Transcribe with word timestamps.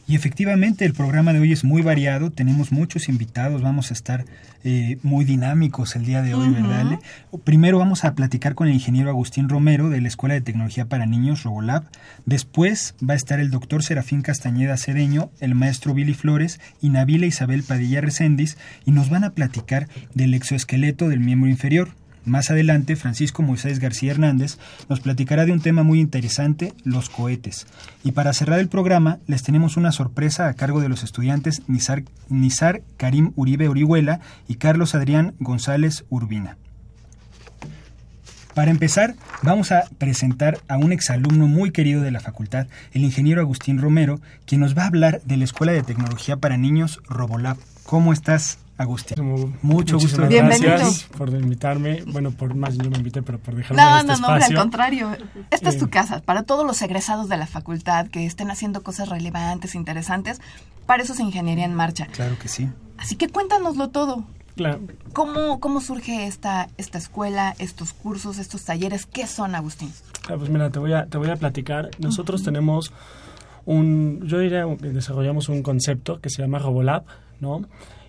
Y 0.07 0.15
efectivamente 0.15 0.85
el 0.85 0.95
programa 0.95 1.33
de 1.33 1.41
hoy 1.41 1.53
es 1.53 1.65
muy 1.65 1.83
variado, 1.83 2.31
tenemos 2.31 2.73
muchos 2.73 3.09
invitados, 3.09 3.63
vamos 3.63 3.91
a 3.91 3.95
estar 3.95 4.25
eh, 4.65 4.99
muy 5.03 5.25
dinámicos 5.25 5.95
el 5.95 6.05
día 6.05 6.23
de 6.23 6.35
hoy, 6.35 6.49
¿verdad? 6.49 6.99
Primero 7.45 7.79
vamos 7.79 8.05
a 8.05 8.15
platicar 8.15 8.55
con 8.55 8.69
el 8.69 8.75
ingeniero 8.75 9.11
Agustín 9.11 9.49
Romero 9.49 9.91
de 9.91 10.01
la 10.01 10.09
Escuela 10.09 10.35
de 10.35 10.41
Tecnología 10.41 10.87
para 10.87 11.07
Niños, 11.07 11.45
Robolab. 11.45 11.85
Después 12.25 12.95
va 12.99 13.15
a 13.15 13.17
estar 13.17 13.39
el 13.39 13.51
doctor 13.51 13.83
Serafín 13.83 14.23
Castañeda 14.23 14.77
Cedeño, 14.77 15.31
el 15.41 15.55
maestro 15.55 15.95
Billy 15.95 16.15
Flores 16.15 16.61
y 16.81 16.89
Nabila 16.89 17.27
Isabel 17.27 17.63
Padilla 17.63 18.01
Recendis 18.01 18.59
y 18.85 18.91
nos 18.91 19.11
van 19.11 19.25
a 19.25 19.31
platicar 19.31 19.89
del 20.15 20.35
exoesqueleto 20.35 21.09
del 21.09 21.21
miembro 21.21 21.49
inferior. 21.49 21.91
Más 22.27 22.51
adelante, 22.51 22.97
Francisco 22.97 23.45
Moisés 23.45 23.79
García 23.79 24.11
Hernández 24.11 24.59
nos 24.89 24.99
platicará 24.99 25.47
de 25.47 25.53
un 25.53 25.61
tema 25.61 25.85
muy 25.85 26.01
interesante, 26.01 26.75
los 26.83 27.09
cohetes. 27.09 27.69
Y 28.03 28.13
para 28.13 28.33
cerrar 28.33 28.59
el 28.59 28.69
programa, 28.69 29.21
les 29.29 29.45
tenemos 29.45 29.77
una 29.77 29.93
sorpresa 29.93 30.49
a 30.49 30.55
cargo 30.55 30.81
de 30.81 30.89
los 30.89 31.05
estudiantes 31.05 31.63
Nizar, 31.69 32.03
Nizar 32.29 32.83
Karim 32.97 33.33
Uribe 33.37 33.69
Orihuela 33.69 34.19
y 34.49 34.57
Carlos 34.57 34.97
Adrián 34.97 35.35
González 35.39 36.05
Urbina. 36.09 36.57
Para 38.55 38.73
empezar, 38.73 39.15
vamos 39.43 39.71
a 39.71 39.85
presentar 39.99 40.59
a 40.67 40.79
un 40.79 40.91
exalumno 40.91 41.47
muy 41.47 41.71
querido 41.71 42.03
de 42.03 42.11
la 42.11 42.21
facultad, 42.21 42.67
el 42.93 43.05
ingeniero 43.05 43.41
Agustín 43.41 43.81
Romero, 43.81 44.21
quien 44.47 44.63
nos 44.63 44.77
va 44.77 44.83
a 44.83 44.87
hablar 44.89 45.21
de 45.23 45.37
la 45.37 45.45
Escuela 45.45 45.73
de 45.73 45.85
Tecnología 45.85 46.39
para 46.39 46.57
Niños 46.57 47.01
Robolab. 47.07 47.59
¿Cómo 47.85 48.13
estás, 48.13 48.59
Agustín. 48.79 49.57
Mucho 49.63 49.99
gusto. 49.99 50.27
Gracias 50.29 51.05
por 51.17 51.31
invitarme. 51.31 52.03
Bueno, 52.07 52.31
por 52.31 52.55
más 52.55 52.77
yo 52.77 52.91
me 52.91 52.99
invité, 52.99 53.23
pero 53.23 53.39
por 53.39 53.55
dejarme 53.55 53.83
no, 53.83 53.99
este 53.99 54.13
no, 54.13 54.29
No, 54.29 54.29
al 54.29 54.55
contrario. 54.55 55.17
Esta 55.51 55.71
es 55.71 55.79
tu 55.79 55.87
eh, 55.87 55.91
casa. 55.91 56.21
Para 56.21 56.43
todos 56.43 56.67
los 56.67 56.81
egresados 56.83 57.29
de 57.29 57.39
la 57.39 57.47
facultad 57.47 58.09
que 58.09 58.27
estén 58.27 58.51
haciendo 58.51 58.83
cosas 58.83 59.09
relevantes, 59.09 59.75
interesantes, 59.75 60.41
para 60.85 61.03
eso 61.03 61.15
es 61.15 61.21
Ingeniería 61.21 61.65
en 61.65 61.75
Marcha. 61.75 62.07
Claro 62.07 62.39
que 62.39 62.49
sí. 62.49 62.69
Así 62.99 63.17
que 63.17 63.29
cuéntanoslo 63.29 63.89
todo. 63.89 64.25
Claro. 64.57 64.81
¿Cómo, 65.13 65.61
cómo 65.61 65.81
surge 65.81 66.27
esta, 66.27 66.69
esta 66.79 66.99
escuela, 66.99 67.55
estos 67.59 67.93
cursos, 67.93 68.39
estos 68.39 68.65
talleres? 68.65 69.07
¿Qué 69.07 69.27
son, 69.27 69.55
Agustín? 69.55 69.93
Ah, 70.29 70.35
pues 70.37 70.51
mira, 70.51 70.71
te 70.71 70.79
voy 70.79 70.93
a, 70.93 71.07
te 71.07 71.19
voy 71.19 71.31
a 71.31 71.37
platicar. 71.37 71.91
Nosotros 71.99 72.43
tenemos 72.43 72.93
un, 73.67 74.23
yo 74.27 74.39
diría, 74.39 74.65
desarrollamos 74.67 75.49
un 75.49 75.63
concepto 75.63 76.21
que 76.21 76.31
se 76.31 76.41
llama 76.41 76.59
Robolab, 76.59 77.05
¿no? 77.41 77.67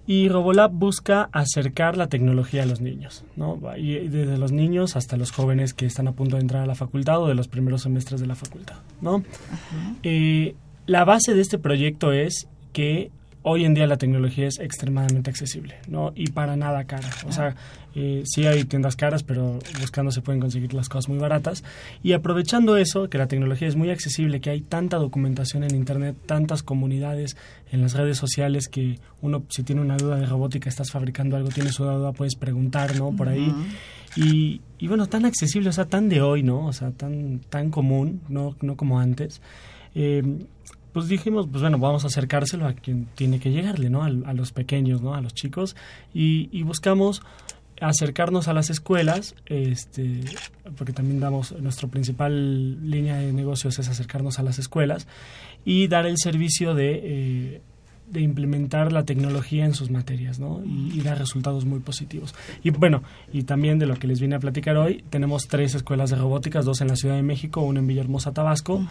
Y 0.07 0.29
Robolab 0.29 0.71
busca 0.71 1.29
acercar 1.33 1.97
la 1.97 2.07
tecnología 2.07 2.63
a 2.63 2.65
los 2.65 2.79
niños, 2.79 3.25
¿no? 3.35 3.59
Y 3.77 4.07
desde 4.07 4.37
los 4.37 4.53
niños 4.53 4.95
hasta 4.95 5.17
los 5.17 5.31
jóvenes 5.31 5.73
que 5.73 5.85
están 5.85 6.07
a 6.07 6.13
punto 6.13 6.37
de 6.37 6.41
entrar 6.41 6.63
a 6.63 6.65
la 6.65 6.75
facultad 6.75 7.21
o 7.21 7.27
de 7.27 7.35
los 7.35 7.49
primeros 7.49 7.81
semestres 7.81 8.21
de 8.21 8.27
la 8.27 8.35
facultad, 8.35 8.77
¿no? 9.01 9.23
Eh, 10.03 10.55
la 10.85 11.03
base 11.03 11.33
de 11.33 11.41
este 11.41 11.59
proyecto 11.59 12.13
es 12.13 12.47
que 12.71 13.11
hoy 13.49 13.63
en 13.63 13.73
día 13.73 13.87
la 13.87 13.97
tecnología 13.97 14.45
es 14.45 14.59
extremadamente 14.59 15.29
accesible, 15.29 15.75
¿no? 15.87 16.11
Y 16.15 16.31
para 16.31 16.57
nada 16.57 16.83
cara. 16.83 17.07
O 17.25 17.31
sea, 17.31 17.55
eh, 17.95 18.23
sí 18.25 18.45
hay 18.45 18.65
tiendas 18.65 18.97
caras, 18.97 19.23
pero 19.23 19.59
buscando 19.79 20.11
se 20.11 20.21
pueden 20.21 20.41
conseguir 20.41 20.73
las 20.73 20.89
cosas 20.89 21.07
muy 21.07 21.17
baratas. 21.17 21.63
Y 22.03 22.11
aprovechando 22.11 22.75
eso, 22.75 23.09
que 23.09 23.17
la 23.17 23.27
tecnología 23.27 23.69
es 23.69 23.77
muy 23.77 23.89
accesible, 23.89 24.41
que 24.41 24.49
hay 24.49 24.59
tanta 24.59 24.97
documentación 24.97 25.63
en 25.63 25.75
Internet, 25.75 26.17
tantas 26.25 26.61
comunidades 26.61 27.37
en 27.71 27.81
las 27.81 27.93
redes 27.93 28.17
sociales 28.17 28.67
que 28.67 28.99
uno, 29.21 29.43
si 29.47 29.63
tiene 29.63 29.81
una 29.81 29.95
duda 29.95 30.17
de 30.17 30.25
robótica, 30.25 30.67
estás 30.67 30.91
fabricando 30.91 31.37
algo, 31.37 31.47
tienes 31.47 31.79
una 31.79 31.93
duda, 31.93 32.11
puedes 32.11 32.35
preguntar, 32.35 32.97
¿no? 32.97 33.15
Por 33.15 33.29
ahí. 33.29 33.55
y, 34.17 34.59
y, 34.77 34.87
bueno, 34.89 35.07
tan 35.07 35.23
accesible, 35.23 35.69
o 35.69 35.73
sea, 35.73 35.85
tan 35.85 36.09
de 36.09 36.21
hoy, 36.21 36.43
¿no? 36.43 36.65
O 36.65 36.73
sea, 36.73 36.91
tan, 36.91 37.39
tan 37.49 37.71
común, 37.71 38.21
no, 38.27 38.57
no 38.61 38.75
como 38.75 38.99
antes. 38.99 39.41
Eh, 39.95 40.21
pues 40.97 41.09
dijimos, 41.09 41.45
pues 41.47 41.61
bueno, 41.61 41.77
vamos 41.77 42.05
a 42.05 42.07
acercárselo 42.07 42.65
a 42.65 42.73
quien 42.73 43.05
tiene 43.13 43.39
que 43.39 43.51
llegarle, 43.51 43.87
¿no? 43.87 44.03
A, 44.03 44.09
los 44.09 44.51
pequeños, 44.51 44.99
¿no? 45.03 45.13
A 45.13 45.21
los 45.21 45.35
chicos. 45.35 45.75
Y, 46.11 46.63
buscamos 46.63 47.21
acercarnos 47.79 48.47
a 48.47 48.53
las 48.53 48.71
escuelas, 48.71 49.35
este, 49.45 50.21
porque 50.75 50.93
también 50.93 51.19
damos, 51.19 51.51
nuestra 51.51 51.87
principal 51.87 52.89
línea 52.89 53.17
de 53.17 53.31
negocios 53.31 53.77
es 53.77 53.87
acercarnos 53.89 54.39
a 54.39 54.41
las 54.41 54.57
escuelas 54.57 55.05
y 55.65 55.87
dar 55.87 56.07
el 56.07 56.17
servicio 56.17 56.73
de 56.73 57.01
eh, 57.03 57.61
de 58.07 58.21
implementar 58.21 58.93
la 58.93 59.03
tecnología 59.03 59.65
en 59.65 59.73
sus 59.73 59.91
materias 59.91 60.39
¿no? 60.39 60.61
y, 60.65 61.01
dar 61.01 61.17
resultados 61.17 61.65
muy 61.65 61.79
positivos. 61.79 62.33
Y 62.63 62.71
bueno, 62.71 63.03
y 63.31 63.43
también 63.43 63.79
de 63.79 63.85
lo 63.85 63.95
que 63.95 64.07
les 64.07 64.19
vine 64.19 64.35
a 64.35 64.39
platicar 64.39 64.77
hoy, 64.77 65.03
tenemos 65.09 65.47
tres 65.47 65.75
escuelas 65.75 66.09
de 66.09 66.15
robóticas, 66.15 66.65
dos 66.65 66.81
en 66.81 66.87
la 66.87 66.95
Ciudad 66.95 67.15
de 67.15 67.23
México, 67.23 67.61
una 67.61 67.79
en 67.79 67.87
Villahermosa, 67.87 68.33
Tabasco, 68.33 68.85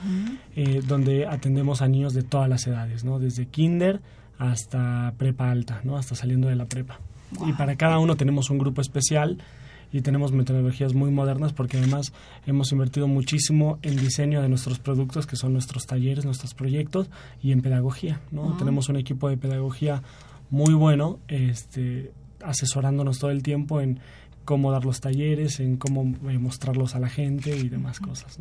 eh, 0.55 0.83
donde 0.87 1.27
atendemos 1.27 1.83
a 1.83 1.89
niños 1.89 2.13
de 2.13 2.23
todas 2.23 2.49
las 2.49 2.67
edades, 2.67 3.05
¿no? 3.05 3.19
desde 3.19 3.47
kinder 3.47 4.01
hasta 4.39 5.15
prepa 5.17 5.51
alta, 5.51 5.81
¿no? 5.85 5.97
hasta 5.97 6.15
saliendo 6.15 6.49
de 6.49 6.57
la 6.57 6.67
prepa. 6.67 7.01
Y 7.47 7.53
para 7.55 7.77
cada 7.77 7.99
uno 7.99 8.17
tenemos 8.17 8.51
un 8.51 8.59
grupo 8.59 8.81
especial 8.81 9.39
y 9.93 10.01
tenemos 10.03 10.33
metodologías 10.33 10.95
muy 10.95 11.11
modernas 11.11 11.53
porque 11.53 11.79
además 11.79 12.13
hemos 12.47 12.73
invertido 12.73 13.09
muchísimo 13.09 13.79
en 13.83 13.97
diseño 13.97 14.43
de 14.43 14.49
nuestros 14.49 14.79
productos, 14.79 15.27
que 15.27 15.37
son 15.37 15.53
nuestros 15.53 15.87
talleres, 15.87 16.25
nuestros 16.25 16.55
proyectos, 16.55 17.09
y 17.43 17.53
en 17.53 17.63
pedagogía. 17.63 18.21
¿no? 18.31 18.57
Tenemos 18.59 18.89
un 18.89 18.97
equipo 18.97 19.29
de 19.29 19.37
pedagogía 19.37 20.03
muy 20.51 20.75
bueno, 20.75 21.19
este, 21.29 22.13
asesorándonos 22.43 23.19
todo 23.19 23.31
el 23.31 23.43
tiempo 23.43 23.81
en 23.81 24.01
cómo 24.47 24.73
dar 24.73 24.87
los 24.87 25.01
talleres, 25.03 25.61
en 25.61 25.77
cómo 25.77 26.15
eh, 26.31 26.39
mostrarlos 26.39 26.95
a 26.95 27.01
la 27.01 27.11
gente 27.11 27.55
y 27.55 27.69
demás 27.69 28.01
cosas. 28.01 28.39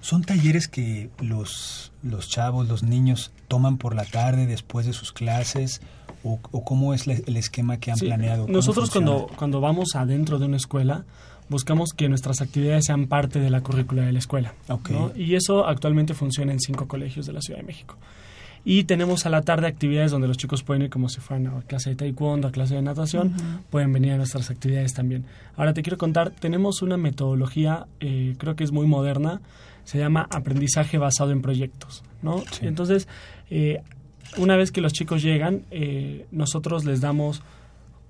¿Son 0.00 0.22
talleres 0.22 0.68
que 0.68 1.10
los, 1.18 1.90
los 2.04 2.28
chavos, 2.28 2.68
los 2.68 2.84
niños 2.84 3.32
toman 3.48 3.78
por 3.78 3.96
la 3.96 4.04
tarde 4.04 4.46
después 4.46 4.86
de 4.86 4.92
sus 4.92 5.12
clases 5.12 5.80
o, 6.22 6.38
cómo 6.38 6.94
es 6.94 7.08
el 7.08 7.36
esquema 7.36 7.78
que 7.78 7.90
han 7.90 7.98
planeado? 7.98 8.46
Nosotros 8.46 8.90
cuando, 8.90 9.28
cuando 9.36 9.60
vamos 9.60 9.96
adentro 9.96 10.38
de 10.38 10.46
una 10.46 10.58
escuela, 10.58 11.04
buscamos 11.48 11.92
que 11.92 12.08
nuestras 12.08 12.40
actividades 12.40 12.84
sean 12.86 13.06
parte 13.06 13.40
de 13.40 13.50
la 13.50 13.60
currícula 13.62 14.02
de 14.02 14.12
la 14.12 14.18
escuela. 14.18 14.54
¿no? 14.68 15.12
Y 15.16 15.34
eso 15.34 15.66
actualmente 15.66 16.14
funciona 16.14 16.52
en 16.52 16.60
cinco 16.60 16.86
colegios 16.86 17.26
de 17.26 17.32
la 17.32 17.40
Ciudad 17.40 17.60
de 17.60 17.66
México. 17.66 17.96
Y 18.64 18.84
tenemos 18.84 19.26
a 19.26 19.30
la 19.30 19.42
tarde 19.42 19.66
actividades 19.66 20.10
donde 20.10 20.26
los 20.26 20.38
chicos 20.38 20.62
pueden 20.62 20.84
ir 20.84 20.90
como 20.90 21.08
si 21.08 21.20
fueran 21.20 21.48
a 21.48 21.62
clase 21.62 21.90
de 21.90 21.96
taekwondo, 21.96 22.48
a 22.48 22.50
clase 22.50 22.74
de 22.74 22.82
natación, 22.82 23.34
pueden 23.70 23.92
venir 23.92 24.12
a 24.12 24.16
nuestras 24.16 24.50
actividades 24.50 24.94
también. 24.94 25.24
Ahora 25.56 25.74
te 25.74 25.82
quiero 25.82 25.98
contar, 25.98 26.30
tenemos 26.30 26.80
una 26.80 26.96
metodología, 26.96 27.86
eh, 28.00 28.34
creo 28.38 28.56
que 28.56 28.64
es 28.64 28.72
muy 28.72 28.86
moderna, 28.86 29.42
se 29.84 29.98
llama 29.98 30.26
aprendizaje 30.30 30.96
basado 30.96 31.30
en 31.30 31.42
proyectos, 31.42 32.02
¿no? 32.22 32.42
Entonces, 32.62 33.06
eh, 33.50 33.82
una 34.38 34.56
vez 34.56 34.72
que 34.72 34.80
los 34.80 34.92
chicos 34.92 35.22
llegan, 35.22 35.62
eh, 35.70 36.26
nosotros 36.32 36.84
les 36.84 37.00
damos 37.00 37.42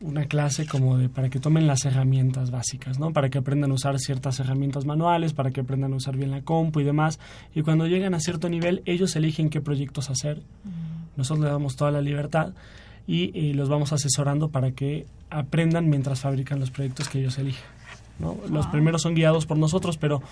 una 0.01 0.27
clase 0.27 0.67
como 0.67 0.99
de 0.99 1.09
para 1.09 1.31
que 1.31 1.41
tomen 1.41 1.67
las 1.67 1.85
herramientas 1.85 2.51
básicas, 2.51 2.99
¿no? 2.99 3.13
Para 3.13 3.31
que 3.31 3.39
aprendan 3.39 3.71
a 3.71 3.75
usar 3.75 3.99
ciertas 3.99 4.41
herramientas 4.41 4.85
manuales, 4.85 5.33
para 5.33 5.51
que 5.51 5.61
aprendan 5.61 5.93
a 5.93 5.97
usar 5.97 6.17
bien 6.17 6.31
la 6.31 6.43
compu 6.43 6.81
y 6.81 6.85
demás. 6.85 7.19
Y 7.55 7.63
cuando 7.63 7.87
llegan 7.87 8.15
a 8.15 8.21
cierto 8.21 8.49
nivel, 8.49 8.83
ellos 8.85 9.17
eligen 9.17 9.51
qué 9.51 9.61
proyectos 9.61 10.11
hacer. 10.11 10.39
Mm. 10.39 11.17
Nosotros 11.17 11.45
les 11.45 11.53
damos 11.53 11.77
toda 11.77 11.91
la 11.91 12.01
libertad 12.01 12.53
y, 13.07 13.53
los 13.53 13.69
vamos 13.69 13.93
asesorando 13.93 14.49
para 14.49 14.73
que 14.73 15.07
aprendan 15.31 15.89
mientras 15.89 16.21
fabrican 16.21 16.61
los 16.61 16.71
proyectos 16.71 17.09
que 17.09 17.21
ellos 17.21 17.39
eligen. 17.39 17.65
¿no? 18.19 18.37
Los 18.51 18.67
primeros 18.69 19.03
son 19.03 19.15
guiados 19.15 19.47
por 19.47 19.59
nosotros, 19.59 19.99
pero 19.99 20.23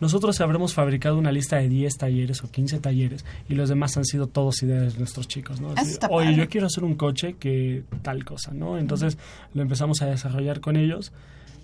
nosotros 0.00 0.40
habremos 0.40 0.74
fabricado 0.74 1.16
una 1.16 1.32
lista 1.32 1.56
de 1.56 1.68
10 1.68 1.96
talleres 1.96 2.42
o 2.42 2.50
15 2.50 2.80
talleres 2.80 3.24
y 3.48 3.54
los 3.54 3.68
demás 3.68 3.96
han 3.96 4.04
sido 4.04 4.26
todos 4.26 4.62
ideas 4.62 4.94
de 4.94 4.98
nuestros 4.98 5.28
chicos, 5.28 5.60
¿no? 5.60 5.74
Oye, 6.10 6.34
yo 6.34 6.48
quiero 6.48 6.66
hacer 6.66 6.84
un 6.84 6.94
coche 6.94 7.34
que 7.34 7.84
tal 8.02 8.24
cosa, 8.24 8.52
¿no? 8.52 8.78
Entonces 8.78 9.18
lo 9.54 9.62
empezamos 9.62 10.02
a 10.02 10.06
desarrollar 10.06 10.60
con 10.60 10.76
ellos 10.76 11.12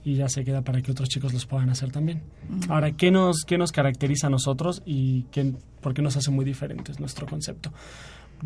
y 0.05 0.15
ya 0.15 0.29
se 0.29 0.45
queda 0.45 0.63
para 0.63 0.81
que 0.81 0.93
otros 0.93 1.09
chicos 1.09 1.33
los 1.33 1.47
puedan 1.47 1.71
hacer 1.71 1.91
también. 1.91 2.23
Ahora, 2.69 2.93
¿qué 2.93 3.11
nos, 3.11 3.45
¿qué 3.45 3.59
nos 3.59 3.73
caracteriza 3.73 4.29
a 4.29 4.31
nosotros 4.31 4.83
y 4.87 5.25
qué, 5.25 5.53
por 5.81 5.95
qué 5.95 6.03
nos 6.03 6.17
hace 6.17 6.31
muy 6.31 6.45
diferentes 6.45 7.01
nuestro 7.01 7.27
concepto? 7.27 7.73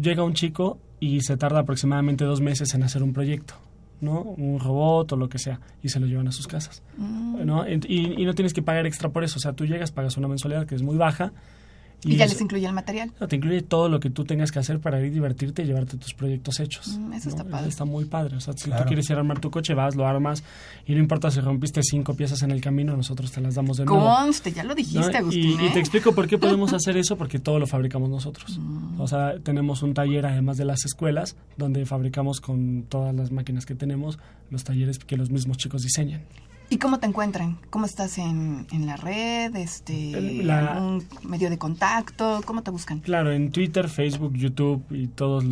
Llega 0.01 0.25
un 0.25 0.35
chico 0.35 0.79
y 0.99 1.21
se 1.21 1.37
tarda 1.37 1.61
aproximadamente 1.61 2.25
dos 2.25 2.41
meses 2.41 2.75
en 2.75 2.83
hacer 2.83 3.03
un 3.03 3.13
proyecto. 3.13 3.55
¿No? 4.01 4.21
Un 4.21 4.61
robot 4.61 5.13
o 5.13 5.17
lo 5.17 5.29
que 5.29 5.39
sea, 5.39 5.61
y 5.83 5.89
se 5.89 6.01
lo 6.01 6.07
llevan 6.07 6.29
a 6.29 6.33
sus 6.33 6.47
casas. 6.47 6.83
Mm. 6.97 7.45
¿no? 7.45 7.69
Y, 7.69 8.23
y, 8.23 8.25
no 8.25 8.35
tienes 8.35 8.53
que 8.53 8.63
pagar 8.63 8.87
extra 8.87 9.09
por 9.09 9.25
eso. 9.25 9.39
O 9.39 9.41
sea, 9.41 9.53
tú 9.53 9.67
llegas, 9.67 9.93
pagas 9.93 10.17
una 10.17 10.29
mensualidad 10.29 10.67
que 10.67 10.75
es 10.75 10.83
muy 10.83 10.97
baja 10.97 11.33
¿Y, 12.05 12.17
ya 12.17 12.27
les 12.27 12.41
incluye 12.41 12.67
el 12.67 12.73
material? 12.73 13.13
No, 13.21 13.29
te 13.29 13.37
incluye 13.37 13.63
todo 13.63 13.89
lo 13.89 14.01
que 14.01 14.11
tú 14.11 14.25
tengas 14.25 14.53
que 14.53 14.59
hacer 14.59 14.81
para 14.81 15.01
ir 15.01 15.13
divertirte 15.13 15.63
y 15.63 15.67
llevarte 15.67 15.97
tus 15.97 16.15
proyectos 16.15 16.61
hechos. 16.61 16.99
Mm, 16.99 17.13
eso 17.15 17.29
está 17.29 17.45
padre. 17.45 17.69
está 17.69 17.85
muy 17.85 18.05
padre. 18.05 18.37
O 18.37 18.41
sea, 18.41 18.55
si 18.55 18.71
tú 18.71 18.77
quieres 18.87 19.09
ir 19.11 19.17
a 19.17 19.21
armar 19.21 19.41
tu 19.41 19.51
coche, 19.51 19.75
vas, 19.75 19.97
lo 19.97 20.07
armas 20.07 20.43
y 20.87 20.93
no 20.93 20.99
importa 20.99 21.31
si 21.31 21.41
rompiste 21.41 21.81
cinco 21.83 22.15
piezas 22.15 22.43
en 22.43 22.51
el 22.51 22.61
camino, 22.61 22.97
nosotros 22.97 23.33
te 23.33 23.41
las 23.41 23.55
damos 23.55 23.79
de 23.79 23.85
nuevo. 23.85 24.05
Conste, 24.05 24.53
ya 24.53 24.65
lo 24.65 24.75
dijiste, 24.75 25.17
Agustín. 25.17 25.61
Y, 25.61 25.69
te 25.69 25.79
¿eh? 25.79 25.81
explico 25.81 26.13
por 26.13 26.29
qué 26.29 26.39
podemos 26.39 26.73
hacer 26.75 26.97
eso, 26.97 27.17
porque 27.17 27.39
todo 27.39 27.59
lo 27.59 27.67
fabricamos 27.67 28.11
nosotros. 28.11 28.59
Mm. 28.59 29.01
O 29.01 29.07
sea, 29.07 29.39
tenemos 29.43 29.83
un 29.83 29.95
taller, 29.95 30.27
además 30.27 30.57
de 30.57 30.65
las 30.65 30.85
escuelas, 30.85 31.37
donde 31.57 31.87
fabricamos 31.87 32.41
con 32.41 32.85
todas 32.89 33.15
las 33.15 33.31
máquinas 33.31 33.67
que 33.67 33.75
tenemos 33.75 34.19
los 34.51 34.65
talleres 34.65 34.99
que 34.99 35.17
los 35.17 35.31
mismos 35.31 35.57
chicos 35.57 35.83
diseñan. 35.83 36.23
¿Y 36.71 36.79
cómo 36.79 36.99
te 36.99 37.07
encuentran? 37.07 37.59
¿Cómo 37.71 37.87
estás 37.87 38.19
en, 38.19 38.67
en 38.73 38.87
la 38.87 38.97
red? 38.97 39.55
Este, 39.57 40.15
¿Algún 40.51 41.05
medio 41.23 41.51
de 41.51 41.59
contacto? 41.59 42.41
¿Cómo 42.45 42.63
te 42.63 42.71
buscan? 42.71 43.01
Claro, 43.01 43.33
en 43.33 43.51
Twitter, 43.51 43.89
Facebook, 43.89 44.35
YouTube 44.35 44.85
y 44.91 45.09
todas 45.09 45.45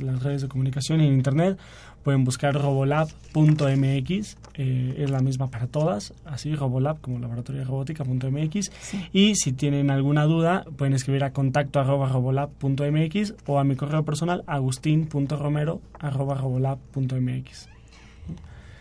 las 0.00 0.22
redes 0.22 0.42
de 0.42 0.48
comunicación 0.48 1.00
y 1.00 1.06
en 1.06 1.14
Internet 1.14 1.58
pueden 2.06 2.22
buscar 2.22 2.54
robolab.mx, 2.54 4.36
eh, 4.54 4.94
es 4.96 5.10
la 5.10 5.18
misma 5.18 5.50
para 5.50 5.66
todas, 5.66 6.14
así 6.24 6.54
robolab 6.54 7.00
como 7.00 7.18
laboratorio 7.18 7.62
de 7.62 7.66
robótica.mx. 7.66 8.70
Y 9.12 9.34
si 9.34 9.52
tienen 9.52 9.90
alguna 9.90 10.24
duda, 10.24 10.64
pueden 10.76 10.94
escribir 10.94 11.24
a 11.24 11.32
contacto 11.32 11.80
arroba 11.80 12.08
robolab.mx 12.08 13.34
o 13.46 13.58
a 13.58 13.64
mi 13.64 13.74
correo 13.74 14.04
personal 14.04 14.44
agustín.romero 14.46 15.80
arroba 15.98 16.36
robolab.mx. 16.36 17.75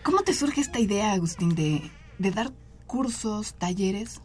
¿Cómo 0.06 0.22
te 0.22 0.36
surge 0.36 0.62
esta 0.62 0.80
idea, 0.80 1.14
Agustín, 1.14 1.56
de, 1.56 1.82
dar 2.20 2.52
cursos, 2.86 3.56
talleres 3.56 4.22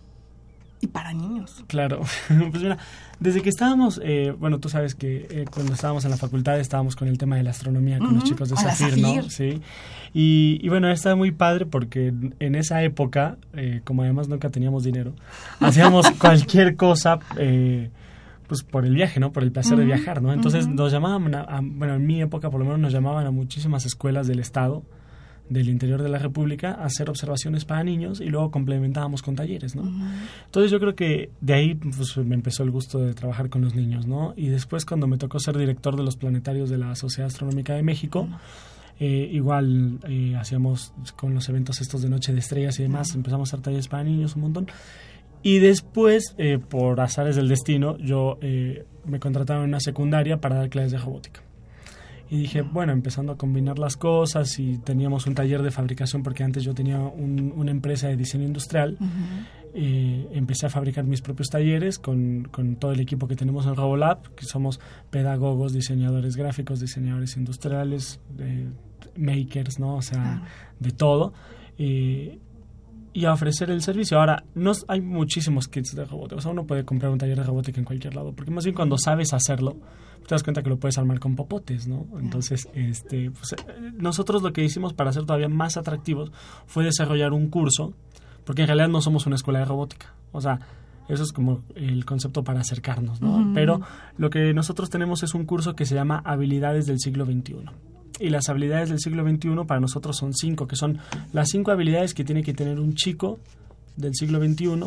y 0.82 0.88
para 0.88 1.14
niños. 1.14 1.64
Claro, 1.68 2.00
pues 2.28 2.62
mira, 2.62 2.76
desde 3.18 3.40
que 3.40 3.48
estábamos, 3.48 3.98
eh, 4.04 4.34
bueno, 4.38 4.60
tú 4.60 4.68
sabes 4.68 4.94
que 4.94 5.26
eh, 5.30 5.46
cuando 5.50 5.72
estábamos 5.72 6.04
en 6.04 6.10
la 6.10 6.18
facultad 6.18 6.60
estábamos 6.60 6.96
con 6.96 7.08
el 7.08 7.16
tema 7.16 7.36
de 7.36 7.44
la 7.44 7.50
astronomía 7.50 7.98
con 7.98 8.14
los 8.14 8.24
chicos 8.24 8.50
de 8.50 8.56
Zafir, 8.56 8.98
¿no? 8.98 9.22
Sí. 9.30 9.62
Y, 10.12 10.68
bueno, 10.68 10.90
estaba 10.90 11.16
muy 11.16 11.30
padre 11.30 11.64
porque 11.64 12.12
en 12.40 12.54
esa 12.56 12.82
época, 12.82 13.38
eh, 13.54 13.80
como 13.82 14.02
además 14.02 14.28
nunca 14.28 14.50
teníamos 14.50 14.84
dinero, 14.84 15.14
hacíamos 15.60 16.10
cualquier 16.10 16.76
cosa. 16.76 17.20
pues 18.46 18.64
por 18.64 18.84
el 18.84 18.94
viaje, 18.94 19.18
¿no? 19.18 19.32
Por 19.32 19.44
el 19.44 19.50
placer 19.50 19.78
de 19.78 19.86
viajar, 19.86 20.20
¿no? 20.20 20.30
Entonces 20.34 20.68
nos 20.68 20.92
llamaban, 20.92 21.24
bueno, 21.78 21.94
en 21.94 22.06
mi 22.06 22.20
época 22.20 22.50
por 22.50 22.60
lo 22.60 22.66
menos 22.66 22.80
nos 22.80 22.92
llamaban 22.92 23.26
a 23.26 23.30
muchísimas 23.30 23.86
escuelas 23.86 24.26
del 24.26 24.40
estado 24.40 24.82
del 25.50 25.68
interior 25.68 26.02
de 26.02 26.08
la 26.08 26.18
República 26.18 26.70
a 26.70 26.84
hacer 26.84 27.10
observaciones 27.10 27.64
para 27.66 27.84
niños 27.84 28.20
y 28.20 28.26
luego 28.26 28.50
complementábamos 28.50 29.20
con 29.20 29.34
talleres, 29.34 29.74
¿no? 29.74 29.82
Entonces 30.46 30.70
yo 30.70 30.78
creo 30.78 30.94
que 30.94 31.30
de 31.40 31.54
ahí 31.54 31.74
pues, 31.74 32.16
me 32.16 32.36
empezó 32.36 32.62
el 32.62 32.70
gusto 32.70 33.00
de 33.00 33.12
trabajar 33.14 33.50
con 33.50 33.60
los 33.60 33.74
niños, 33.74 34.06
¿no? 34.06 34.32
Y 34.36 34.46
después 34.48 34.86
cuando 34.86 35.08
me 35.08 35.18
tocó 35.18 35.40
ser 35.40 35.58
director 35.58 35.96
de 35.96 36.04
los 36.04 36.16
planetarios 36.16 36.70
de 36.70 36.78
la 36.78 36.94
Sociedad 36.94 37.26
Astronómica 37.26 37.74
de 37.74 37.82
México, 37.82 38.28
eh, 39.00 39.28
igual 39.32 39.98
eh, 40.08 40.36
hacíamos 40.38 40.92
con 41.16 41.34
los 41.34 41.48
eventos 41.48 41.80
estos 41.80 42.00
de 42.02 42.08
Noche 42.08 42.32
de 42.32 42.38
Estrellas 42.38 42.78
y 42.78 42.84
demás, 42.84 43.14
empezamos 43.14 43.48
a 43.48 43.56
hacer 43.56 43.64
talleres 43.64 43.88
para 43.88 44.04
niños 44.04 44.36
un 44.36 44.42
montón. 44.42 44.66
Y 45.42 45.58
después, 45.58 46.34
eh, 46.38 46.58
por 46.58 47.00
azares 47.00 47.34
del 47.34 47.48
destino, 47.48 47.96
yo 47.96 48.38
me 49.06 49.18
contrataron 49.18 49.64
en 49.64 49.70
una 49.70 49.80
secundaria 49.80 50.38
para 50.40 50.56
dar 50.56 50.68
clases 50.68 50.92
de 50.92 50.98
robótica. 50.98 51.40
Y 52.30 52.38
dije, 52.38 52.62
bueno, 52.62 52.92
empezando 52.92 53.32
a 53.32 53.36
combinar 53.36 53.80
las 53.80 53.96
cosas 53.96 54.56
y 54.60 54.78
teníamos 54.78 55.26
un 55.26 55.34
taller 55.34 55.62
de 55.62 55.72
fabricación 55.72 56.22
porque 56.22 56.44
antes 56.44 56.62
yo 56.62 56.74
tenía 56.74 57.00
una 57.00 57.72
empresa 57.72 58.06
de 58.06 58.16
diseño 58.16 58.44
industrial. 58.44 58.96
Eh, 59.74 60.28
empecé 60.32 60.66
a 60.66 60.70
fabricar 60.70 61.04
mis 61.04 61.22
propios 61.22 61.48
talleres 61.48 61.98
con, 61.98 62.48
con, 62.52 62.76
todo 62.76 62.92
el 62.92 63.00
equipo 63.00 63.26
que 63.26 63.34
tenemos 63.34 63.66
en 63.66 63.74
Robolab, 63.74 64.34
que 64.36 64.44
somos 64.44 64.78
pedagogos, 65.10 65.72
diseñadores 65.72 66.36
gráficos, 66.36 66.78
diseñadores 66.78 67.36
industriales, 67.36 68.20
makers, 69.16 69.80
¿no? 69.80 69.96
O 69.96 70.02
sea, 70.02 70.44
de 70.78 70.90
todo. 70.92 71.32
Eh, 71.78 72.38
y 73.12 73.24
a 73.24 73.32
ofrecer 73.32 73.70
el 73.70 73.82
servicio. 73.82 74.18
Ahora, 74.18 74.44
no 74.54 74.72
hay 74.88 75.00
muchísimos 75.00 75.68
kits 75.68 75.94
de 75.94 76.04
robótica. 76.04 76.36
O 76.36 76.40
sea, 76.40 76.52
uno 76.52 76.66
puede 76.66 76.84
comprar 76.84 77.10
un 77.10 77.18
taller 77.18 77.38
de 77.38 77.44
robótica 77.44 77.78
en 77.78 77.84
cualquier 77.84 78.14
lado, 78.14 78.32
porque 78.32 78.50
más 78.50 78.64
bien 78.64 78.74
cuando 78.74 78.96
sabes 78.98 79.32
hacerlo, 79.32 79.76
te 80.26 80.34
das 80.34 80.42
cuenta 80.42 80.62
que 80.62 80.70
lo 80.70 80.78
puedes 80.78 80.96
armar 80.98 81.18
con 81.18 81.34
popotes, 81.34 81.88
¿no? 81.88 82.06
Entonces, 82.18 82.68
este, 82.74 83.30
pues, 83.30 83.52
eh, 83.52 83.92
nosotros 83.94 84.42
lo 84.42 84.52
que 84.52 84.62
hicimos 84.62 84.92
para 84.92 85.12
ser 85.12 85.24
todavía 85.24 85.48
más 85.48 85.76
atractivos 85.76 86.30
fue 86.66 86.84
desarrollar 86.84 87.32
un 87.32 87.48
curso, 87.48 87.94
porque 88.44 88.62
en 88.62 88.68
realidad 88.68 88.88
no 88.88 89.00
somos 89.00 89.26
una 89.26 89.36
escuela 89.36 89.60
de 89.60 89.64
robótica. 89.64 90.14
O 90.32 90.40
sea, 90.40 90.60
eso 91.10 91.24
es 91.24 91.32
como 91.32 91.62
el 91.74 92.04
concepto 92.04 92.44
para 92.44 92.60
acercarnos, 92.60 93.20
¿no? 93.20 93.52
Pero 93.52 93.80
lo 94.16 94.30
que 94.30 94.54
nosotros 94.54 94.90
tenemos 94.90 95.22
es 95.22 95.34
un 95.34 95.44
curso 95.44 95.74
que 95.74 95.84
se 95.84 95.94
llama 95.94 96.22
Habilidades 96.24 96.86
del 96.86 97.00
siglo 97.00 97.26
XXI. 97.26 97.56
Y 98.20 98.30
las 98.30 98.48
habilidades 98.48 98.90
del 98.90 99.00
siglo 99.00 99.28
XXI 99.28 99.64
para 99.66 99.80
nosotros 99.80 100.16
son 100.16 100.34
cinco, 100.34 100.66
que 100.68 100.76
son 100.76 100.98
las 101.32 101.48
cinco 101.48 101.72
habilidades 101.72 102.14
que 102.14 102.22
tiene 102.22 102.42
que 102.42 102.54
tener 102.54 102.78
un 102.78 102.94
chico 102.94 103.40
del 103.96 104.14
siglo 104.14 104.38
XXI 104.38 104.84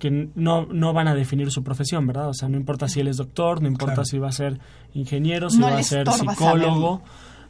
que 0.00 0.30
no, 0.34 0.66
no 0.66 0.92
van 0.92 1.06
a 1.06 1.14
definir 1.14 1.50
su 1.50 1.62
profesión, 1.62 2.06
¿verdad? 2.06 2.28
O 2.28 2.34
sea, 2.34 2.48
no 2.48 2.56
importa 2.56 2.88
si 2.88 3.00
él 3.00 3.08
es 3.08 3.16
doctor, 3.16 3.62
no 3.62 3.68
importa 3.68 4.04
si 4.04 4.18
va 4.18 4.28
a 4.28 4.32
ser 4.32 4.58
ingeniero, 4.94 5.48
si 5.48 5.60
va 5.60 5.78
a 5.78 5.82
ser 5.82 6.10
psicólogo, 6.10 7.02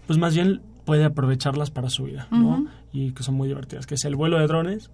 pues 0.06 0.18
más 0.18 0.34
bien 0.34 0.60
puede 0.84 1.04
aprovecharlas 1.04 1.70
para 1.70 1.88
su 1.88 2.04
vida, 2.04 2.28
¿no? 2.30 2.66
Y 2.92 3.12
que 3.12 3.22
son 3.22 3.36
muy 3.36 3.48
divertidas, 3.48 3.86
que 3.86 3.94
es 3.94 4.04
el 4.04 4.16
vuelo 4.16 4.38
de 4.38 4.46
drones, 4.46 4.90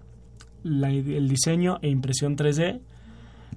el 0.63 1.27
diseño 1.27 1.79
e 1.81 1.89
impresión 1.89 2.35
3D, 2.35 2.79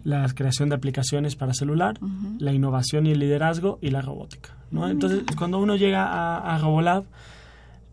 la 0.04 0.28
creación 0.34 0.68
de 0.68 0.74
aplicaciones 0.74 1.36
para 1.36 1.54
celular, 1.54 1.98
la 2.38 2.52
innovación 2.52 3.06
y 3.06 3.12
el 3.12 3.18
liderazgo 3.18 3.78
y 3.80 3.90
la 3.90 4.02
robótica, 4.02 4.56
¿no? 4.70 4.88
Entonces, 4.88 5.22
cuando 5.36 5.58
uno 5.58 5.76
llega 5.76 6.04
a, 6.04 6.54
a 6.54 6.58
Robolab, 6.58 7.04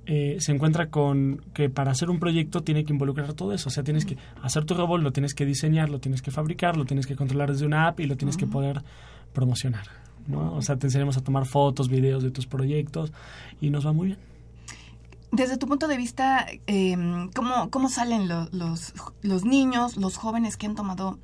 eh, 0.08 0.38
se 0.40 0.52
encuentra 0.52 0.90
con 0.90 1.42
que 1.54 1.70
para 1.70 1.92
hacer 1.92 2.10
un 2.10 2.20
proyecto 2.20 2.64
tiene 2.64 2.84
que 2.84 2.92
involucrar 2.92 3.34
todo 3.34 3.54
eso. 3.54 3.70
O 3.70 3.72
sea, 3.72 3.84
tienes 3.84 4.06
que 4.06 4.18
hacer 4.42 4.66
tu 4.66 4.74
robot, 4.74 5.02
lo 5.02 5.12
tienes 5.12 5.34
que 5.34 5.46
diseñar, 5.46 5.90
lo 5.90 6.00
tienes 6.00 6.22
que 6.22 6.32
fabricar, 6.32 6.76
lo 6.76 6.86
tienes 6.86 7.06
que 7.06 7.16
controlar 7.16 7.52
desde 7.52 7.66
una 7.66 7.88
app 7.88 8.00
y 8.00 8.08
lo 8.08 8.18
tienes 8.18 8.36
que 8.36 8.48
poder 8.48 8.82
promocionar. 9.32 9.86
¿no? 10.28 10.54
O 10.56 10.62
sea, 10.62 10.76
te 10.78 10.88
enseñamos 10.88 11.18
a 11.18 11.22
tomar 11.22 11.46
fotos, 11.46 11.88
videos 11.88 12.24
de 12.24 12.32
tus 12.32 12.48
proyectos 12.48 13.14
y 13.62 13.70
nos 13.70 13.86
va 13.86 13.94
muy 13.94 14.08
bien. 14.08 14.31
Desde 15.32 15.58
tu 15.58 15.68
punto 15.68 15.88
de 15.88 15.98
vista, 15.98 16.46
eh, 16.68 16.98
¿cómo, 17.34 17.70
¿cómo, 17.70 17.90
salen 17.90 18.28
los, 18.28 18.94
los 19.22 19.46
niños, 19.46 19.98
los 19.98 20.18
jóvenes 20.18 20.58
que 20.58 20.66
han 20.66 20.76
tomado 20.76 21.20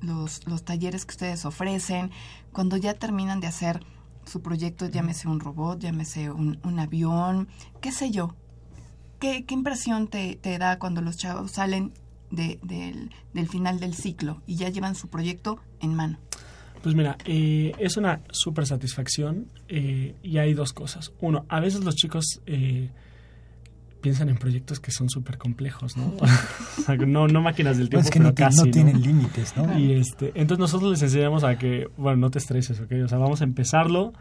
los, 0.00 0.46
los 0.46 0.64
talleres 0.64 1.04
que 1.04 1.12
ustedes 1.12 1.44
ofrecen, 1.44 2.10
cuando 2.52 2.76
ya 2.76 2.94
terminan 2.94 3.40
de 3.40 3.48
hacer 3.48 3.82
su 4.24 4.42
proyecto, 4.42 4.86
llámese 4.86 5.26
un 5.26 5.40
robot, 5.40 5.80
llámese 5.80 6.30
un, 6.30 6.60
un 6.62 6.78
avión, 6.78 7.48
qué 7.80 7.90
sé 7.90 8.10
yo. 8.10 8.34
¿qué, 9.18 9.44
qué 9.44 9.54
impresión 9.54 10.08
te, 10.08 10.36
te, 10.36 10.58
da 10.58 10.78
cuando 10.78 11.00
los 11.00 11.16
chavos 11.16 11.52
salen 11.52 11.92
de, 12.30 12.58
del, 12.62 13.10
del 13.32 13.48
final 13.48 13.80
del 13.80 13.94
ciclo 13.94 14.42
y 14.46 14.56
ya 14.56 14.68
llevan 14.68 14.94
su 14.94 15.08
proyecto 15.08 15.60
en 15.80 15.94
mano? 15.94 16.18
Pues 16.82 16.94
mira, 16.94 17.18
eh, 17.24 17.72
es 17.78 17.96
una 17.96 18.20
súper 18.30 18.66
satisfacción 18.66 19.48
eh, 19.68 20.14
y 20.22 20.38
hay 20.38 20.54
dos 20.54 20.72
cosas. 20.72 21.12
Uno, 21.20 21.44
a 21.48 21.60
veces 21.60 21.82
los 21.84 21.96
chicos 21.96 22.40
eh, 22.46 22.90
piensan 24.00 24.28
en 24.28 24.36
proyectos 24.36 24.80
que 24.80 24.90
son 24.90 25.08
súper 25.08 25.38
complejos, 25.38 25.96
¿no? 25.96 26.14
no, 27.06 27.28
no 27.28 27.42
máquinas 27.42 27.78
del 27.78 27.88
tiempo, 27.88 28.06
es 28.06 28.10
que 28.10 28.18
pero 28.18 28.30
no, 28.30 28.34
casi, 28.34 28.58
no 28.58 28.70
tienen 28.70 29.00
límites, 29.02 29.56
¿no? 29.56 29.78
Y 29.78 29.92
este, 29.92 30.32
entonces 30.34 30.58
nosotros 30.58 30.92
les 30.92 31.02
enseñamos 31.02 31.44
a 31.44 31.58
que, 31.58 31.88
bueno, 31.96 32.18
no 32.18 32.30
te 32.30 32.38
estreses, 32.38 32.80
¿ok? 32.80 32.92
O 33.04 33.08
sea, 33.08 33.18
vamos 33.18 33.40
a 33.40 33.44
empezarlo, 33.44 34.12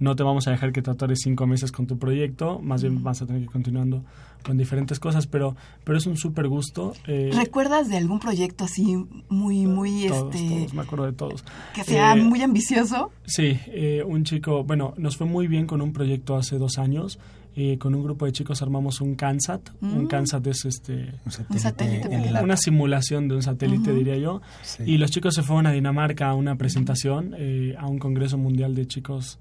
no 0.00 0.16
te 0.16 0.22
vamos 0.22 0.46
a 0.48 0.50
dejar 0.50 0.72
que 0.72 0.82
te 0.82 0.90
atores 0.90 1.20
cinco 1.22 1.46
meses 1.46 1.72
con 1.72 1.86
tu 1.86 1.98
proyecto, 1.98 2.58
más 2.58 2.82
bien 2.82 3.02
vas 3.02 3.22
a 3.22 3.26
tener 3.26 3.40
que 3.40 3.44
ir 3.46 3.50
continuando 3.50 4.04
con 4.42 4.58
diferentes 4.58 4.98
cosas, 4.98 5.26
pero, 5.26 5.56
pero 5.84 5.98
es 5.98 6.06
un 6.06 6.16
súper 6.16 6.48
gusto. 6.48 6.92
Eh, 7.06 7.30
¿Recuerdas 7.32 7.88
de 7.88 7.96
algún 7.96 8.18
proyecto 8.18 8.64
así 8.64 8.96
muy, 9.28 9.66
muy, 9.66 10.08
todos, 10.08 10.34
este... 10.34 10.48
Todos, 10.48 10.74
me 10.74 10.82
acuerdo 10.82 11.06
de 11.06 11.12
todos. 11.12 11.44
Que 11.74 11.84
sea 11.84 12.14
eh, 12.14 12.22
muy 12.22 12.42
ambicioso? 12.42 13.10
Sí, 13.24 13.58
eh, 13.68 14.02
un 14.04 14.24
chico, 14.24 14.64
bueno, 14.64 14.94
nos 14.96 15.16
fue 15.16 15.26
muy 15.26 15.46
bien 15.46 15.66
con 15.66 15.80
un 15.80 15.92
proyecto 15.92 16.36
hace 16.36 16.58
dos 16.58 16.78
años, 16.78 17.18
eh, 17.54 17.76
con 17.78 17.94
un 17.94 18.02
grupo 18.02 18.24
de 18.24 18.32
chicos 18.32 18.62
armamos 18.62 19.00
un 19.00 19.14
CANSAT. 19.14 19.70
Mm. 19.80 19.96
Un 19.96 20.06
CANSAT 20.06 20.46
es 20.46 20.64
este 20.64 21.14
un 21.24 21.32
satélite, 21.32 21.54
un 21.54 21.58
satélite 21.58 22.42
una 22.42 22.56
simulación 22.56 23.28
de 23.28 23.34
un 23.34 23.42
satélite, 23.42 23.90
uh 23.90 23.94
-huh. 23.94 23.98
diría 23.98 24.16
yo. 24.16 24.40
Sí. 24.62 24.84
Y 24.86 24.98
los 24.98 25.10
chicos 25.10 25.34
se 25.34 25.42
fueron 25.42 25.66
a 25.66 25.72
Dinamarca 25.72 26.28
a 26.28 26.34
una 26.34 26.56
presentación, 26.56 27.34
eh, 27.36 27.74
a 27.78 27.86
un 27.88 27.98
congreso 27.98 28.38
mundial 28.38 28.74
de 28.74 28.86
chicos 28.86 29.38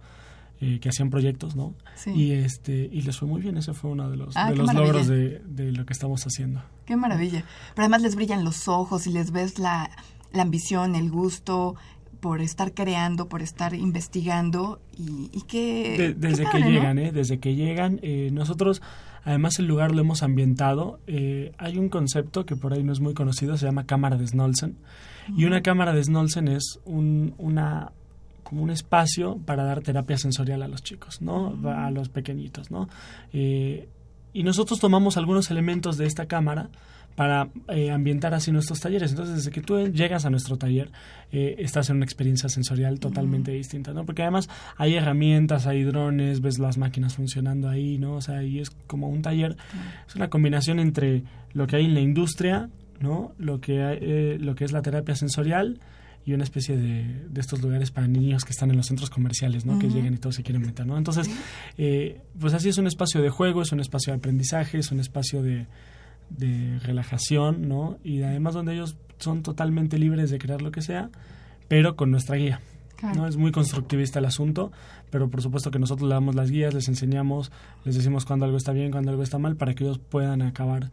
eh, 0.59 0.79
que 0.79 0.89
hacían 0.89 1.09
proyectos, 1.09 1.55
¿no? 1.55 1.73
Sí. 1.95 2.11
Y 2.11 2.31
este 2.33 2.89
y 2.91 3.01
les 3.01 3.17
fue 3.17 3.27
muy 3.27 3.41
bien. 3.41 3.57
Ese 3.57 3.73
fue 3.73 3.91
uno 3.91 4.09
de 4.09 4.17
los, 4.17 4.35
ah, 4.35 4.51
de 4.51 4.57
los 4.57 4.73
logros 4.73 5.07
de, 5.07 5.39
de, 5.45 5.71
lo 5.71 5.85
que 5.85 5.93
estamos 5.93 6.23
haciendo. 6.25 6.61
Qué 6.85 6.95
maravilla. 6.95 7.45
Pero 7.73 7.83
además 7.85 8.01
les 8.01 8.15
brillan 8.15 8.43
los 8.43 8.67
ojos 8.67 9.07
y 9.07 9.11
les 9.11 9.31
ves 9.31 9.57
la, 9.57 9.89
la 10.33 10.43
ambición, 10.43 10.95
el 10.95 11.09
gusto, 11.09 11.75
por 12.21 12.39
estar 12.39 12.73
creando, 12.73 13.27
por 13.27 13.41
estar 13.41 13.73
investigando 13.73 14.79
y, 14.97 15.29
y 15.33 15.41
que... 15.41 15.97
De, 15.97 16.13
desde 16.13 16.43
padre, 16.43 16.59
que 16.59 16.63
¿no? 16.65 16.69
llegan, 16.71 16.99
¿eh? 16.99 17.11
Desde 17.11 17.39
que 17.39 17.55
llegan, 17.55 17.99
eh, 18.03 18.29
nosotros, 18.31 18.81
además 19.25 19.57
el 19.59 19.65
lugar 19.65 19.91
lo 19.93 20.01
hemos 20.01 20.21
ambientado, 20.21 20.99
eh, 21.07 21.51
hay 21.57 21.77
un 21.79 21.89
concepto 21.89 22.45
que 22.45 22.55
por 22.55 22.73
ahí 22.73 22.83
no 22.83 22.93
es 22.93 22.99
muy 22.99 23.15
conocido, 23.15 23.57
se 23.57 23.65
llama 23.65 23.87
cámara 23.87 24.17
de 24.17 24.27
Snolsen, 24.27 24.69
uh 24.69 25.31
-huh. 25.33 25.39
y 25.39 25.45
una 25.45 25.61
cámara 25.61 25.93
de 25.93 26.03
Snolsen 26.03 26.47
es 26.47 26.79
un, 26.85 27.33
una 27.39 27.91
como 28.43 28.63
un 28.63 28.69
espacio 28.69 29.39
para 29.45 29.63
dar 29.63 29.81
terapia 29.81 30.17
sensorial 30.17 30.61
a 30.61 30.67
los 30.67 30.83
chicos, 30.83 31.21
¿no? 31.21 31.49
Uh 31.49 31.57
-huh. 31.57 31.87
A 31.87 31.89
los 31.89 32.09
pequeñitos, 32.09 32.69
¿no? 32.69 32.87
Eh, 33.33 33.89
y 34.33 34.43
nosotros 34.43 34.79
tomamos 34.79 35.17
algunos 35.17 35.49
elementos 35.49 35.97
de 35.97 36.05
esta 36.05 36.27
cámara 36.27 36.69
para 37.15 37.49
eh, 37.69 37.91
ambientar 37.91 38.33
así 38.33 38.51
nuestros 38.51 38.79
talleres. 38.79 39.11
Entonces, 39.11 39.35
desde 39.35 39.51
que 39.51 39.61
tú 39.61 39.87
llegas 39.87 40.25
a 40.25 40.29
nuestro 40.29 40.57
taller, 40.57 40.91
eh, 41.31 41.55
estás 41.59 41.89
en 41.89 41.97
una 41.97 42.05
experiencia 42.05 42.49
sensorial 42.49 42.99
totalmente 42.99 43.51
distinta, 43.51 43.93
¿no? 43.93 44.05
Porque 44.05 44.21
además 44.21 44.49
hay 44.77 44.95
herramientas, 44.95 45.67
hay 45.67 45.83
drones, 45.83 46.41
ves 46.41 46.59
las 46.59 46.77
máquinas 46.77 47.15
funcionando 47.15 47.69
ahí, 47.69 47.97
¿no? 47.97 48.15
O 48.15 48.21
sea, 48.21 48.43
y 48.43 48.59
es 48.59 48.69
como 48.87 49.09
un 49.09 49.21
taller, 49.21 49.57
es 50.07 50.15
una 50.15 50.29
combinación 50.29 50.79
entre 50.79 51.23
lo 51.53 51.67
que 51.67 51.77
hay 51.77 51.85
en 51.85 51.93
la 51.93 52.01
industria, 52.01 52.69
¿no? 52.99 53.33
Lo 53.37 53.59
que, 53.59 53.83
hay, 53.83 53.97
eh, 54.01 54.37
lo 54.39 54.55
que 54.55 54.65
es 54.65 54.71
la 54.71 54.81
terapia 54.81 55.15
sensorial 55.15 55.79
y 56.25 56.33
una 56.33 56.43
especie 56.43 56.77
de, 56.77 57.25
de, 57.29 57.41
estos 57.41 57.61
lugares 57.61 57.89
para 57.89 58.07
niños 58.07 58.45
que 58.45 58.51
están 58.51 58.69
en 58.69 58.77
los 58.77 58.85
centros 58.85 59.09
comerciales, 59.09 59.65
¿no? 59.65 59.73
Uh 59.73 59.75
-huh. 59.77 59.81
Que 59.81 59.89
llegan 59.89 60.13
y 60.13 60.17
todos 60.17 60.35
se 60.35 60.43
quieren 60.43 60.61
meter, 60.61 60.85
¿no? 60.85 60.97
Entonces, 60.97 61.29
eh, 61.77 62.21
pues 62.39 62.53
así 62.53 62.69
es 62.69 62.77
un 62.77 62.87
espacio 62.87 63.21
de 63.21 63.29
juego, 63.29 63.63
es 63.63 63.71
un 63.71 63.79
espacio 63.79 64.13
de 64.13 64.17
aprendizaje, 64.17 64.77
es 64.77 64.91
un 64.91 64.99
espacio 64.99 65.41
de 65.41 65.65
de 66.37 66.79
relajación, 66.79 67.67
¿no? 67.67 67.97
Y 68.03 68.23
además 68.23 68.53
donde 68.53 68.73
ellos 68.73 68.97
son 69.19 69.43
totalmente 69.43 69.97
libres 69.97 70.29
de 70.29 70.39
crear 70.39 70.61
lo 70.61 70.71
que 70.71 70.81
sea, 70.81 71.09
pero 71.67 71.95
con 71.95 72.11
nuestra 72.11 72.35
guía. 72.35 72.59
Claro. 72.95 73.21
¿no? 73.21 73.27
Es 73.27 73.35
muy 73.35 73.51
constructivista 73.51 74.19
el 74.19 74.25
asunto, 74.25 74.71
pero 75.09 75.29
por 75.29 75.41
supuesto 75.41 75.71
que 75.71 75.79
nosotros 75.79 76.07
le 76.07 76.13
damos 76.13 76.35
las 76.35 76.51
guías, 76.51 76.73
les 76.73 76.87
enseñamos, 76.87 77.51
les 77.83 77.95
decimos 77.95 78.25
cuando 78.25 78.45
algo 78.45 78.57
está 78.57 78.73
bien, 78.73 78.91
cuando 78.91 79.11
algo 79.11 79.23
está 79.23 79.39
mal, 79.39 79.55
para 79.55 79.73
que 79.73 79.83
ellos 79.83 79.97
puedan 79.97 80.41
acabar 80.41 80.91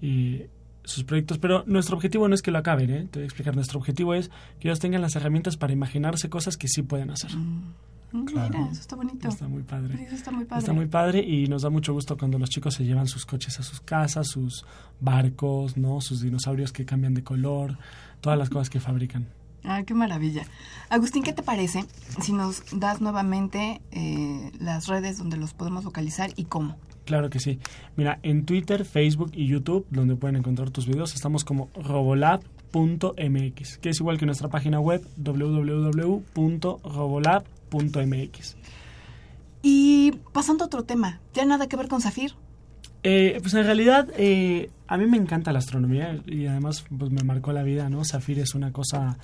y 0.00 0.42
sus 0.84 1.04
proyectos. 1.04 1.38
Pero 1.38 1.64
nuestro 1.66 1.96
objetivo 1.96 2.28
no 2.28 2.34
es 2.34 2.42
que 2.42 2.50
lo 2.50 2.58
acaben, 2.58 2.90
¿eh? 2.90 3.08
Te 3.10 3.18
voy 3.18 3.24
a 3.24 3.26
explicar. 3.26 3.54
Nuestro 3.54 3.78
objetivo 3.78 4.14
es 4.14 4.30
que 4.58 4.68
ellos 4.68 4.80
tengan 4.80 5.02
las 5.02 5.16
herramientas 5.16 5.56
para 5.56 5.72
imaginarse 5.72 6.28
cosas 6.28 6.56
que 6.56 6.68
sí 6.68 6.82
pueden 6.82 7.10
hacer. 7.10 7.34
Mm. 7.36 7.74
Claro. 8.10 8.58
Mira, 8.58 8.70
eso 8.70 8.80
está 8.80 8.96
bonito. 8.96 9.28
Está 9.28 9.48
muy 9.48 9.62
padre. 9.62 10.04
Eso 10.04 10.14
está 10.14 10.30
muy 10.30 10.44
padre. 10.44 10.60
Está 10.60 10.72
muy 10.72 10.86
padre 10.86 11.20
y 11.20 11.46
nos 11.48 11.62
da 11.62 11.70
mucho 11.70 11.92
gusto 11.92 12.16
cuando 12.16 12.38
los 12.38 12.50
chicos 12.50 12.74
se 12.74 12.84
llevan 12.84 13.08
sus 13.08 13.26
coches 13.26 13.58
a 13.58 13.62
sus 13.62 13.80
casas, 13.80 14.28
sus 14.28 14.64
barcos, 15.00 15.76
¿no? 15.76 16.00
Sus 16.00 16.20
dinosaurios 16.20 16.72
que 16.72 16.84
cambian 16.84 17.14
de 17.14 17.22
color, 17.22 17.78
todas 18.20 18.38
las 18.38 18.48
cosas 18.48 18.70
que 18.70 18.80
fabrican. 18.80 19.26
Ah, 19.64 19.82
qué 19.82 19.94
maravilla. 19.94 20.44
Agustín, 20.88 21.24
¿qué 21.24 21.32
te 21.32 21.42
parece 21.42 21.84
si 22.20 22.32
nos 22.32 22.62
das 22.72 23.00
nuevamente 23.00 23.80
eh, 23.90 24.52
las 24.60 24.86
redes 24.86 25.18
donde 25.18 25.36
los 25.36 25.54
podemos 25.54 25.84
localizar 25.84 26.30
y 26.36 26.44
cómo? 26.44 26.76
Claro 27.04 27.30
que 27.30 27.40
sí. 27.40 27.58
Mira, 27.96 28.18
en 28.22 28.44
Twitter, 28.44 28.84
Facebook 28.84 29.32
y 29.34 29.46
YouTube, 29.46 29.86
donde 29.90 30.16
pueden 30.16 30.36
encontrar 30.36 30.70
tus 30.70 30.86
videos, 30.86 31.14
estamos 31.14 31.44
como 31.44 31.68
robolab.mx, 31.74 33.78
que 33.78 33.88
es 33.88 34.00
igual 34.00 34.18
que 34.18 34.26
nuestra 34.26 34.48
página 34.48 34.80
web 34.80 35.04
www.robolab.mx. 35.16 37.55
Y 39.62 40.12
pasando 40.32 40.64
a 40.64 40.66
otro 40.66 40.84
tema, 40.84 41.20
¿ya 41.34 41.44
nada 41.44 41.68
que 41.68 41.76
ver 41.76 41.88
con 41.88 42.00
Zafir? 42.00 42.32
Eh, 43.02 43.38
pues 43.40 43.54
en 43.54 43.64
realidad 43.64 44.08
eh, 44.16 44.70
a 44.88 44.96
mí 44.96 45.06
me 45.06 45.16
encanta 45.16 45.52
la 45.52 45.60
astronomía 45.60 46.20
y 46.26 46.46
además 46.46 46.84
pues 46.96 47.10
me 47.10 47.22
marcó 47.22 47.52
la 47.52 47.62
vida, 47.62 47.88
¿no? 47.88 48.04
Zafir 48.04 48.40
es 48.40 48.54
una 48.54 48.72
cosa, 48.72 49.18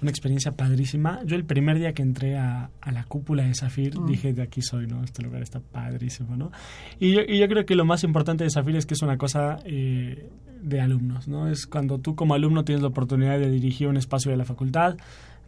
una 0.00 0.10
experiencia 0.10 0.52
padrísima. 0.52 1.20
Yo 1.24 1.36
el 1.36 1.44
primer 1.44 1.78
día 1.78 1.92
que 1.92 2.02
entré 2.02 2.38
a, 2.38 2.70
a 2.80 2.92
la 2.92 3.04
cúpula 3.04 3.44
de 3.44 3.54
Zafir 3.54 3.98
mm. 3.98 4.06
dije, 4.06 4.32
de 4.32 4.42
aquí 4.42 4.62
soy, 4.62 4.86
¿no? 4.86 5.02
Este 5.04 5.22
lugar 5.22 5.42
está 5.42 5.60
padrísimo, 5.60 6.36
¿no? 6.36 6.50
Y 6.98 7.12
yo, 7.12 7.20
y 7.26 7.38
yo 7.38 7.48
creo 7.48 7.66
que 7.66 7.74
lo 7.74 7.84
más 7.84 8.04
importante 8.04 8.44
de 8.44 8.50
Zafir 8.50 8.76
es 8.76 8.86
que 8.86 8.94
es 8.94 9.02
una 9.02 9.18
cosa 9.18 9.58
eh, 9.64 10.30
de 10.62 10.80
alumnos, 10.80 11.28
¿no? 11.28 11.48
Es 11.48 11.66
cuando 11.66 11.98
tú 11.98 12.14
como 12.14 12.34
alumno 12.34 12.64
tienes 12.64 12.82
la 12.82 12.88
oportunidad 12.88 13.38
de 13.38 13.50
dirigir 13.50 13.88
un 13.88 13.96
espacio 13.96 14.30
de 14.30 14.36
la 14.36 14.44
facultad, 14.44 14.96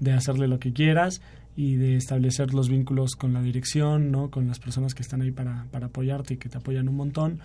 de 0.00 0.12
hacerle 0.12 0.48
lo 0.48 0.58
que 0.58 0.72
quieras 0.72 1.22
y 1.54 1.76
de 1.76 1.96
establecer 1.96 2.54
los 2.54 2.68
vínculos 2.68 3.14
con 3.14 3.32
la 3.32 3.42
dirección, 3.42 4.10
¿no? 4.10 4.30
Con 4.30 4.46
las 4.46 4.58
personas 4.58 4.94
que 4.94 5.02
están 5.02 5.22
ahí 5.22 5.30
para, 5.30 5.66
para 5.70 5.86
apoyarte 5.86 6.34
y 6.34 6.36
que 6.38 6.48
te 6.48 6.58
apoyan 6.58 6.88
un 6.88 6.96
montón. 6.96 7.40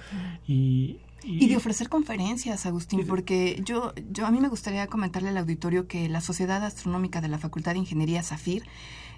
Y, 0.48 1.00
y, 1.24 1.46
y, 1.46 1.48
de 1.50 1.58
ofrecer 1.58 1.90
conferencias, 1.90 2.66
Agustín, 2.66 3.06
porque 3.08 3.62
yo, 3.66 3.94
yo 4.12 4.26
a 4.26 4.32
mí 4.32 4.40
me 4.40 4.48
gustaría 4.48 4.88
comentarle 4.88 5.30
al 5.30 5.38
auditorio 5.38 5.88
que 5.88 6.08
la 6.08 6.22
Sociedad 6.22 6.64
Astronómica 6.64 7.22
de 7.22 7.28
la 7.28 7.38
Facultad 7.38 7.74
de 7.74 7.80
Ingeniería 7.80 8.24
Zafir 8.24 8.64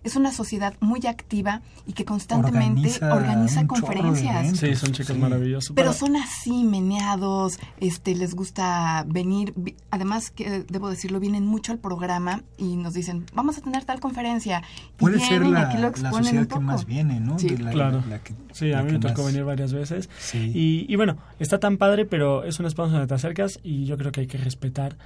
es 0.04 0.16
una 0.16 0.32
sociedad 0.32 0.76
muy 0.80 1.06
activa 1.08 1.62
y 1.86 1.94
que 1.94 2.06
constantemente 2.06 2.90
organiza, 3.02 3.14
organiza 3.14 3.68
conferencias. 3.68 4.58
Sí, 4.58 4.76
son 4.76 4.92
chicos 4.92 5.16
sí. 5.16 5.22
maravillosos. 5.22 5.76
Pero 5.76 5.94
son 5.94 6.16
así, 6.16 6.64
meneados, 6.64 7.60
este, 7.80 8.16
les 8.16 8.36
gusta 8.36 9.06
venir. 9.08 9.54
Además, 9.92 10.32
que 10.32 10.66
debo 10.68 10.90
decirlo, 10.90 11.20
vienen 11.20 11.46
mucho 11.46 11.72
al 11.72 11.80
programa 11.80 12.44
y 12.58 12.76
nos 12.76 12.94
dicen, 12.94 13.26
vamos 13.34 13.58
a 13.58 13.62
tener 13.62 13.86
tal 13.86 14.00
conferencia. 14.00 14.64
Y 14.96 15.00
Puede 15.00 15.18
vienen, 15.18 15.30
ser 15.30 15.48
la, 15.48 15.60
y 15.60 15.64
aquí 15.64 15.78
lo 15.78 15.88
exponen 15.88 16.14
la 16.14 16.24
sociedad 16.24 16.42
un 16.44 16.48
poco. 16.48 16.60
que 16.60 16.66
más 16.66 16.86
viene, 16.86 17.20
¿no? 17.20 17.40
Sí, 17.40 17.58
la, 17.58 17.72
claro. 17.72 18.04
La 18.10 18.20
que, 18.20 18.34
sí, 18.52 18.74
a 18.74 18.84
mí 18.84 18.92
me 18.92 19.00
tocó 19.00 19.24
más... 19.24 19.34
venir 19.34 19.44
varias 19.44 19.74
veces. 19.74 20.10
Sí. 20.20 20.52
Y, 20.54 20.86
y 20.92 20.96
bueno, 20.96 21.18
está 21.40 21.60
tan 21.60 21.78
padre, 21.78 22.06
pero 22.06 22.44
es 22.44 22.60
un 22.60 22.66
espacio 22.66 22.92
donde 22.92 23.08
te 23.08 23.14
acercas 23.14 23.60
y 23.64 23.86
yo 23.86 23.98
creo 23.98 24.12
que 24.12 24.22
hay 24.22 24.28
que 24.28 24.38
respetar 24.38 24.98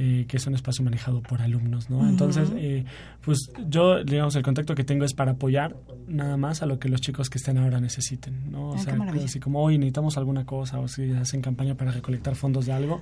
eh, 0.00 0.26
que 0.28 0.36
es 0.36 0.46
un 0.46 0.54
espacio 0.54 0.84
manejado 0.84 1.20
por 1.20 1.42
alumnos, 1.42 1.90
¿no? 1.90 1.98
Uh 1.98 2.02
-huh. 2.02 2.08
Entonces, 2.10 2.52
eh, 2.54 2.84
pues 3.20 3.50
yo, 3.68 4.04
digamos, 4.04 4.36
el 4.36 4.44
contacto 4.44 4.76
que 4.76 4.84
tengo 4.84 5.04
es 5.04 5.12
para 5.12 5.32
apoyar 5.32 5.74
nada 6.06 6.36
más 6.36 6.62
a 6.62 6.66
lo 6.66 6.78
que 6.78 6.88
los 6.88 7.00
chicos 7.00 7.28
que 7.28 7.38
estén 7.38 7.58
ahora 7.58 7.80
necesiten, 7.80 8.48
¿no? 8.52 8.70
O 8.70 8.74
Ay, 8.76 8.82
sea, 8.84 8.96
así 9.24 9.40
como 9.40 9.60
hoy 9.60 9.76
necesitamos 9.76 10.16
alguna 10.16 10.46
cosa 10.46 10.78
o 10.78 10.86
si 10.86 11.10
hacen 11.10 11.40
campaña 11.42 11.74
para 11.74 11.90
recolectar 11.90 12.36
fondos 12.36 12.66
de 12.66 12.74
algo. 12.74 13.00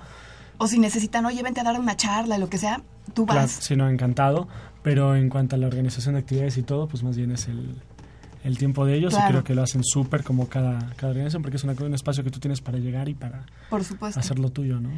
O 0.57 0.69
si 0.69 0.79
necesitan, 0.79 1.27
oye, 1.27 1.43
vente 1.43 1.61
a 1.61 1.65
dar 1.65 1.79
una 1.79 1.97
charla, 1.99 2.39
lo 2.39 2.49
que 2.49 2.57
sea, 2.57 2.81
tú 3.13 3.27
vas. 3.27 3.37
Claro, 3.37 3.49
sí, 3.61 3.77
no, 3.77 3.91
encantado. 3.91 4.49
Pero 4.83 5.17
en 5.17 5.29
cuanto 5.29 5.55
a 5.55 5.59
la 5.59 5.67
organización 5.67 6.15
de 6.15 6.21
actividades 6.21 6.57
y 6.57 6.63
todo, 6.63 6.89
pues 6.89 7.03
más 7.03 7.15
bien 7.15 7.31
es 7.31 7.47
el, 7.49 7.75
el 8.43 8.57
tiempo 8.57 8.87
de 8.87 8.95
ellos 8.97 9.13
claro. 9.13 9.27
y 9.27 9.31
creo 9.33 9.45
que 9.45 9.55
lo 9.55 9.63
hacen 9.63 9.85
súper 9.85 10.25
como 10.25 10.49
cada, 10.49 10.79
cada 10.97 11.11
organización 11.11 11.43
porque 11.43 11.59
es 11.59 11.65
una, 11.65 11.75
un 11.75 11.93
espacio 11.93 12.25
que 12.25 12.31
tú 12.31 12.41
tienes 12.41 12.63
para 12.63 12.79
llegar 12.79 13.07
y 13.11 13.15
para 13.15 13.45
Por 13.69 13.85
supuesto. 13.85 14.19
hacer 14.19 14.39
lo 14.39 14.49
tuyo, 14.49 14.81
¿no? 14.81 14.89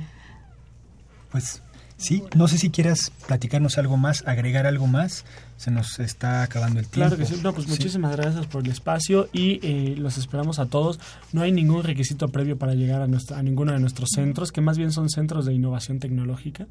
Pues 1.33 1.61
Sí, 1.99 2.23
no 2.37 2.47
sé 2.47 2.59
si 2.59 2.71
quieras 2.71 3.11
platicarnos 3.27 3.77
algo 3.77 3.97
más, 3.97 4.23
agregar 4.25 4.67
algo 4.67 4.87
más. 4.87 5.25
Se 5.57 5.73
nos 5.73 5.99
está 5.99 6.45
acabando 6.45 6.79
el 6.79 6.87
tiempo. 6.87 7.09
Claro 7.09 7.17
que 7.17 7.27
sí. 7.27 7.41
No, 7.43 7.53
pues 7.53 7.67
muchísimas 7.67 8.17
gracias 8.17 8.47
por 8.47 8.65
el 8.65 8.71
espacio 8.71 9.29
y 9.33 9.59
eh, 9.65 9.97
los 9.99 10.17
esperamos 10.17 10.61
a 10.61 10.67
todos. 10.67 11.01
No 11.33 11.43
hay 11.43 11.51
ningún 11.51 11.83
requisito 11.83 12.29
previo 12.29 12.57
para 12.57 12.75
llegar 12.75 13.03
a, 13.03 13.09
nuestra, 13.09 13.39
a 13.39 13.43
ninguno 13.43 13.73
de 13.73 13.81
nuestros 13.81 14.11
centros, 14.15 14.53
que 14.53 14.61
más 14.61 14.79
bien 14.79 14.93
son 14.93 15.11
centros 15.11 15.45
de 15.45 15.55
innovación 15.55 15.99
tecnológica. 15.99 16.69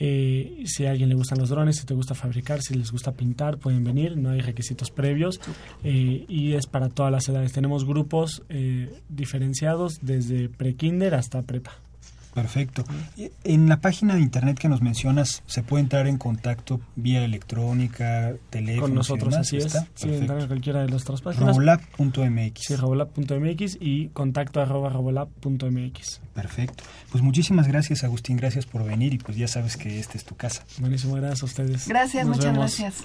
Eh, 0.00 0.64
si 0.66 0.84
a 0.84 0.90
alguien 0.90 1.08
le 1.10 1.14
gustan 1.14 1.38
los 1.38 1.48
drones, 1.48 1.76
si 1.76 1.86
te 1.86 1.94
gusta 1.94 2.16
fabricar, 2.16 2.60
si 2.60 2.74
les 2.74 2.90
gusta 2.90 3.12
pintar, 3.12 3.58
pueden 3.58 3.84
venir. 3.84 4.16
No 4.16 4.30
hay 4.30 4.40
requisitos 4.40 4.90
previos 4.90 5.40
eh, 5.84 6.24
y 6.28 6.54
es 6.54 6.66
para 6.66 6.88
todas 6.88 7.12
las 7.12 7.28
edades. 7.28 7.52
Tenemos 7.52 7.84
grupos 7.84 8.42
diferenciados 9.08 10.00
desde 10.02 10.48
pre-kinder 10.48 11.14
hasta 11.14 11.42
prepa. 11.42 11.85
Perfecto. 12.36 12.84
En 13.44 13.66
la 13.66 13.80
página 13.80 14.14
de 14.14 14.20
internet 14.20 14.58
que 14.58 14.68
nos 14.68 14.82
mencionas, 14.82 15.42
¿se 15.46 15.62
puede 15.62 15.84
entrar 15.84 16.06
en 16.06 16.18
contacto 16.18 16.82
vía 16.94 17.24
electrónica, 17.24 18.34
teléfono? 18.50 18.88
Con 18.88 18.94
nosotros, 18.94 19.34
así 19.34 19.56
es. 19.56 19.74
Sí, 19.94 20.12
entrar 20.12 20.42
en 20.42 20.46
cualquiera 20.46 20.82
de 20.82 20.88
nuestras 20.88 21.22
páginas. 21.22 21.56
Robolab.mx. 21.56 22.60
Sí, 22.60 22.76
robolab.mx 22.76 23.78
y 23.80 24.08
contacto 24.08 24.60
arroba 24.60 24.90
robolab.mx. 24.90 26.20
Perfecto. 26.34 26.84
Pues 27.10 27.24
muchísimas 27.24 27.68
gracias, 27.68 28.04
Agustín. 28.04 28.36
Gracias 28.36 28.66
por 28.66 28.84
venir 28.84 29.14
y 29.14 29.18
pues 29.18 29.38
ya 29.38 29.48
sabes 29.48 29.78
que 29.78 29.98
esta 29.98 30.18
es 30.18 30.26
tu 30.26 30.36
casa. 30.36 30.62
Buenísimo, 30.78 31.14
gracias 31.14 31.42
a 31.42 31.46
ustedes. 31.46 31.88
Gracias, 31.88 32.26
muchas 32.26 32.54
gracias. 32.54 33.04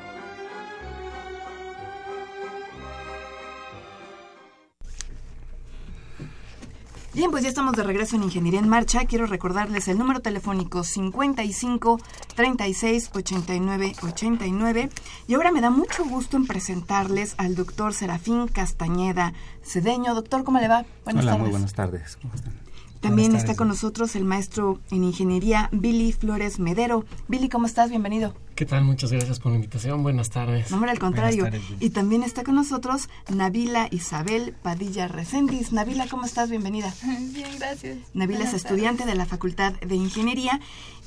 Bien, 7.13 7.29
pues 7.29 7.43
ya 7.43 7.49
estamos 7.49 7.73
de 7.73 7.83
regreso 7.83 8.15
en 8.15 8.23
Ingeniería 8.23 8.61
en 8.61 8.69
Marcha. 8.69 9.03
Quiero 9.03 9.25
recordarles 9.25 9.89
el 9.89 9.97
número 9.97 10.21
telefónico 10.21 10.85
55 10.85 11.99
36 12.35 13.11
89 13.13 13.95
89. 14.01 14.89
Y 15.27 15.33
ahora 15.33 15.51
me 15.51 15.59
da 15.59 15.71
mucho 15.71 16.05
gusto 16.05 16.37
en 16.37 16.47
presentarles 16.47 17.35
al 17.37 17.55
doctor 17.55 17.93
Serafín 17.93 18.47
Castañeda 18.47 19.33
Cedeño. 19.61 20.15
Doctor, 20.15 20.45
¿cómo 20.45 20.59
le 20.59 20.69
va? 20.69 20.85
Buenas 21.03 21.25
Hola, 21.25 21.35
muy 21.35 21.49
buenas 21.49 21.73
tardes. 21.73 22.17
¿Cómo 22.21 22.33
están? 22.33 22.53
También 23.01 23.35
está 23.35 23.55
con 23.55 23.67
nosotros 23.67 24.15
el 24.15 24.25
maestro 24.25 24.79
en 24.91 25.03
ingeniería 25.03 25.69
Billy 25.71 26.11
Flores 26.13 26.59
Medero. 26.59 27.03
Billy, 27.27 27.49
¿cómo 27.49 27.65
estás? 27.65 27.89
Bienvenido. 27.89 28.35
¿Qué 28.55 28.65
tal? 28.65 28.83
Muchas 28.83 29.11
gracias 29.11 29.39
por 29.39 29.51
la 29.51 29.55
invitación. 29.55 30.03
Buenas 30.03 30.29
tardes. 30.29 30.69
No, 30.69 30.77
hombre, 30.77 30.91
al 30.91 30.99
contrario. 30.99 31.49
y 31.79 31.89
también 31.89 32.21
está 32.21 32.43
con 32.43 32.53
nosotros 32.53 33.09
Navila 33.27 33.87
Isabel 33.89 34.53
Padilla 34.61 35.07
Recendis. 35.07 35.73
Navila, 35.73 36.07
¿cómo 36.07 36.25
estás? 36.25 36.51
Bienvenida. 36.51 36.93
Bien, 37.33 37.49
gracias. 37.57 37.97
Navila 38.13 38.43
es 38.43 38.53
estudiante 38.53 39.05
de 39.05 39.15
la 39.15 39.25
Facultad 39.25 39.73
de 39.73 39.95
Ingeniería 39.95 40.59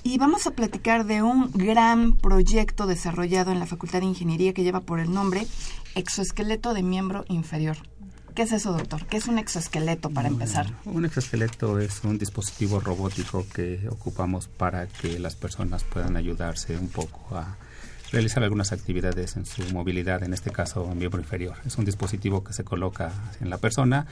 y 0.02 0.18
vamos 0.18 0.48
a 0.48 0.50
platicar 0.50 1.06
de 1.06 1.22
un 1.22 1.52
gran 1.52 2.12
proyecto 2.12 2.86
desarrollado 2.86 3.52
en 3.52 3.60
la 3.60 3.66
Facultad 3.66 4.00
de 4.00 4.06
Ingeniería 4.06 4.52
que 4.52 4.64
lleva 4.64 4.80
por 4.80 4.98
el 4.98 5.12
nombre 5.12 5.46
Exoesqueleto 5.94 6.74
de 6.74 6.82
Miembro 6.82 7.24
Inferior. 7.28 7.76
¿Qué 8.34 8.42
es 8.42 8.50
eso, 8.50 8.72
doctor? 8.72 9.06
¿Qué 9.06 9.16
es 9.16 9.28
un 9.28 9.38
exoesqueleto 9.38 10.10
para 10.10 10.26
empezar? 10.26 10.66
Un 10.86 11.04
exoesqueleto 11.04 11.78
es 11.78 12.02
un 12.02 12.18
dispositivo 12.18 12.80
robótico 12.80 13.46
que 13.54 13.86
ocupamos 13.88 14.48
para 14.48 14.88
que 14.88 15.20
las 15.20 15.36
personas 15.36 15.84
puedan 15.84 16.16
ayudarse 16.16 16.76
un 16.76 16.88
poco 16.88 17.36
a 17.36 17.56
realizar 18.10 18.42
algunas 18.42 18.72
actividades 18.72 19.36
en 19.36 19.46
su 19.46 19.62
movilidad, 19.72 20.24
en 20.24 20.34
este 20.34 20.50
caso 20.50 20.90
en 20.90 20.98
miembro 20.98 21.20
inferior. 21.20 21.58
Es 21.64 21.78
un 21.78 21.84
dispositivo 21.84 22.42
que 22.42 22.52
se 22.52 22.64
coloca 22.64 23.12
en 23.40 23.50
la 23.50 23.58
persona 23.58 24.06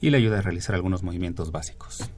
y 0.00 0.10
le 0.10 0.16
ayuda 0.16 0.38
a 0.38 0.42
realizar 0.42 0.74
algunos 0.74 1.04
movimientos 1.04 1.52
básicos. 1.52 2.10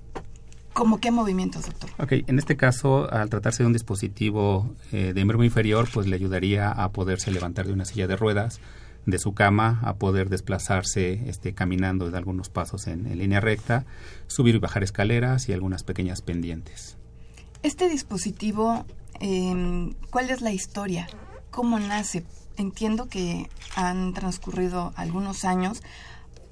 ¿Cómo 0.73 0.99
qué 0.99 1.11
movimientos, 1.11 1.67
doctor? 1.67 1.90
Ok, 1.99 2.12
en 2.26 2.38
este 2.38 2.57
caso, 2.57 3.12
al 3.12 3.29
tratarse 3.29 3.64
de 3.64 3.67
un 3.67 3.75
dispositivo 3.75 4.75
eh, 4.93 5.09
de 5.09 5.14
miembro 5.14 5.45
inferior, 5.45 5.88
pues 5.93 6.07
le 6.07 6.17
ayudaría 6.17 6.71
a 6.71 6.90
poderse 6.90 7.31
levantar 7.31 7.67
de 7.67 7.75
una 7.75 7.85
silla 7.85 8.07
de 8.07 8.17
ruedas, 8.17 8.61
de 9.07 9.19
su 9.19 9.35
cama 9.35 9.80
a 9.83 9.95
poder 9.95 10.28
desplazarse 10.28 11.28
este, 11.28 11.54
caminando 11.54 12.11
de 12.11 12.19
algunos 12.19 12.49
pasos 12.49 12.87
en, 12.87 13.16
línea 13.19 13.40
recta, 13.40 13.87
subir 14.26 14.54
y 14.54 14.59
bajar 14.59 14.83
escaleras 14.83 15.49
y 15.49 15.52
algunas 15.52 15.83
pequeñas 15.83 16.23
pendientes. 16.23 16.97
Este 17.62 17.88
dispositivo, 17.88 18.85
em, 19.21 19.95
¿cuál 20.11 20.30
es 20.30 20.40
la 20.40 20.52
historia? 20.52 21.08
¿Cómo 21.50 21.78
nace? 21.78 22.25
Entiendo 22.56 23.08
que 23.08 23.49
han 23.75 24.13
transcurrido 24.13 24.93
algunos 24.97 25.45
años 25.45 25.82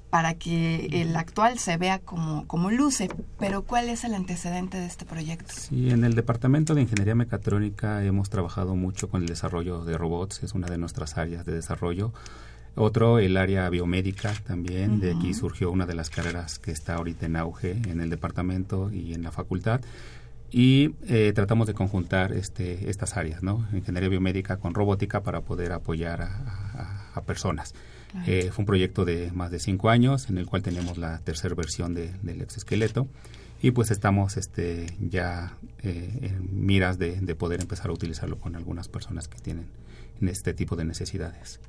para 0.09 0.33
que 0.33 0.87
el 0.91 1.15
actual 1.15 1.59
se 1.59 1.77
vea 1.77 1.99
como, 1.99 2.47
como 2.47 2.71
luce, 2.71 3.09
pero 3.37 3.61
¿cuál 3.63 3.89
es 3.89 4.03
el 4.03 4.15
antecedente 4.15 4.77
de 4.77 4.87
este 4.87 5.05
proyecto? 5.05 5.53
Sí, 5.55 5.91
en 5.91 6.03
el 6.03 6.15
Departamento 6.15 6.73
de 6.73 6.81
Ingeniería 6.81 7.15
Mecatrónica 7.15 8.03
hemos 8.03 8.29
trabajado 8.29 8.75
mucho 8.75 9.09
con 9.09 9.21
el 9.21 9.27
desarrollo 9.27 9.85
de 9.85 9.97
robots, 9.97 10.41
es 10.43 10.53
una 10.53 10.67
de 10.67 10.77
nuestras 10.77 11.17
áreas 11.17 11.45
de 11.45 11.53
desarrollo. 11.53 12.11
Otro, 12.75 13.19
el 13.19 13.37
área 13.37 13.69
biomédica 13.69 14.33
también, 14.47 14.99
de 14.99 15.11
aquí 15.11 15.33
surgió 15.33 15.69
una 15.69 15.85
de 15.85 15.95
las 15.95 16.09
carreras 16.09 16.59
que 16.59 16.71
está 16.71 16.95
ahorita 16.95 17.25
en 17.25 17.35
auge 17.35 17.71
en 17.71 17.99
el 17.99 18.09
departamento 18.09 18.91
y 18.91 19.13
en 19.13 19.23
la 19.23 19.31
facultad. 19.31 19.81
Y 20.51 20.95
eh, 21.07 21.31
tratamos 21.35 21.67
de 21.67 21.75
conjuntar 21.75 22.31
este, 22.31 22.89
estas 22.89 23.17
áreas, 23.17 23.43
¿no? 23.43 23.67
Ingeniería 23.73 24.09
biomédica 24.09 24.57
con 24.57 24.73
robótica 24.73 25.21
para 25.21 25.41
poder 25.41 25.71
apoyar 25.71 26.21
a 26.21 27.21
personas. 27.25 27.75
Eh, 28.25 28.49
fue 28.51 28.63
un 28.63 28.65
proyecto 28.65 29.05
de 29.05 29.31
más 29.31 29.51
de 29.51 29.59
cinco 29.59 29.89
años 29.89 30.29
en 30.29 30.37
el 30.37 30.47
cual 30.47 30.63
tenemos 30.63 30.97
la 30.97 31.19
tercera 31.19 31.53
versión 31.53 31.93
del 31.93 32.41
exoesqueleto 32.41 33.07
y 33.61 33.71
pues 33.71 33.91
estamos 33.91 34.37
este, 34.37 34.87
ya 34.99 35.57
eh, 35.83 36.17
en 36.21 36.65
miras 36.65 36.97
de, 36.97 37.35
poder 37.35 37.61
empezar 37.61 37.89
a 37.89 37.93
utilizarlo 37.93 38.39
con 38.39 38.55
algunas 38.55 38.87
personas 38.87 39.27
que 39.27 39.37
tienen 39.39 39.67
este 40.21 40.53
tipo 40.53 40.75
de 40.75 40.85
necesidades. 40.85 41.59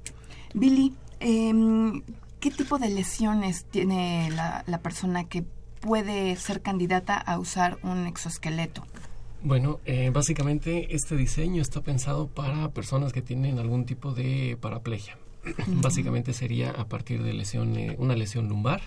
Billy, 0.54 0.94
em, 1.20 2.02
¿qué 2.40 2.50
tipo 2.50 2.78
de 2.78 2.88
lesiones 2.88 3.64
tiene 3.66 4.30
la, 4.30 4.64
la 4.66 4.78
persona 4.78 5.24
que 5.24 5.44
puede 5.80 6.36
ser 6.36 6.62
candidata 6.62 7.16
a 7.16 7.38
usar 7.38 7.78
un 7.82 8.06
exoesqueleto? 8.06 8.84
Bueno, 9.42 9.80
eh, 9.86 10.10
básicamente 10.12 10.94
este 10.94 11.16
diseño 11.16 11.62
está 11.62 11.80
pensado 11.80 12.28
para 12.28 12.70
personas 12.70 13.12
que 13.12 13.22
tienen 13.22 13.58
algún 13.58 13.86
tipo 13.86 14.12
de 14.12 14.58
paraplegia. 14.60 15.16
Básicamente 15.66 16.32
sería 16.32 16.70
a 16.70 16.86
partir 16.88 17.22
de 17.22 17.32
lesión, 17.32 17.76
eh, 17.76 17.96
una 17.98 18.14
lesión 18.14 18.48
lumbar, 18.48 18.82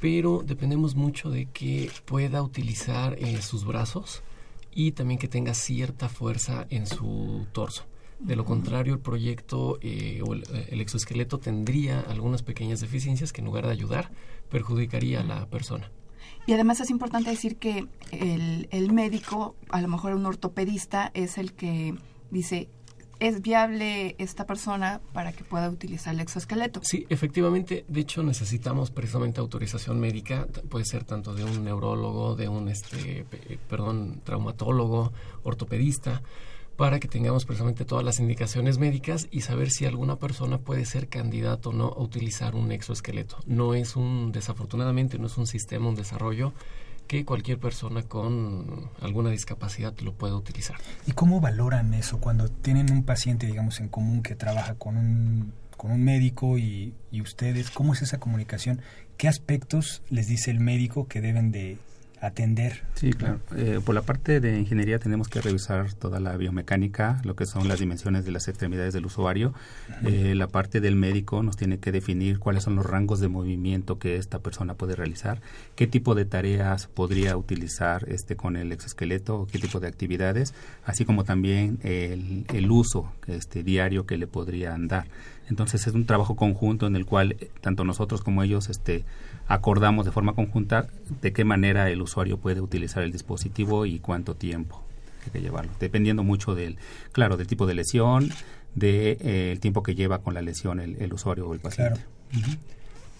pero 0.00 0.42
dependemos 0.44 0.94
mucho 0.94 1.30
de 1.30 1.46
que 1.46 1.90
pueda 2.04 2.42
utilizar 2.42 3.16
eh, 3.18 3.42
sus 3.42 3.64
brazos 3.64 4.22
y 4.74 4.92
también 4.92 5.18
que 5.18 5.28
tenga 5.28 5.54
cierta 5.54 6.08
fuerza 6.08 6.66
en 6.70 6.86
su 6.86 7.46
torso. 7.52 7.84
De 8.18 8.36
lo 8.36 8.44
contrario, 8.44 8.94
el 8.94 9.00
proyecto 9.00 9.78
eh, 9.80 10.22
o 10.26 10.34
el, 10.34 10.80
exoesqueleto 10.80 11.38
tendría 11.38 12.00
algunas 12.00 12.42
pequeñas 12.42 12.80
deficiencias 12.80 13.32
que 13.32 13.40
en 13.40 13.46
lugar 13.46 13.64
de 13.66 13.72
ayudar, 13.72 14.10
perjudicaría 14.50 15.20
a 15.20 15.24
la 15.24 15.46
persona. 15.46 15.90
Y 16.46 16.52
además 16.52 16.80
es 16.80 16.90
importante 16.90 17.30
decir 17.30 17.56
que 17.56 17.86
el, 18.12 18.68
el 18.70 18.92
médico, 18.92 19.54
a 19.70 19.80
lo 19.80 19.88
mejor 19.88 20.14
un 20.14 20.26
ortopedista, 20.26 21.10
es 21.14 21.38
el 21.38 21.54
que 21.54 21.94
dice, 22.30 22.68
¿Es 23.20 23.42
viable 23.42 24.16
esta 24.18 24.46
persona 24.46 25.02
para 25.12 25.32
que 25.32 25.44
pueda 25.44 25.68
utilizar 25.68 26.14
el 26.14 26.20
exoesqueleto? 26.20 26.80
Sí, 26.82 27.06
efectivamente. 27.10 27.84
De 27.86 28.00
hecho, 28.00 28.22
necesitamos 28.22 28.90
precisamente 28.90 29.40
autorización 29.40 30.00
médica. 30.00 30.46
Puede 30.70 30.86
ser 30.86 31.04
tanto 31.04 31.34
de 31.34 31.44
un 31.44 31.62
neurólogo, 31.62 32.34
de 32.34 32.48
un, 32.48 32.70
este, 32.70 33.26
perdón, 33.68 34.22
traumatólogo, 34.24 35.12
ortopedista, 35.42 36.22
para 36.76 36.98
que 36.98 37.08
tengamos 37.08 37.44
precisamente 37.44 37.84
todas 37.84 38.06
las 38.06 38.20
indicaciones 38.20 38.78
médicas 38.78 39.28
y 39.30 39.42
saber 39.42 39.70
si 39.70 39.84
alguna 39.84 40.16
persona 40.16 40.56
puede 40.56 40.86
ser 40.86 41.08
candidato 41.08 41.68
o 41.68 41.72
no 41.74 41.88
a 41.88 42.00
utilizar 42.00 42.54
un 42.54 42.72
exoesqueleto. 42.72 43.36
No 43.44 43.74
es 43.74 43.96
un, 43.96 44.32
desafortunadamente, 44.32 45.18
no 45.18 45.26
es 45.26 45.36
un 45.36 45.46
sistema, 45.46 45.90
un 45.90 45.94
desarrollo 45.94 46.54
que 47.10 47.24
cualquier 47.24 47.58
persona 47.58 48.04
con 48.04 48.88
alguna 49.00 49.30
discapacidad 49.30 49.92
lo 49.98 50.12
pueda 50.12 50.36
utilizar. 50.36 50.76
¿Y 51.08 51.10
cómo 51.10 51.40
valoran 51.40 51.92
eso 51.92 52.20
cuando 52.20 52.48
tienen 52.48 52.92
un 52.92 53.02
paciente, 53.02 53.48
digamos, 53.48 53.80
en 53.80 53.88
común 53.88 54.22
que 54.22 54.36
trabaja 54.36 54.76
con 54.76 54.96
un, 54.96 55.52
con 55.76 55.90
un 55.90 56.04
médico 56.04 56.56
y, 56.56 56.94
y 57.10 57.20
ustedes? 57.20 57.72
¿Cómo 57.72 57.94
es 57.94 58.02
esa 58.02 58.20
comunicación? 58.20 58.80
¿Qué 59.16 59.26
aspectos 59.26 60.04
les 60.08 60.28
dice 60.28 60.52
el 60.52 60.60
médico 60.60 61.08
que 61.08 61.20
deben 61.20 61.50
de 61.50 61.78
atender. 62.20 62.82
Sí, 62.94 63.12
claro. 63.12 63.40
Eh, 63.56 63.80
por 63.84 63.94
la 63.94 64.02
parte 64.02 64.40
de 64.40 64.58
ingeniería 64.58 64.98
tenemos 64.98 65.28
que 65.28 65.40
revisar 65.40 65.92
toda 65.94 66.20
la 66.20 66.36
biomecánica, 66.36 67.20
lo 67.24 67.34
que 67.34 67.46
son 67.46 67.66
las 67.66 67.80
dimensiones 67.80 68.24
de 68.24 68.30
las 68.30 68.46
extremidades 68.48 68.92
del 68.92 69.06
usuario. 69.06 69.54
Eh, 70.04 70.34
la 70.34 70.46
parte 70.48 70.80
del 70.80 70.96
médico 70.96 71.42
nos 71.42 71.56
tiene 71.56 71.78
que 71.78 71.92
definir 71.92 72.38
cuáles 72.38 72.64
son 72.64 72.76
los 72.76 72.84
rangos 72.84 73.20
de 73.20 73.28
movimiento 73.28 73.98
que 73.98 74.16
esta 74.16 74.40
persona 74.40 74.74
puede 74.74 74.96
realizar, 74.96 75.40
qué 75.76 75.86
tipo 75.86 76.14
de 76.14 76.26
tareas 76.26 76.86
podría 76.88 77.36
utilizar 77.36 78.06
este 78.08 78.36
con 78.36 78.56
el 78.56 78.70
exoesqueleto, 78.72 79.46
qué 79.50 79.58
tipo 79.58 79.80
de 79.80 79.88
actividades, 79.88 80.54
así 80.84 81.04
como 81.04 81.24
también 81.24 81.78
el, 81.82 82.44
el 82.52 82.70
uso 82.70 83.12
este 83.26 83.62
diario 83.62 84.04
que 84.04 84.18
le 84.18 84.26
podrían 84.26 84.88
dar. 84.88 85.06
Entonces 85.50 85.86
es 85.86 85.94
un 85.94 86.06
trabajo 86.06 86.36
conjunto 86.36 86.86
en 86.86 86.96
el 86.96 87.04
cual 87.04 87.32
eh, 87.32 87.50
tanto 87.60 87.84
nosotros 87.84 88.22
como 88.22 88.42
ellos 88.42 88.70
este 88.70 89.04
acordamos 89.48 90.06
de 90.06 90.12
forma 90.12 90.34
conjunta 90.34 90.86
de 91.20 91.32
qué 91.32 91.44
manera 91.44 91.90
el 91.90 92.00
usuario 92.00 92.38
puede 92.38 92.60
utilizar 92.60 93.02
el 93.02 93.10
dispositivo 93.10 93.84
y 93.84 93.98
cuánto 93.98 94.36
tiempo 94.36 94.82
hay 95.24 95.32
que 95.32 95.40
llevarlo, 95.40 95.72
dependiendo 95.80 96.22
mucho 96.22 96.54
del, 96.54 96.78
claro, 97.12 97.36
del 97.36 97.48
tipo 97.48 97.66
de 97.66 97.74
lesión, 97.74 98.30
del 98.74 99.18
de, 99.18 99.18
eh, 99.20 99.52
el 99.52 99.60
tiempo 99.60 99.82
que 99.82 99.94
lleva 99.94 100.22
con 100.22 100.34
la 100.34 100.40
lesión 100.40 100.80
el, 100.80 101.12
usuario 101.12 101.48
o 101.48 101.52
el 101.52 101.60
paciente. 101.60 102.00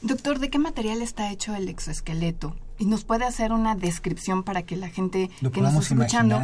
Doctor, 0.02 0.38
¿de 0.38 0.48
qué 0.48 0.58
material 0.58 1.02
está 1.02 1.30
hecho 1.30 1.54
el 1.54 1.68
exoesqueleto? 1.68 2.56
Y 2.78 2.86
nos 2.86 3.04
puede 3.04 3.26
hacer 3.26 3.52
una 3.52 3.74
descripción 3.74 4.42
para 4.42 4.62
que 4.62 4.74
la 4.76 4.88
gente 4.88 5.30
que 5.52 5.60
nos 5.60 5.74
está 5.74 5.94
escuchando 5.94 6.40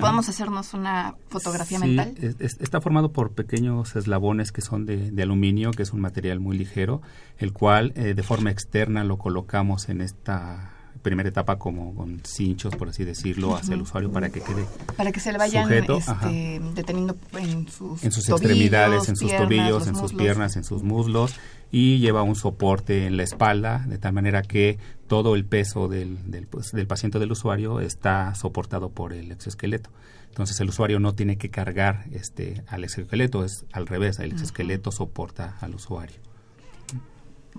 podamos 0.00 0.28
hacernos 0.28 0.74
una 0.74 1.14
fotografía 1.28 1.78
mental. 1.78 2.14
está 2.40 2.80
formado 2.80 3.12
por 3.12 3.30
pequeños 3.32 3.94
eslabones 3.94 4.50
que 4.50 4.60
son 4.60 4.86
de, 4.86 5.22
aluminio, 5.22 5.70
que 5.70 5.84
es 5.84 5.92
un 5.92 6.00
material 6.00 6.40
muy 6.40 6.58
ligero, 6.58 7.00
el 7.38 7.52
cual 7.52 7.92
eh, 7.94 8.14
de 8.14 8.22
forma 8.24 8.50
externa 8.50 9.04
lo 9.04 9.18
colocamos 9.18 9.88
en 9.88 10.00
esta 10.00 10.72
primera 11.02 11.28
etapa 11.28 11.58
como 11.58 11.94
con 11.94 12.20
cinchos, 12.24 12.74
por 12.76 12.88
así 12.88 13.04
decirlo, 13.04 13.56
hacia 13.56 13.74
el 13.74 13.82
usuario 13.82 14.10
para 14.10 14.30
que 14.30 14.40
quede 14.40 14.64
Para 14.96 15.12
que 15.12 15.20
se 15.20 15.32
le 15.32 15.38
vayan 15.38 15.70
este, 15.72 16.60
deteniendo 16.74 17.16
en 17.38 17.68
sus, 17.68 18.02
en 18.04 18.12
sus 18.12 18.28
extremidades, 18.28 19.08
en 19.08 19.16
sus 19.16 19.36
tobillos, 19.36 19.86
en 19.86 19.96
sus 19.96 20.12
piernas, 20.12 20.56
en 20.56 20.64
sus 20.64 20.82
muslos 20.82 21.34
y 21.70 21.98
lleva 21.98 22.22
un 22.22 22.36
soporte 22.36 23.06
en 23.06 23.16
la 23.16 23.22
espalda, 23.22 23.84
de 23.88 23.98
tal 23.98 24.12
manera 24.12 24.42
que 24.42 24.78
todo 25.06 25.34
el 25.34 25.46
peso 25.46 25.88
del, 25.88 26.30
del, 26.30 26.46
pues, 26.46 26.70
del 26.72 26.86
paciente 26.86 27.18
del 27.18 27.32
usuario 27.32 27.80
está 27.80 28.34
soportado 28.34 28.90
por 28.90 29.14
el 29.14 29.32
exoesqueleto. 29.32 29.90
Entonces 30.28 30.60
el 30.60 30.68
usuario 30.68 31.00
no 31.00 31.14
tiene 31.14 31.36
que 31.36 31.50
cargar 31.50 32.04
este 32.12 32.62
al 32.66 32.84
exoesqueleto, 32.84 33.44
es 33.44 33.64
al 33.72 33.86
revés, 33.86 34.18
el 34.18 34.32
exoesqueleto 34.32 34.92
soporta 34.92 35.56
al 35.60 35.74
usuario. 35.74 36.31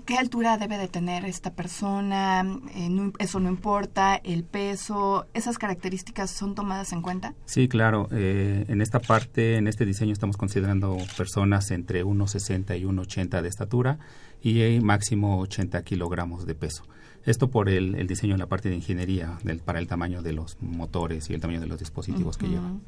¿Qué 0.06 0.18
altura 0.18 0.58
debe 0.58 0.76
de 0.76 0.88
tener 0.88 1.24
esta 1.24 1.52
persona? 1.52 2.44
Eh, 2.74 3.12
eso 3.18 3.40
no 3.40 3.48
importa, 3.48 4.16
el 4.16 4.44
peso, 4.44 5.26
¿esas 5.34 5.56
características 5.56 6.30
son 6.30 6.54
tomadas 6.54 6.92
en 6.92 7.00
cuenta? 7.00 7.34
Sí, 7.46 7.68
claro. 7.68 8.08
Eh, 8.10 8.64
en 8.68 8.80
esta 8.80 8.98
parte, 9.00 9.56
en 9.56 9.66
este 9.68 9.86
diseño 9.86 10.12
estamos 10.12 10.36
considerando 10.36 10.98
personas 11.16 11.70
entre 11.70 12.04
1,60 12.04 12.78
y 12.78 12.84
1,80 12.84 13.40
de 13.40 13.48
estatura 13.48 13.98
y 14.42 14.80
máximo 14.80 15.38
80 15.40 15.82
kilogramos 15.84 16.44
de 16.44 16.54
peso. 16.54 16.84
Esto 17.24 17.50
por 17.50 17.70
el, 17.70 18.06
diseño 18.06 18.34
en 18.34 18.40
la 18.40 18.46
parte 18.46 18.68
de 18.68 18.74
ingeniería 18.74 19.38
del, 19.42 19.60
para 19.60 19.78
el 19.78 19.86
tamaño 19.86 20.22
de 20.22 20.32
los 20.32 20.58
motores 20.60 21.30
y 21.30 21.34
el 21.34 21.40
tamaño 21.40 21.60
de 21.60 21.66
los 21.66 21.78
dispositivos 21.78 22.36
que 22.36 22.48
llevan. 22.48 22.82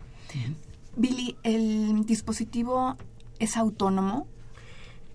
Billy, 0.96 1.36
¿el 1.42 2.04
dispositivo 2.04 2.96
es 3.38 3.56
autónomo? 3.56 4.26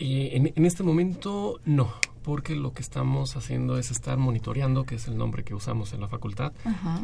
Eh, 0.04 0.52
en, 0.56 0.66
este 0.66 0.82
momento 0.82 1.60
no, 1.64 1.94
porque 2.24 2.56
lo 2.56 2.74
que 2.74 2.82
estamos 2.82 3.36
haciendo 3.36 3.78
es 3.78 3.92
estar 3.92 4.18
monitoreando, 4.18 4.84
que 4.84 4.96
es 4.96 5.08
el 5.08 5.16
nombre 5.16 5.44
que 5.44 5.54
usamos 5.54 5.94
en 5.94 6.02
la 6.02 6.08
facultad. 6.08 6.54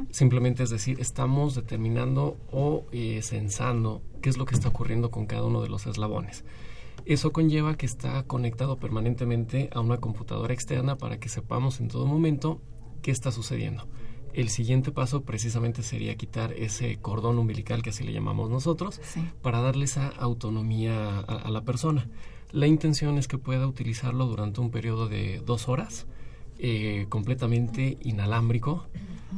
Simplemente 0.10 0.64
es 0.64 0.72
decir, 0.72 1.00
estamos 1.00 1.54
determinando 1.54 2.38
o 2.52 2.86
eh, 2.92 3.22
censando 3.22 4.02
qué 4.24 4.30
es 4.30 4.38
lo 4.38 4.46
que 4.46 4.56
está 4.56 4.70
ocurriendo 4.70 5.12
con 5.12 5.28
cada 5.28 5.44
uno 5.44 5.62
de 5.62 5.70
los 5.70 5.86
eslabones. 5.86 6.44
Eso 7.06 7.32
conlleva 7.32 7.78
que 7.78 7.86
está 7.86 8.24
conectado 8.24 8.78
permanentemente 8.78 9.70
a 9.74 9.80
una 9.80 9.98
computadora 9.98 10.56
externa 10.56 10.98
para 10.98 11.20
que 11.20 11.30
sepamos 11.30 11.80
en 11.80 11.90
todo 11.90 12.08
momento 12.08 12.62
qué 13.04 13.12
está 13.12 13.32
sucediendo. 13.32 13.88
El 14.34 14.50
siguiente 14.50 14.92
paso 14.92 15.22
precisamente 15.22 15.84
sería 15.84 16.16
quitar 16.16 16.52
ese 16.54 16.98
cordón 16.98 17.38
umbilical 17.38 17.84
que 17.84 17.92
así 17.92 18.04
le 18.04 18.12
llamamos 18.12 18.50
nosotros 18.50 19.00
para 19.44 19.62
darle 19.62 19.86
esa 19.86 20.08
autonomía 20.08 21.20
a 21.20 21.50
la 21.52 21.62
persona. 21.62 22.08
La 22.52 22.68
intención 22.68 23.18
es 23.18 23.28
que 23.28 23.38
pueda 23.38 23.68
utilizarlo 23.68 24.26
durante 24.26 24.62
un 24.62 24.72
periodo 24.72 25.10
de 25.10 25.42
dos 25.46 25.68
horas, 25.68 26.06
eh, 26.60 27.06
completamente 27.10 27.98
inalámbrico. 28.02 28.88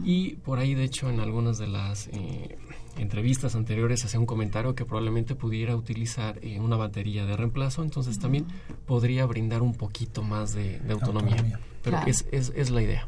Y 0.03 0.35
por 0.35 0.59
ahí, 0.59 0.75
de 0.75 0.83
hecho, 0.83 1.09
en 1.09 1.19
algunas 1.19 1.57
de 1.57 1.67
las 1.67 2.07
eh, 2.07 2.57
entrevistas 2.97 3.55
anteriores 3.55 4.05
hacía 4.05 4.19
un 4.19 4.27
comentario 4.27 4.75
que 4.75 4.85
probablemente 4.85 5.33
pudiera 5.33 5.75
utilizar 5.75 6.37
eh, 6.43 6.59
una 6.59 6.77
batería 6.77 7.25
de 7.25 7.35
reemplazo, 7.35 7.81
entonces 7.81 8.19
también 8.19 8.45
podría 8.85 9.25
brindar 9.25 9.63
un 9.63 9.73
poquito 9.73 10.21
más 10.21 10.53
de, 10.53 10.79
autonomía. 10.89 11.59
Pero 11.83 12.01
es, 12.05 12.27
es, 12.31 12.53
es, 12.55 12.69
la 12.69 12.83
idea. 12.83 13.07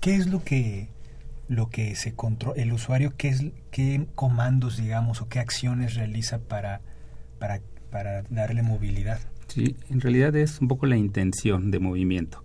¿Qué 0.00 0.16
es 0.16 0.26
lo 0.26 0.42
que 0.42 0.88
lo 1.48 1.70
que 1.70 1.94
se 1.94 2.12
controla 2.12 2.60
el 2.60 2.72
usuario 2.72 3.12
qué 3.16 3.28
es 3.28 3.44
qué 3.70 4.04
comandos 4.16 4.76
digamos 4.76 5.22
o 5.22 5.28
qué 5.28 5.38
acciones 5.38 5.94
realiza 5.94 6.40
para 6.40 6.80
para 7.38 7.60
para 7.92 8.22
darle 8.22 8.62
movilidad 8.64 9.20
Sí, 9.48 9.76
en 9.88 10.00
realidad 10.00 10.34
es 10.36 10.60
un 10.60 10.68
poco 10.68 10.86
la 10.86 10.96
intención 10.96 11.70
de 11.70 11.78
movimiento. 11.78 12.42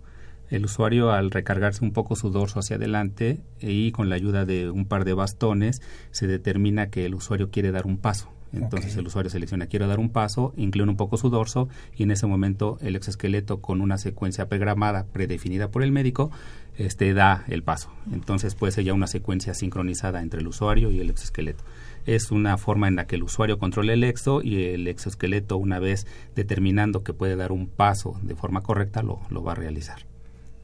El 0.50 0.66
usuario 0.66 1.12
al 1.12 1.30
recargarse 1.30 1.84
un 1.84 1.92
poco 1.92 2.14
su 2.14 2.30
dorso 2.30 2.60
hacia 2.60 2.76
adelante 2.76 3.40
y 3.60 3.90
con 3.92 4.08
la 4.08 4.16
ayuda 4.16 4.44
de 4.44 4.70
un 4.70 4.84
par 4.84 5.04
de 5.04 5.14
bastones 5.14 5.80
se 6.10 6.26
determina 6.26 6.90
que 6.90 7.06
el 7.06 7.14
usuario 7.14 7.50
quiere 7.50 7.70
dar 7.70 7.86
un 7.86 7.96
paso. 7.96 8.30
Entonces 8.52 8.94
el 8.96 9.06
usuario 9.06 9.30
selecciona 9.30 9.66
quiero 9.66 9.88
dar 9.88 9.98
un 9.98 10.10
paso, 10.10 10.52
inclina 10.58 10.90
un 10.90 10.98
poco 10.98 11.16
su 11.16 11.30
dorso 11.30 11.70
y 11.96 12.02
en 12.02 12.10
ese 12.10 12.26
momento 12.26 12.76
el 12.82 12.96
exoesqueleto 12.96 13.62
con 13.62 13.80
una 13.80 13.96
secuencia 13.96 14.46
programada 14.46 15.06
predefinida 15.06 15.70
por 15.70 15.82
el 15.82 15.90
médico 15.90 16.30
este 16.76 17.14
da 17.14 17.44
el 17.48 17.62
paso. 17.62 17.90
Entonces 18.12 18.54
puede 18.54 18.72
ser 18.72 18.84
ya 18.84 18.92
una 18.92 19.06
secuencia 19.06 19.54
sincronizada 19.54 20.20
entre 20.20 20.40
el 20.40 20.48
usuario 20.48 20.90
y 20.90 21.00
el 21.00 21.08
exoesqueleto 21.08 21.64
es 22.06 22.30
una 22.30 22.56
forma 22.58 22.88
en 22.88 22.96
la 22.96 23.06
que 23.06 23.16
el 23.16 23.22
usuario 23.22 23.58
controla 23.58 23.92
el 23.92 24.04
exo 24.04 24.42
y 24.42 24.64
el 24.64 24.88
exoesqueleto, 24.88 25.56
una 25.56 25.78
vez 25.78 26.06
determinando 26.34 27.02
que 27.02 27.14
puede 27.14 27.36
dar 27.36 27.52
un 27.52 27.68
paso 27.68 28.18
de 28.22 28.34
forma 28.34 28.62
correcta, 28.62 29.02
lo, 29.02 29.20
lo 29.30 29.42
va 29.42 29.52
a 29.52 29.56
realizar. 29.56 30.06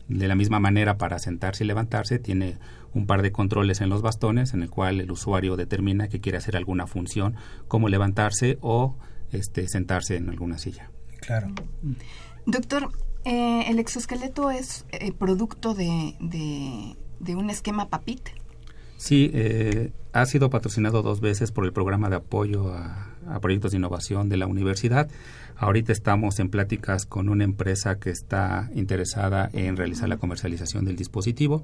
De 0.09 0.27
la 0.27 0.35
misma 0.35 0.59
manera, 0.59 0.97
para 0.97 1.19
sentarse 1.19 1.65
y 1.65 1.67
levantarse, 1.67 2.19
tiene 2.19 2.59
un 2.95 3.07
par 3.07 3.23
de 3.23 3.31
controles 3.31 3.81
en 3.81 3.91
los 3.91 4.01
bastones 4.01 4.55
en 4.55 4.63
el 4.63 4.71
cual 4.71 5.01
el 5.01 5.11
usuario 5.11 5.57
determina 5.57 6.09
que 6.09 6.21
quiere 6.21 6.39
hacer 6.39 6.57
alguna 6.57 6.87
función, 6.87 7.37
como 7.69 7.89
levantarse 7.89 8.59
o 8.63 8.97
este, 9.33 9.69
sentarse 9.69 10.17
en 10.17 10.31
alguna 10.31 10.59
silla. 10.59 10.91
Claro. 11.21 11.49
Doctor, 12.47 12.91
eh, 13.25 13.65
¿el 13.69 13.79
exoesqueleto 13.79 14.51
es 14.51 14.87
eh, 14.91 15.13
producto 15.13 15.75
de, 15.75 16.17
de, 16.21 16.97
de, 17.21 17.37
un 17.37 17.51
esquema 17.51 17.89
PAPIT? 17.89 18.31
Sí, 18.99 19.31
eh, 19.33 19.93
ha 20.13 20.27
sido 20.27 20.51
patrocinado 20.51 21.03
dos 21.03 21.21
veces 21.21 21.53
por 21.53 21.65
el 21.65 21.73
programa 21.73 22.11
de 22.11 22.17
apoyo 22.17 22.75
a, 22.75 23.15
proyectos 23.41 23.71
de 23.71 23.77
innovación 23.77 24.29
de 24.29 24.39
la 24.39 24.47
universidad. 24.47 25.09
Ahorita 25.57 25.93
estamos 25.93 26.41
en 26.41 26.49
pláticas 26.49 27.07
con 27.07 27.29
una 27.29 27.45
empresa 27.45 27.99
que 27.99 28.11
está 28.11 28.71
interesada 28.75 29.51
en 29.53 29.77
realizar 29.77 30.09
la 30.09 30.17
comercialización 30.17 30.85
del 30.85 30.97
dispositivo. 30.97 31.63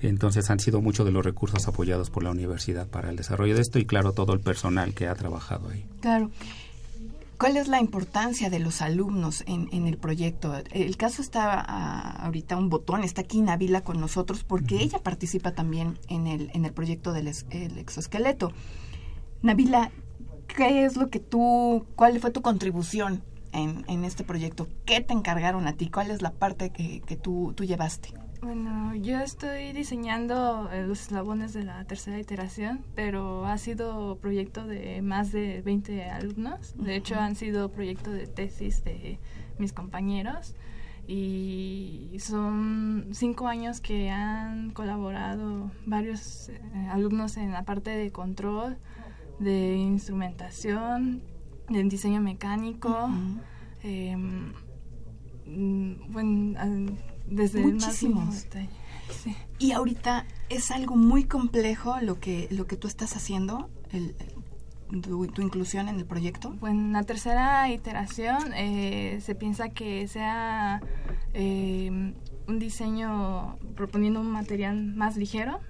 Entonces 0.00 0.48
han 0.48 0.60
sido 0.60 0.80
muchos 0.80 1.04
de 1.04 1.12
los 1.12 1.24
recursos 1.24 1.68
apoyados 1.68 2.08
por 2.08 2.22
la 2.22 2.30
universidad 2.30 2.86
para 2.86 3.10
el 3.10 3.16
desarrollo 3.16 3.54
de 3.54 3.60
esto 3.60 3.78
y 3.78 3.84
claro 3.84 4.12
todo 4.12 4.32
el 4.32 4.40
personal 4.40 4.94
que 4.94 5.08
ha 5.08 5.14
trabajado 5.14 5.68
ahí. 5.68 5.84
Claro. 6.00 6.30
¿Cuál 7.42 7.56
es 7.56 7.66
la 7.66 7.80
importancia 7.80 8.50
de 8.50 8.60
los 8.60 8.82
alumnos 8.82 9.42
en, 9.48 9.88
el 9.88 9.98
proyecto? 9.98 10.54
El 10.70 10.96
caso 10.96 11.20
está 11.22 11.58
ahorita 12.24 12.56
un 12.56 12.68
botón, 12.68 13.02
está 13.02 13.22
aquí 13.22 13.40
Navila 13.40 13.80
con 13.80 14.00
nosotros 14.00 14.44
porque 14.44 14.76
ella 14.76 15.00
participa 15.00 15.50
también 15.50 15.98
en 16.06 16.28
el, 16.28 16.52
en 16.54 16.64
el 16.64 16.72
proyecto 16.72 17.12
del 17.12 17.26
exoesqueleto. 17.26 18.52
Navila, 19.42 19.90
¿qué 20.46 20.84
es 20.84 20.96
lo 20.96 21.10
que 21.10 21.18
tú, 21.18 21.84
cuál 21.96 22.20
fue 22.20 22.30
tu 22.30 22.42
contribución 22.42 23.24
en, 23.50 23.84
en 23.88 24.04
este 24.04 24.22
proyecto? 24.22 24.68
¿Qué 24.84 25.00
te 25.00 25.12
encargaron 25.12 25.66
a 25.66 25.72
ti? 25.72 25.90
¿Cuál 25.90 26.12
es 26.12 26.22
la 26.22 26.30
parte 26.30 26.70
que, 26.70 27.00
que 27.00 27.16
tú, 27.16 27.54
tú 27.56 27.64
llevaste? 27.64 28.21
Bueno, 28.42 28.92
yo 28.96 29.20
estoy 29.20 29.72
diseñando 29.72 30.68
eh, 30.72 30.84
los 30.84 31.02
eslabones 31.02 31.52
de 31.52 31.62
la 31.62 31.84
tercera 31.84 32.18
iteración, 32.18 32.84
pero 32.96 33.46
ha 33.46 33.56
sido 33.56 34.16
proyecto 34.16 34.66
de 34.66 35.00
más 35.00 35.30
de 35.30 35.62
20 35.62 36.10
alumnos. 36.10 36.74
De 36.76 36.96
hecho, 36.96 37.14
han 37.20 37.36
sido 37.36 37.70
proyecto 37.70 38.10
de 38.10 38.26
tesis 38.26 38.82
de 38.82 39.20
mis 39.58 39.72
compañeros 39.72 40.56
y 41.06 42.16
son 42.18 43.10
cinco 43.12 43.46
años 43.46 43.80
que 43.80 44.10
han 44.10 44.70
colaborado 44.70 45.70
varios 45.86 46.48
eh, 46.48 46.60
alumnos 46.90 47.36
en 47.36 47.52
la 47.52 47.64
parte 47.64 47.90
de 47.90 48.10
control, 48.10 48.76
de 49.38 49.76
instrumentación, 49.76 51.22
de 51.68 51.84
diseño 51.84 52.20
mecánico. 52.20 53.08
Em, 53.84 54.52
mm, 55.46 56.12
bueno, 56.12 56.58
desde 57.26 57.60
Muchísimos. 57.60 58.46
Y 59.58 59.72
ahorita 59.72 60.26
es 60.48 60.70
algo 60.70 60.96
muy 60.96 61.24
complejo 61.24 62.00
lo 62.00 62.18
que, 62.18 62.48
lo 62.50 62.66
que 62.66 62.76
tú 62.76 62.88
estás 62.88 63.14
haciendo, 63.16 63.70
el, 63.90 64.14
tu, 65.00 65.42
inclusión 65.42 65.88
en 65.88 65.96
el 65.96 66.04
proyecto. 66.04 66.50
Bueno, 66.60 66.80
en 66.80 66.92
la 66.92 67.04
tercera 67.04 67.70
iteración 67.70 68.52
eh, 68.54 69.20
se 69.22 69.34
piensa 69.34 69.70
que 69.70 70.06
sea 70.08 70.82
eh, 71.32 72.12
un 72.48 72.58
diseño 72.58 73.56
proponiendo 73.76 74.20
un 74.20 74.30
material 74.30 74.84
más 74.94 75.16
ligero, 75.16 75.60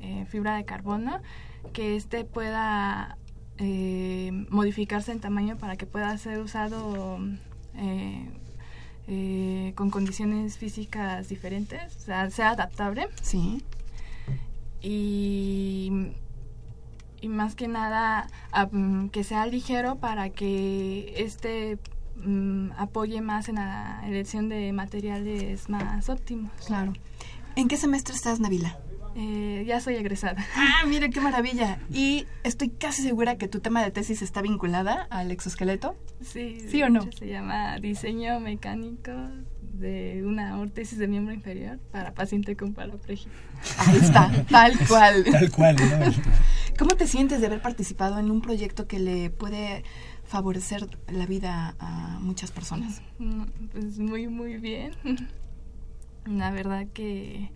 eh, 0.00 0.26
fibra 0.28 0.56
de 0.56 0.64
carbono, 0.64 1.20
que 1.72 1.96
este 1.96 2.24
pueda 2.24 3.18
modificarse 4.50 5.10
en 5.10 5.18
tamaño 5.18 5.58
para 5.58 5.76
que 5.76 5.84
pueda 5.84 6.16
ser 6.16 6.38
usado 6.38 7.18
eh, 9.08 9.72
con 9.74 9.90
condiciones 9.90 10.58
físicas 10.58 11.28
diferentes, 11.28 11.96
o 11.96 12.00
sea, 12.00 12.30
sea 12.30 12.50
adaptable. 12.50 13.08
Sí. 13.22 13.64
Y, 14.82 16.12
y 17.20 17.28
más 17.28 17.54
que 17.54 17.68
nada 17.68 18.28
que 19.10 19.24
sea 19.24 19.46
ligero 19.46 19.96
para 19.96 20.30
que 20.30 21.14
este 21.16 21.78
mm, 22.16 22.72
apoye 22.76 23.20
más 23.20 23.48
en 23.48 23.56
la 23.56 24.02
elección 24.06 24.48
de 24.48 24.72
materiales 24.72 25.68
más 25.68 26.08
óptimos. 26.08 26.52
Claro. 26.66 26.92
¿En 27.56 27.66
qué 27.66 27.76
semestre 27.76 28.14
estás, 28.14 28.40
Navila? 28.40 28.78
Eh, 29.20 29.64
ya 29.66 29.80
soy 29.80 29.96
egresada. 29.96 30.46
Ah, 30.54 30.84
mira 30.86 31.08
qué 31.08 31.20
maravilla. 31.20 31.80
Y 31.92 32.26
estoy 32.44 32.68
casi 32.68 33.02
segura 33.02 33.36
que 33.36 33.48
tu 33.48 33.58
tema 33.58 33.82
de 33.82 33.90
tesis 33.90 34.22
está 34.22 34.42
vinculada 34.42 35.08
al 35.10 35.32
exoesqueleto. 35.32 35.96
Sí. 36.20 36.60
¿Sí 36.68 36.80
o 36.84 36.88
no? 36.88 37.10
Se 37.10 37.26
llama 37.26 37.78
diseño 37.80 38.38
mecánico 38.38 39.10
de 39.72 40.22
una 40.24 40.58
órtesis 40.60 40.98
de 40.98 41.08
miembro 41.08 41.34
inferior 41.34 41.80
para 41.90 42.14
paciente 42.14 42.56
con 42.56 42.74
paraplegia. 42.74 43.30
Ahí 43.78 43.96
está, 43.96 44.30
tal 44.48 44.78
cual. 44.88 45.24
tal 45.24 45.50
cual, 45.50 45.76
¿Cómo 46.78 46.94
te 46.94 47.08
sientes 47.08 47.40
de 47.40 47.48
haber 47.48 47.60
participado 47.60 48.20
en 48.20 48.30
un 48.30 48.40
proyecto 48.40 48.86
que 48.86 49.00
le 49.00 49.30
puede 49.30 49.82
favorecer 50.22 50.86
la 51.08 51.26
vida 51.26 51.74
a 51.80 52.18
muchas 52.20 52.52
personas? 52.52 53.02
Mm, 53.18 53.42
pues 53.72 53.98
muy, 53.98 54.28
muy 54.28 54.58
bien. 54.58 54.92
La 56.24 56.52
verdad 56.52 56.86
que 56.94 57.50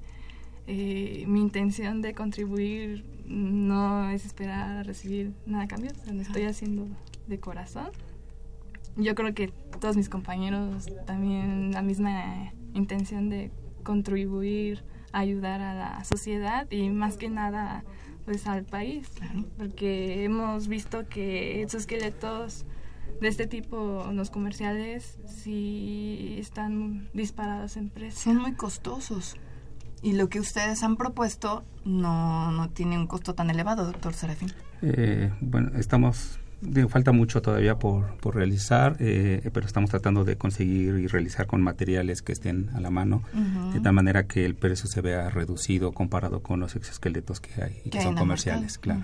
eh, 0.66 1.24
mi 1.26 1.40
intención 1.40 2.02
de 2.02 2.14
contribuir 2.14 3.04
no 3.26 4.10
es 4.10 4.24
esperar 4.24 4.78
a 4.78 4.82
recibir 4.82 5.32
nada 5.46 5.64
a 5.64 5.68
cambio, 5.68 5.90
lo 6.12 6.20
estoy 6.20 6.44
haciendo 6.44 6.86
de 7.26 7.38
corazón. 7.38 7.90
Yo 8.96 9.14
creo 9.14 9.32
que 9.34 9.48
todos 9.80 9.96
mis 9.96 10.08
compañeros 10.08 10.86
también 11.06 11.72
la 11.72 11.82
misma 11.82 12.52
intención 12.74 13.30
de 13.30 13.50
contribuir, 13.82 14.84
ayudar 15.12 15.60
a 15.60 15.74
la 15.74 16.04
sociedad 16.04 16.70
y 16.70 16.90
más 16.90 17.16
que 17.16 17.28
nada 17.28 17.84
pues 18.24 18.46
al 18.46 18.64
país, 18.64 19.10
porque 19.58 20.24
hemos 20.24 20.68
visto 20.68 21.08
que 21.08 21.62
esos 21.62 21.82
esqueletos 21.82 22.64
de 23.20 23.28
este 23.28 23.46
tipo, 23.46 24.08
los 24.12 24.30
comerciales, 24.30 25.18
sí 25.26 26.36
están 26.38 27.08
disparados 27.14 27.76
en 27.76 27.88
precio. 27.88 28.32
Son 28.32 28.42
muy 28.42 28.52
costosos. 28.54 29.36
Y 30.02 30.14
lo 30.14 30.28
que 30.28 30.40
ustedes 30.40 30.82
han 30.82 30.96
propuesto 30.96 31.64
no, 31.84 32.50
no 32.50 32.68
tiene 32.70 32.98
un 32.98 33.06
costo 33.06 33.34
tan 33.34 33.50
elevado, 33.50 33.84
doctor 33.86 34.14
Serafín. 34.14 34.52
Eh, 34.82 35.30
bueno, 35.40 35.70
estamos, 35.78 36.40
falta 36.88 37.12
mucho 37.12 37.40
todavía 37.40 37.78
por, 37.78 38.16
por 38.16 38.34
realizar, 38.34 38.96
eh, 38.98 39.48
pero 39.52 39.64
estamos 39.64 39.90
tratando 39.90 40.24
de 40.24 40.36
conseguir 40.36 40.96
y 40.96 41.06
realizar 41.06 41.46
con 41.46 41.62
materiales 41.62 42.20
que 42.20 42.32
estén 42.32 42.70
a 42.74 42.80
la 42.80 42.90
mano, 42.90 43.22
de 43.72 43.80
tal 43.80 43.92
manera 43.92 44.26
que 44.26 44.44
el 44.44 44.56
precio 44.56 44.88
se 44.88 45.00
vea 45.00 45.30
reducido 45.30 45.92
comparado 45.92 46.42
con 46.42 46.58
los 46.58 46.74
exoesqueletos 46.74 47.40
que 47.40 47.62
hay 47.62 47.80
y 47.84 47.90
que, 47.90 48.02
son 48.02 48.16
comerciales, 48.16 48.78
claro. 48.78 49.02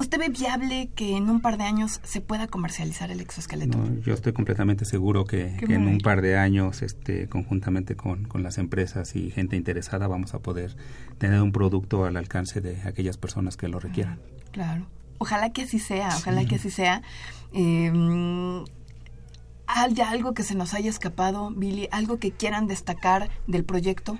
¿Usted 0.00 0.18
ve 0.18 0.30
viable 0.30 0.88
que 0.94 1.14
en 1.14 1.28
un 1.28 1.42
par 1.42 1.58
de 1.58 1.64
años 1.64 2.00
se 2.04 2.22
pueda 2.22 2.46
comercializar 2.46 3.10
el 3.10 3.20
exoesqueleto? 3.20 3.78
yo 4.00 4.14
estoy 4.14 4.32
completamente 4.32 4.86
seguro 4.86 5.26
que, 5.26 5.56
en 5.60 5.86
un 5.86 5.98
par 5.98 6.22
de 6.22 6.38
años, 6.38 6.80
este, 6.80 7.28
conjuntamente 7.28 7.96
con, 7.96 8.26
las 8.42 8.56
empresas 8.56 9.14
y 9.14 9.30
gente 9.30 9.56
interesada, 9.56 10.08
vamos 10.08 10.32
a 10.32 10.38
poder 10.38 10.74
tener 11.18 11.42
un 11.42 11.52
producto 11.52 12.06
al 12.06 12.16
alcance 12.16 12.62
de 12.62 12.80
aquellas 12.88 13.18
personas 13.18 13.58
que 13.58 13.68
lo 13.68 13.78
requieran. 13.78 14.18
Claro. 14.52 14.86
Ojalá 15.18 15.50
que 15.50 15.62
así 15.64 15.78
sea, 15.78 16.08
ojalá 16.16 16.46
que 16.46 16.54
así 16.54 16.70
sea. 16.70 17.02
Eh, 17.52 17.92
¿Hay 19.66 19.94
algo 20.00 20.32
que 20.32 20.42
se 20.44 20.54
nos 20.54 20.72
haya 20.72 20.88
escapado, 20.88 21.50
Billy? 21.50 21.88
¿Algo 21.92 22.18
que 22.18 22.32
quieran 22.32 22.66
destacar 22.66 23.28
del 23.46 23.64
proyecto? 23.64 24.18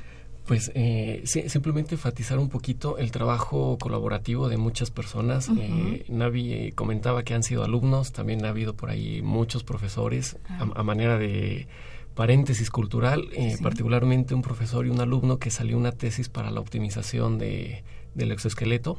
Pues 0.51 0.73
eh, 0.75 1.23
simplemente 1.47 1.95
enfatizar 1.95 2.41
un 2.41 2.49
poquito 2.49 2.99
el 2.99 3.13
trabajo 3.13 3.79
colaborativo 3.79 4.49
de 4.49 4.57
muchas 4.57 4.91
personas. 4.91 5.49
Eh, 5.57 6.05
Navi 6.09 6.53
eh, 6.53 6.73
comentaba 6.75 7.23
que 7.23 7.35
han 7.35 7.45
sido 7.45 7.63
alumnos, 7.63 8.11
también 8.11 8.45
ha 8.45 8.49
habido 8.49 8.75
por 8.75 8.91
ahí 8.91 9.23
muchos 9.23 9.63
profesores 9.63 10.39
a, 10.49 10.83
manera 10.83 11.19
de 11.19 11.69
paréntesis 12.17 12.69
cultural, 12.69 13.29
particularmente 13.63 14.35
un 14.35 14.43
profesor 14.43 14.89
y 14.89 14.91
un 14.91 15.01
alumno 15.01 15.39
que 15.39 15.53
salió 15.53 15.79
una 15.79 15.93
tesis 15.93 16.29
para 16.29 16.51
la 16.51 16.59
optimización 16.59 17.39
de, 17.39 17.85
del 18.17 18.33
exoesqueleto, 18.33 18.99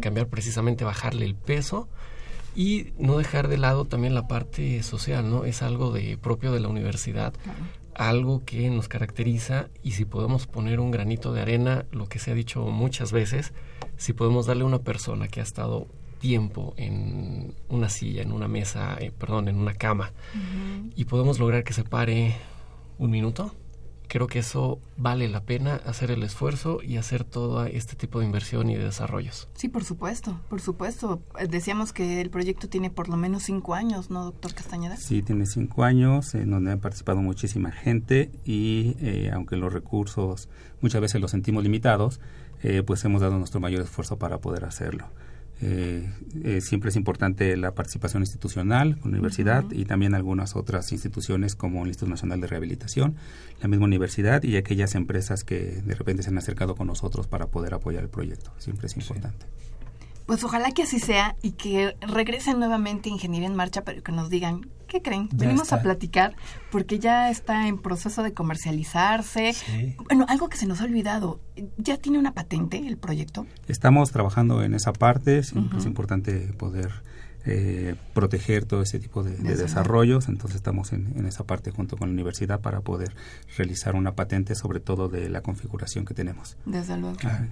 cambiar 0.00 0.28
precisamente, 0.28 0.84
bajarle 0.84 1.26
el 1.26 1.34
peso 1.34 1.86
y 2.56 2.94
no 2.98 3.18
dejar 3.18 3.48
de 3.48 3.58
lado 3.58 3.84
también 3.84 4.14
la 4.14 4.26
parte 4.26 4.82
social, 4.82 5.28
¿no? 5.28 5.44
Es 5.44 5.60
algo 5.60 5.92
de 5.92 6.16
propio 6.16 6.50
de 6.50 6.60
la 6.60 6.68
universidad 6.68 7.34
algo 7.98 8.44
que 8.44 8.70
nos 8.70 8.88
caracteriza 8.88 9.68
y 9.82 9.92
si 9.92 10.04
podemos 10.04 10.46
poner 10.46 10.80
un 10.80 10.90
granito 10.90 11.32
de 11.32 11.42
arena, 11.42 11.84
lo 11.90 12.08
que 12.08 12.18
se 12.18 12.30
ha 12.30 12.34
dicho 12.34 12.62
muchas 12.66 13.12
veces, 13.12 13.52
si 13.96 14.12
podemos 14.12 14.46
darle 14.46 14.62
a 14.62 14.66
una 14.66 14.78
persona 14.78 15.28
que 15.28 15.40
ha 15.40 15.42
estado 15.42 15.88
tiempo 16.20 16.74
en 16.76 17.54
una 17.68 17.88
silla, 17.88 18.22
en 18.22 18.32
una 18.32 18.48
mesa, 18.48 18.96
eh, 19.00 19.12
perdón, 19.16 19.48
en 19.48 19.56
una 19.56 19.74
cama, 19.74 20.12
y 20.94 21.04
podemos 21.04 21.38
lograr 21.38 21.64
que 21.64 21.72
se 21.72 21.84
pare 21.84 22.36
un 22.98 23.10
minuto, 23.10 23.52
creo 24.08 24.26
que 24.26 24.40
eso 24.40 24.80
vale 24.96 25.28
la 25.28 25.42
pena 25.42 25.76
hacer 25.86 26.10
el 26.10 26.22
esfuerzo 26.22 26.80
y 26.82 26.96
hacer 26.96 27.24
todo 27.24 27.64
este 27.66 27.94
tipo 27.94 28.20
de 28.20 28.26
inversión 28.26 28.70
y 28.70 28.76
de 28.76 28.84
desarrollos. 28.84 29.48
Sí, 29.54 29.68
por 29.68 29.84
supuesto, 29.84 30.40
por 30.48 30.60
supuesto. 30.60 31.22
Decíamos 31.48 31.92
que 31.92 32.20
el 32.20 32.30
proyecto 32.30 32.68
tiene 32.68 32.90
por 32.90 33.08
lo 33.08 33.16
menos 33.16 33.44
cinco 33.44 33.74
años, 33.74 34.10
¿no, 34.10 34.24
doctor 34.24 34.54
Castañeda? 34.54 34.96
Sí, 34.96 35.22
tiene 35.22 35.46
cinco 35.46 35.84
años, 35.84 36.34
en 36.34 36.50
donde 36.50 36.72
ha 36.72 36.76
participado 36.78 37.20
muchísima 37.20 37.70
gente 37.70 38.30
y 38.44 38.96
eh, 39.00 39.30
aunque 39.32 39.56
los 39.56 39.72
recursos 39.72 40.48
muchas 40.80 41.00
veces 41.00 41.20
los 41.20 41.30
sentimos 41.30 41.62
limitados, 41.62 42.20
eh, 42.62 42.82
pues 42.84 43.04
hemos 43.04 43.20
dado 43.20 43.38
nuestro 43.38 43.60
mayor 43.60 43.82
esfuerzo 43.82 44.18
para 44.18 44.38
poder 44.38 44.64
hacerlo. 44.64 45.06
Eh, 45.60 46.08
eh, 46.44 46.60
siempre 46.60 46.90
es 46.90 46.96
importante 46.96 47.56
la 47.56 47.74
participación 47.74 48.22
institucional, 48.22 48.98
la 49.02 49.08
universidad 49.08 49.64
y 49.72 49.84
también 49.86 50.14
algunas 50.14 50.54
otras 50.54 50.92
instituciones 50.92 51.56
como 51.56 51.82
el 51.82 51.88
Instituto 51.88 52.10
Nacional 52.10 52.40
de 52.40 52.46
Rehabilitación, 52.46 53.16
la 53.60 53.68
misma 53.68 53.86
universidad 53.86 54.42
y 54.44 54.56
aquellas 54.56 54.94
empresas 54.94 55.44
que 55.44 55.82
de 55.84 55.94
repente 55.94 56.22
se 56.22 56.30
han 56.30 56.38
acercado 56.38 56.76
con 56.76 56.86
nosotros 56.86 57.26
para 57.26 57.46
poder 57.46 57.74
apoyar 57.74 58.02
el 58.04 58.08
proyecto. 58.08 58.52
Siempre 58.58 58.86
es 58.86 58.96
importante. 58.96 59.46
Pues 60.28 60.44
ojalá 60.44 60.72
que 60.72 60.82
así 60.82 60.98
sea 60.98 61.36
y 61.40 61.52
que 61.52 61.96
regresen 62.02 62.58
nuevamente 62.58 63.08
Ingeniería 63.08 63.48
en 63.48 63.56
Marcha, 63.56 63.82
pero 63.82 64.02
que 64.02 64.12
nos 64.12 64.28
digan, 64.28 64.68
¿qué 64.86 65.00
creen? 65.00 65.30
Venimos 65.32 65.72
a 65.72 65.80
platicar 65.80 66.36
porque 66.70 66.98
ya 66.98 67.30
está 67.30 67.66
en 67.66 67.78
proceso 67.78 68.22
de 68.22 68.34
comercializarse. 68.34 69.54
Bueno, 70.04 70.26
algo 70.28 70.50
que 70.50 70.58
se 70.58 70.66
nos 70.66 70.82
ha 70.82 70.84
olvidado, 70.84 71.40
¿ya 71.78 71.96
tiene 71.96 72.18
una 72.18 72.34
patente 72.34 72.76
el 72.76 72.98
proyecto? 72.98 73.46
Estamos 73.68 74.12
trabajando 74.12 74.62
en 74.62 74.74
esa 74.74 74.92
parte, 74.92 75.38
es 75.38 75.54
importante 75.54 76.52
poder 76.58 76.90
eh, 77.46 77.94
proteger 78.12 78.66
todo 78.66 78.82
ese 78.82 78.98
tipo 78.98 79.22
de, 79.22 79.34
desarrollos, 79.38 80.28
entonces 80.28 80.56
estamos 80.56 80.92
en, 80.92 81.24
esa 81.24 81.44
parte 81.44 81.70
junto 81.70 81.96
con 81.96 82.10
la 82.10 82.12
universidad 82.12 82.60
para 82.60 82.82
poder 82.82 83.14
realizar 83.56 83.96
una 83.96 84.12
patente 84.12 84.54
sobre 84.54 84.80
todo 84.80 85.08
de 85.08 85.30
la 85.30 85.40
configuración 85.40 86.04
que 86.04 86.12
tenemos. 86.12 86.58
Desde 86.66 86.98
luego. 86.98 87.16
Ah, 87.24 87.46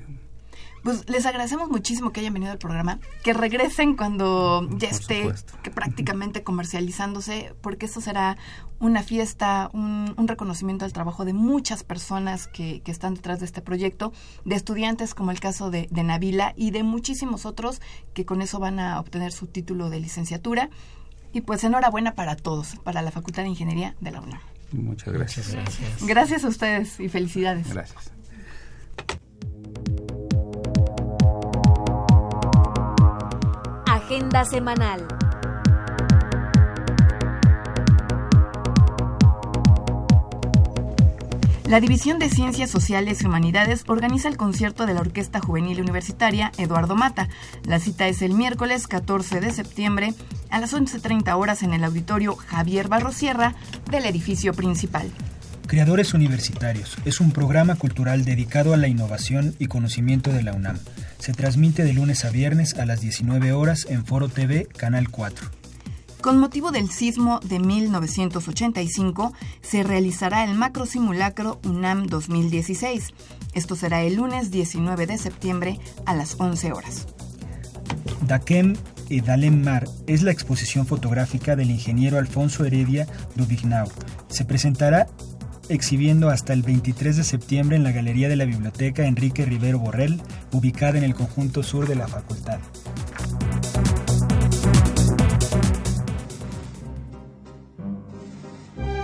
pues 0.87 1.11
les 1.11 1.27
agradecemos 1.27 1.69
muchísimo 1.69 2.13
que 2.13 2.21
hayan 2.21 2.33
venido 2.33 2.53
al 2.53 2.59
programa, 2.59 3.01
que 3.25 3.33
regresen 3.33 3.97
cuando 3.97 4.69
ya 4.79 4.89
esté 4.89 5.29
que 5.65 5.73
prácticamente 5.73 6.45
comercializándose, 6.45 7.57
porque 7.61 7.87
eso 7.87 8.01
será 8.01 8.37
una 8.79 9.03
fiesta, 9.03 9.69
un, 9.73 10.15
reconocimiento 10.29 10.85
al 10.85 10.93
trabajo 10.93 11.25
de 11.25 11.33
muchas 11.33 11.83
personas 11.83 12.47
que, 12.47 12.83
están 12.87 13.15
detrás 13.15 13.41
de 13.41 13.47
este 13.47 13.63
proyecto, 13.63 14.13
de 14.45 14.55
estudiantes 14.55 15.17
como 15.17 15.33
el 15.33 15.41
caso 15.41 15.73
de, 15.73 15.89
de 15.91 16.05
Navila 16.05 16.53
y 16.57 16.71
de 16.71 16.85
muchísimos 16.85 17.47
otros 17.47 17.81
que 18.15 18.25
con 18.25 18.41
eso 18.41 18.61
van 18.61 18.79
a 18.79 19.01
obtener 19.01 19.33
su 19.33 19.49
título 19.49 19.91
de 19.91 19.99
licenciatura. 19.99 20.71
Y 21.33 21.41
pues 21.41 21.65
enhorabuena 21.65 22.15
para 22.15 22.37
todos, 22.37 22.77
para 22.85 23.03
la 23.03 23.11
Facultad 23.11 23.43
de 23.43 23.49
Ingeniería 23.49 23.97
de 24.01 24.13
la 24.13 24.21
UNAM. 24.21 24.41
Muchas 24.71 25.13
gracias. 25.13 25.53
Gracias, 25.53 26.07
gracias 26.07 26.45
a 26.45 26.49
ustedes 26.49 27.01
y 27.01 27.09
felicidades. 27.09 27.75
Gracias. 27.75 28.13
Agenda 34.07 34.45
semanal. 34.45 35.05
La 41.65 41.81
División 41.81 42.21
de 42.21 42.31
Ciencias 42.31 42.71
Sociales 42.71 43.21
y 43.21 43.27
Humanidades 43.27 43.83
organiza 43.89 44.29
el 44.29 44.37
concierto 44.37 44.87
de 44.87 44.95
la 44.95 45.01
Orquesta 45.01 45.41
Juvenil 45.41 45.81
Universitaria 45.81 46.53
Eduardo 46.57 46.95
Mata. 46.95 47.29
La 47.65 47.81
cita 47.81 48.07
es 48.07 48.23
el 48.23 48.35
miércoles 48.35 48.87
14 48.87 49.41
de 49.41 49.51
septiembre 49.51 50.15
a 50.51 50.61
las 50.61 50.73
11.30 50.73 51.37
horas 51.37 51.65
en 51.65 51.75
el 51.75 51.83
auditorio 51.83 52.37
Javier 52.37 52.87
Barrosierra 52.87 53.57
del 53.91 54.05
edificio 54.05 54.55
principal. 54.55 55.11
Creadores 55.67 56.15
Universitarios 56.15 56.97
es 57.05 57.19
un 57.19 57.33
programa 57.33 57.75
cultural 57.75 58.25
dedicado 58.25 58.73
a 58.73 58.77
la 58.77 58.87
innovación 58.87 59.57
y 59.59 59.67
conocimiento 59.67 60.31
de 60.33 60.45
la 60.45 60.53
UNAM. 60.53 60.79
Se 61.19 61.33
transmite 61.33 61.85
de 61.85 61.93
lunes 61.93 62.25
a 62.25 62.31
viernes 62.31 62.75
a 62.75 62.87
las 62.87 63.01
19 63.01 63.53
horas 63.53 63.87
en 63.89 64.05
Foro 64.05 64.29
TV, 64.29 64.67
Canal 64.67 65.11
4. 65.11 65.51
Con 66.21 66.39
motivo 66.39 66.73
del 66.73 66.91
sismo 66.91 67.41
de 67.41 67.61
1985, 67.61 69.33
se 69.63 69.83
realizará 69.83 70.45
el 70.45 70.55
macro 70.55 70.87
simulacro 70.87 71.61
UNAM 71.65 72.07
2016. 72.07 73.15
Esto 73.55 73.77
será 73.77 74.03
el 74.03 74.17
lunes 74.17 74.51
19 74.51 75.07
de 75.07 75.19
septiembre 75.19 75.79
a 76.05 76.15
las 76.15 76.35
11 76.41 76.73
horas. 76.73 77.07
Dakem 78.23 78.75
y 79.09 79.21
Dalem 79.21 79.63
Mar 79.63 79.89
es 80.07 80.23
la 80.23 80.33
exposición 80.33 80.87
fotográfica 80.87 81.55
del 81.55 81.71
ingeniero 81.71 82.19
Alfonso 82.19 82.65
Heredia 82.65 83.07
Dubignau. 83.37 83.89
Se 84.29 84.45
presentará 84.45 85.07
exhibiendo 85.69 86.29
hasta 86.29 86.53
el 86.53 86.63
23 86.63 87.17
de 87.17 87.25
septiembre 87.25 87.77
en 87.77 87.85
la 87.85 87.93
Galería 87.93 88.29
de 88.29 88.37
la 88.37 88.45
Biblioteca 88.45 89.07
Enrique 89.07 89.45
Rivero 89.45 89.79
Borrell, 89.79 90.21
ubicada 90.53 90.99
en 90.99 91.05
el 91.05 91.15
conjunto 91.15 91.63
sur 91.63 91.87
de 91.87 91.95
la 91.95 92.09
facultad. 92.09 92.59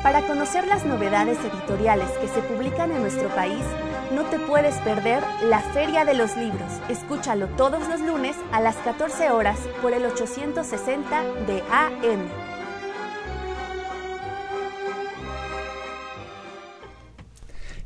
Para 0.03 0.27
conocer 0.27 0.67
las 0.67 0.85
novedades 0.85 1.39
editoriales 1.39 2.11
que 2.21 2.29
se 2.29 2.43
publican 2.43 2.91
en 2.91 3.03
nuestro 3.03 3.29
país, 3.29 3.63
no 4.13 4.25
te 4.25 4.39
puedes 4.39 4.75
perder 4.81 5.23
la 5.45 5.61
Feria 5.61 6.05
de 6.05 6.15
los 6.15 6.37
Libros. 6.37 6.71
Escúchalo 6.89 7.47
todos 7.57 7.89
los 7.89 8.01
lunes 8.01 8.37
a 8.51 8.61
las 8.61 8.77
14 8.77 9.31
horas 9.31 9.59
por 9.81 9.95
el 9.95 10.05
860 10.05 11.23
de 11.47 11.63
AM. 11.71 12.42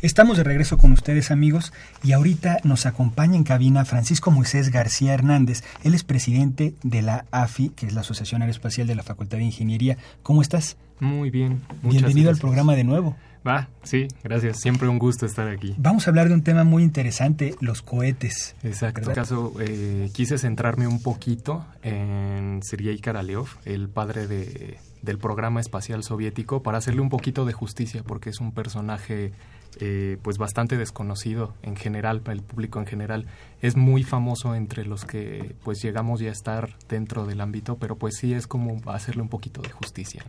Estamos 0.06 0.36
de 0.36 0.44
regreso 0.44 0.78
con 0.78 0.92
ustedes 0.92 1.32
amigos 1.32 1.72
y 2.04 2.12
ahorita 2.12 2.58
nos 2.62 2.86
acompaña 2.86 3.34
en 3.34 3.42
cabina 3.42 3.84
Francisco 3.84 4.30
Moisés 4.30 4.70
García 4.70 5.12
Hernández. 5.12 5.64
Él 5.82 5.94
es 5.94 6.04
presidente 6.04 6.74
de 6.84 7.02
la 7.02 7.24
AFI, 7.32 7.70
que 7.70 7.86
es 7.86 7.92
la 7.92 8.02
Asociación 8.02 8.40
Aeroespacial 8.40 8.86
de 8.86 8.94
la 8.94 9.02
Facultad 9.02 9.38
de 9.38 9.42
Ingeniería. 9.42 9.98
¿Cómo 10.22 10.42
estás? 10.42 10.76
Muy 11.00 11.30
bien. 11.30 11.60
Bienvenido 11.82 12.30
al 12.30 12.36
programa 12.36 12.76
de 12.76 12.84
nuevo. 12.84 13.16
Va, 13.44 13.68
sí, 13.82 14.06
gracias. 14.22 14.60
Siempre 14.60 14.86
un 14.86 15.00
gusto 15.00 15.26
estar 15.26 15.48
aquí. 15.48 15.74
Vamos 15.76 16.06
a 16.06 16.10
hablar 16.10 16.28
de 16.28 16.34
un 16.34 16.42
tema 16.42 16.62
muy 16.62 16.84
interesante, 16.84 17.56
los 17.60 17.82
cohetes. 17.82 18.54
Exacto. 18.62 19.00
En 19.00 19.08
este 19.08 19.14
caso, 19.14 19.54
eh, 19.58 20.08
quise 20.12 20.38
centrarme 20.38 20.86
un 20.86 21.02
poquito 21.02 21.66
en 21.82 22.60
Sergei 22.62 23.00
Karalev, 23.00 23.46
el 23.64 23.88
padre 23.88 24.28
de, 24.28 24.78
del 25.02 25.18
programa 25.18 25.58
espacial 25.58 26.04
soviético, 26.04 26.62
para 26.62 26.78
hacerle 26.78 27.00
un 27.00 27.08
poquito 27.08 27.44
de 27.44 27.52
justicia, 27.52 28.04
porque 28.04 28.30
es 28.30 28.38
un 28.38 28.52
personaje 28.52 29.32
eh, 29.78 30.18
pues 30.22 30.38
bastante 30.38 30.76
desconocido 30.76 31.54
en 31.62 31.76
general, 31.76 32.20
para 32.20 32.34
el 32.34 32.42
público 32.42 32.78
en 32.78 32.86
general. 32.86 33.26
Es 33.60 33.76
muy 33.76 34.04
famoso 34.04 34.54
entre 34.54 34.86
los 34.86 35.04
que 35.04 35.54
pues 35.64 35.82
llegamos 35.82 36.20
ya 36.20 36.30
a 36.30 36.32
estar 36.32 36.76
dentro 36.88 37.26
del 37.26 37.40
ámbito, 37.40 37.76
pero 37.76 37.96
pues 37.96 38.16
sí 38.16 38.32
es 38.32 38.46
como 38.46 38.80
hacerle 38.90 39.22
un 39.22 39.28
poquito 39.28 39.60
de 39.60 39.70
justicia. 39.70 40.24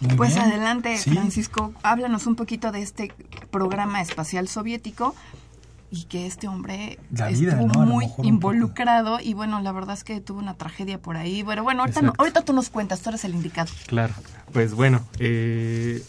Muy 0.00 0.16
pues 0.16 0.34
bien. 0.34 0.46
adelante, 0.46 0.96
¿Sí? 0.96 1.10
Francisco, 1.10 1.72
háblanos 1.82 2.26
un 2.26 2.36
poquito 2.36 2.70
de 2.70 2.82
este 2.82 3.12
programa 3.50 4.00
espacial 4.00 4.46
soviético 4.46 5.14
y 5.90 6.04
que 6.04 6.26
este 6.26 6.48
hombre 6.48 6.98
vida, 7.10 7.30
estuvo 7.30 7.66
¿no? 7.66 7.86
muy 7.86 8.06
involucrado 8.22 9.18
y 9.20 9.34
bueno, 9.34 9.60
la 9.60 9.72
verdad 9.72 9.94
es 9.94 10.04
que 10.04 10.20
tuvo 10.20 10.38
una 10.38 10.54
tragedia 10.54 10.98
por 10.98 11.16
ahí. 11.16 11.42
Bueno, 11.42 11.62
bueno, 11.62 11.80
ahorita, 11.80 12.02
no, 12.02 12.12
ahorita 12.16 12.42
tú 12.42 12.52
nos 12.52 12.70
cuentas, 12.70 13.00
tú 13.00 13.08
eres 13.08 13.24
el 13.24 13.34
indicado. 13.34 13.72
Claro, 13.86 14.14
pues 14.52 14.74
bueno, 14.74 15.00
eh, 15.18 16.02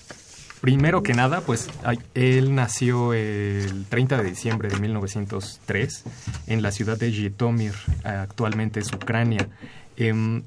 primero 0.61 1.03
que 1.03 1.13
nada, 1.13 1.41
pues 1.41 1.69
él 2.13 2.55
nació 2.55 3.13
el 3.13 3.85
30 3.85 4.21
de 4.21 4.29
diciembre 4.29 4.69
de 4.69 4.79
1903 4.79 6.03
en 6.47 6.61
la 6.61 6.71
ciudad 6.71 6.97
de 6.97 7.11
Jitomir, 7.11 7.73
actualmente 8.03 8.79
es 8.79 8.91
Ucrania. 8.93 9.49
Eh, 9.97 10.41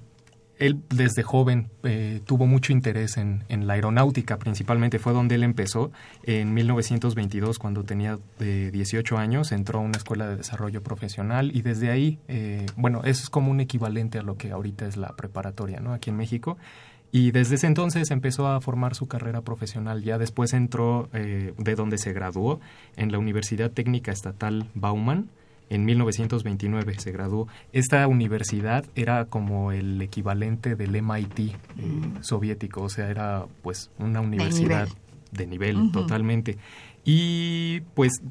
él 0.62 0.81
desde 0.90 1.25
joven 1.25 1.70
eh, 1.83 2.20
tuvo 2.25 2.46
mucho 2.46 2.72
interés 2.72 3.16
en, 3.16 3.42
la 3.48 3.75
aeronáutica, 3.75 4.38
principalmente 4.38 5.01
fue 5.01 5.12
donde 5.12 5.35
él 5.35 5.42
empezó. 5.42 5.90
En 6.22 6.55
1922, 6.55 7.59
cuando 7.59 7.83
tenía 7.83 8.20
eh, 8.38 8.70
18 8.72 9.18
años, 9.18 9.51
entró 9.51 9.81
a 9.81 9.83
una 9.83 9.96
escuela 9.98 10.29
de 10.29 10.37
desarrollo 10.37 10.81
profesional 10.81 11.51
y 11.53 11.62
desde 11.62 11.90
ahí, 11.90 12.20
eh, 12.29 12.66
bueno, 12.77 13.03
eso 13.03 13.25
es 13.25 13.29
como 13.29 13.51
un 13.51 13.59
equivalente 13.59 14.20
a 14.20 14.22
lo 14.22 14.37
que 14.37 14.53
ahorita 14.53 14.87
es 14.87 14.96
la 14.96 15.16
preparatoria, 15.16 15.81
¿no? 15.81 15.94
Aquí 15.94 16.11
en 16.11 16.16
México. 16.16 16.57
Y 17.12 17.31
desde 17.31 17.57
ese 17.57 17.66
entonces 17.66 18.11
empezó 18.11 18.48
a 18.48 18.61
formar 18.61 18.94
su 18.94 19.07
carrera 19.07 19.42
profesional. 19.42 20.03
Ya 20.03 20.18
después 20.18 20.55
entró 20.55 21.11
eh, 21.12 21.53
de 21.59 21.75
donde 21.75 21.98
se 21.98 22.12
graduó 22.12 22.59
en 22.96 23.12
la 23.12 23.18
Universidad 23.18 23.70
Técnica 23.70 24.11
Estatal 24.11 24.66
Bauman 24.75 25.29
en 25.72 25.87
1929 25.87 26.98
se 26.98 27.12
graduó. 27.12 27.48
Esta 27.72 28.07
universidad 28.07 28.85
era 28.94 29.25
como 29.25 29.72
el 29.72 30.03
equivalente 30.03 30.77
del 30.77 31.01
MIT 31.03 31.38
eh, 31.38 31.55
mm. 31.79 32.22
soviético, 32.22 32.83
o 32.83 32.88
sea, 32.90 33.09
era 33.09 33.46
pues 33.62 33.90
una 33.98 34.20
universidad 34.20 34.88
de 35.31 35.46
nivel, 35.46 35.77
de 35.77 35.77
nivel 35.77 35.77
uh 35.77 35.81
-huh. 35.85 35.92
totalmente. 35.92 36.59
Y 37.05 37.81
pues 37.94 38.22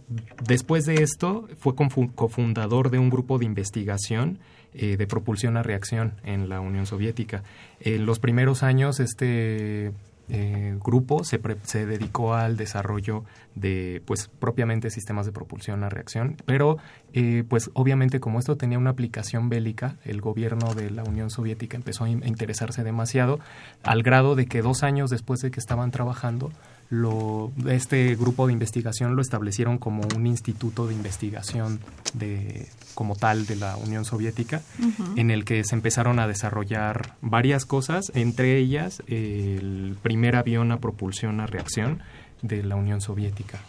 después 0.45 0.85
de 0.85 1.01
esto 1.01 1.47
fue 1.57 1.73
cofundador 1.75 2.91
de 2.91 2.99
un 2.99 3.09
grupo 3.09 3.39
de 3.39 3.45
investigación 3.45 4.37
eh, 4.73 4.97
de 4.97 5.07
propulsión 5.07 5.57
a 5.57 5.63
reacción 5.63 6.13
en 6.23 6.49
la 6.49 6.59
Unión 6.59 6.85
Soviética. 6.85 7.43
En 7.79 8.05
los 8.05 8.19
primeros 8.19 8.63
años 8.63 8.99
este 8.99 9.91
eh, 10.33 10.77
grupo 10.81 11.25
se, 11.25 11.39
pre, 11.39 11.57
se, 11.63 11.85
dedicó 11.85 12.35
al 12.35 12.55
desarrollo 12.55 13.25
de, 13.55 14.01
pues, 14.05 14.29
propiamente 14.39 14.89
sistemas 14.89 15.25
de 15.25 15.33
propulsión 15.33 15.83
a 15.83 15.89
reacción, 15.89 16.37
pero, 16.45 16.77
eh, 17.11 17.43
pues, 17.49 17.69
obviamente 17.73 18.21
como 18.21 18.39
esto 18.39 18.55
tenía 18.55 18.77
una 18.77 18.91
aplicación 18.91 19.49
bélica, 19.49 19.97
el 20.05 20.21
gobierno 20.21 20.73
de 20.73 20.89
la 20.89 21.03
Unión 21.03 21.29
Soviética 21.29 21.75
empezó 21.75 22.05
a, 22.05 22.07
a 22.07 22.11
interesarse 22.11 22.85
demasiado, 22.85 23.41
al 23.83 24.03
grado 24.03 24.35
de 24.35 24.45
que 24.45 24.61
dos 24.61 24.83
años 24.83 25.09
después 25.09 25.41
de 25.41 25.51
que 25.51 25.59
estaban 25.59 25.91
trabajando, 25.91 26.49
lo, 26.91 27.53
este 27.67 28.15
grupo 28.17 28.47
de 28.47 28.53
investigación 28.53 29.15
lo 29.15 29.21
establecieron 29.21 29.77
como 29.77 30.03
un 30.13 30.27
instituto 30.27 30.87
de 30.87 30.93
investigación 30.93 31.79
de, 32.13 32.67
como 32.95 33.15
tal 33.15 33.47
de 33.47 33.55
la 33.55 33.77
Unión 33.77 34.03
Soviética, 34.03 34.61
uh 34.77 34.83
-huh. 34.83 35.13
en 35.19 35.31
el 35.31 35.45
que 35.45 35.63
se 35.63 35.73
empezaron 35.73 36.19
a 36.19 36.27
desarrollar 36.27 37.15
varias 37.21 37.65
cosas, 37.65 38.11
entre 38.13 38.57
ellas 38.57 39.01
el 39.07 39.95
primer 40.01 40.35
avión 40.35 40.73
a 40.73 40.79
propulsión 40.79 41.39
a 41.39 41.47
reacción 41.47 42.01
de 42.41 42.61
la 42.61 42.75
Unión 42.75 42.99
Soviética. 42.99 43.59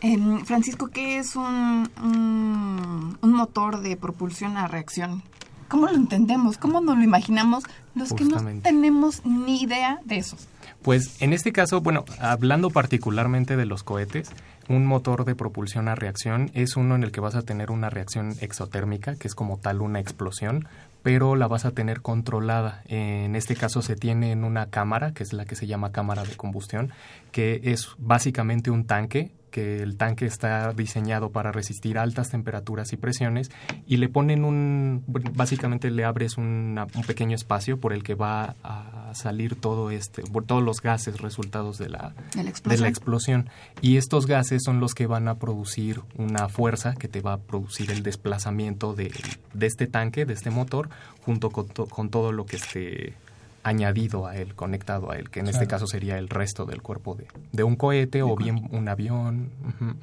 Eh, 0.00 0.18
Francisco, 0.44 0.88
¿qué 0.88 1.18
es 1.18 1.36
un, 1.36 1.88
un, 2.02 3.16
un, 3.22 3.32
motor 3.32 3.80
de 3.80 3.96
propulsión 3.96 4.56
a 4.56 4.66
reacción? 4.66 5.22
¿Cómo 5.68 5.86
lo 5.86 5.94
entendemos? 5.94 6.58
¿Cómo 6.58 6.80
nos 6.80 6.96
lo 6.98 7.04
imaginamos 7.04 7.62
los 7.94 8.08
Justamente. 8.08 8.44
que 8.44 8.54
no 8.54 8.60
tenemos 8.62 9.24
ni 9.24 9.62
idea 9.62 10.00
de 10.04 10.16
eso? 10.16 10.36
Pues 10.82 11.22
en 11.22 11.32
este 11.32 11.52
caso, 11.52 11.80
bueno, 11.80 12.04
hablando 12.18 12.70
particularmente 12.70 13.56
de 13.56 13.66
los 13.66 13.84
cohetes, 13.84 14.30
un 14.68 14.84
motor 14.84 15.24
de 15.24 15.36
propulsión 15.36 15.88
a 15.88 15.94
reacción 15.94 16.50
es 16.54 16.76
uno 16.76 16.96
en 16.96 17.04
el 17.04 17.12
que 17.12 17.20
vas 17.20 17.36
a 17.36 17.42
tener 17.42 17.70
una 17.70 17.88
reacción 17.88 18.34
exotérmica, 18.40 19.14
que 19.14 19.28
es 19.28 19.34
como 19.34 19.58
tal 19.58 19.80
una 19.80 20.00
explosión, 20.00 20.66
pero 21.02 21.36
la 21.36 21.46
vas 21.46 21.64
a 21.64 21.70
tener 21.70 22.00
controlada. 22.00 22.82
En 22.86 23.36
este 23.36 23.54
caso 23.54 23.80
se 23.80 23.94
tiene 23.94 24.32
en 24.32 24.42
una 24.42 24.70
cámara, 24.70 25.12
que 25.12 25.22
es 25.22 25.32
la 25.32 25.44
que 25.44 25.54
se 25.54 25.68
llama 25.68 25.92
cámara 25.92 26.24
de 26.24 26.36
combustión, 26.36 26.92
que 27.30 27.60
es 27.64 27.90
básicamente 27.98 28.70
un 28.70 28.84
tanque 28.84 29.30
que 29.52 29.82
el 29.82 29.96
tanque 29.96 30.26
está 30.26 30.72
diseñado 30.72 31.30
para 31.30 31.52
resistir 31.52 31.98
altas 31.98 32.30
temperaturas 32.30 32.92
y 32.92 32.96
presiones 32.96 33.52
y 33.86 33.98
le 33.98 34.08
ponen 34.08 34.44
un, 34.44 35.04
básicamente 35.06 35.92
le 35.92 36.04
abres 36.04 36.38
una, 36.38 36.86
un 36.94 37.02
pequeño 37.02 37.36
espacio 37.36 37.78
por 37.78 37.92
el 37.92 38.02
que 38.02 38.16
va 38.16 38.56
a 38.64 39.12
salir 39.14 39.54
todo 39.54 39.90
este, 39.90 40.22
por 40.22 40.44
todos 40.44 40.62
los 40.62 40.80
gases 40.80 41.20
resultados 41.20 41.78
de 41.78 41.90
la, 41.90 42.14
de 42.34 42.42
la, 42.42 42.52
de 42.64 42.78
la 42.78 42.88
explosión. 42.88 43.48
Y 43.80 43.98
estos 43.98 44.26
gases 44.26 44.62
son 44.64 44.80
los 44.80 44.94
que 44.94 45.06
van 45.06 45.28
a 45.28 45.36
producir 45.36 46.00
una 46.16 46.48
fuerza 46.48 46.94
que 46.94 47.06
te 47.06 47.20
va 47.20 47.34
a 47.34 47.38
producir 47.38 47.90
el 47.90 48.02
desplazamiento 48.02 48.94
de, 48.94 49.12
de 49.52 49.66
este 49.66 49.86
tanque, 49.86 50.24
de 50.24 50.32
este 50.32 50.50
motor, 50.50 50.88
junto 51.24 51.50
con, 51.50 51.68
to, 51.68 51.86
con 51.86 52.08
todo 52.08 52.32
lo 52.32 52.46
que 52.46 52.56
esté 52.56 53.14
añadido 53.62 54.26
a 54.26 54.36
él, 54.36 54.54
conectado 54.54 55.10
a 55.10 55.16
él, 55.16 55.30
que 55.30 55.40
en 55.40 55.46
claro. 55.46 55.58
este 55.58 55.68
caso 55.68 55.86
sería 55.86 56.18
el 56.18 56.28
resto 56.28 56.66
del 56.66 56.82
cuerpo 56.82 57.14
de, 57.14 57.26
de 57.52 57.62
un 57.62 57.76
cohete 57.76 58.18
de 58.18 58.22
o 58.22 58.36
bien 58.36 58.68
un 58.70 58.88
avión. 58.88 59.50
Uh 59.64 59.84
-huh. 59.84 59.96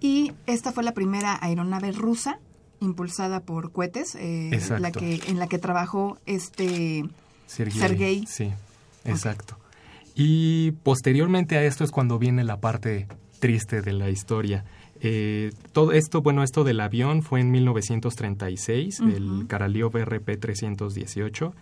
Y 0.00 0.32
esta 0.46 0.72
fue 0.72 0.84
la 0.84 0.92
primera 0.92 1.38
aeronave 1.40 1.92
rusa 1.92 2.38
impulsada 2.80 3.40
por 3.40 3.72
cohetes, 3.72 4.14
eh, 4.14 4.50
la 4.78 4.92
que, 4.92 5.20
en 5.26 5.38
la 5.38 5.48
que 5.48 5.58
trabajó 5.58 6.18
este 6.26 7.04
Sergei. 7.46 7.80
Sergei. 7.80 8.26
Sí, 8.26 8.52
exacto. 9.04 9.54
Okay. 9.54 9.64
Y 10.14 10.70
posteriormente 10.82 11.56
a 11.56 11.64
esto 11.64 11.84
es 11.84 11.90
cuando 11.90 12.18
viene 12.18 12.44
la 12.44 12.60
parte 12.60 13.08
triste 13.40 13.82
de 13.82 13.92
la 13.92 14.10
historia. 14.10 14.64
Eh, 15.00 15.52
todo 15.72 15.92
esto, 15.92 16.22
bueno, 16.22 16.42
esto 16.42 16.64
del 16.64 16.80
avión 16.80 17.22
fue 17.22 17.40
en 17.40 17.50
1936, 17.50 19.00
el 19.00 19.46
Karaliov 19.46 19.92
RP-318, 19.92 21.52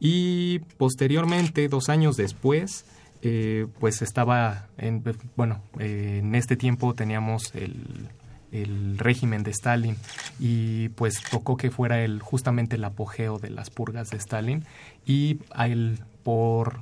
y 0.00 0.60
posteriormente, 0.76 1.68
dos 1.68 1.88
años 1.88 2.16
después, 2.16 2.86
eh, 3.22 3.66
pues 3.80 4.00
estaba, 4.00 4.68
en, 4.78 5.02
bueno, 5.36 5.60
eh, 5.78 6.20
en 6.22 6.34
este 6.34 6.56
tiempo 6.56 6.94
teníamos 6.94 7.54
el, 7.54 8.08
el 8.52 8.96
régimen 8.96 9.42
de 9.42 9.50
Stalin 9.50 9.96
y 10.38 10.90
pues 10.90 11.20
tocó 11.30 11.56
que 11.56 11.70
fuera 11.70 12.02
el 12.04 12.22
justamente 12.22 12.76
el 12.76 12.84
apogeo 12.84 13.38
de 13.38 13.50
las 13.50 13.70
purgas 13.70 14.10
de 14.10 14.18
Stalin. 14.18 14.64
Y 15.04 15.38
a 15.50 15.66
él 15.66 15.98
por 16.22 16.80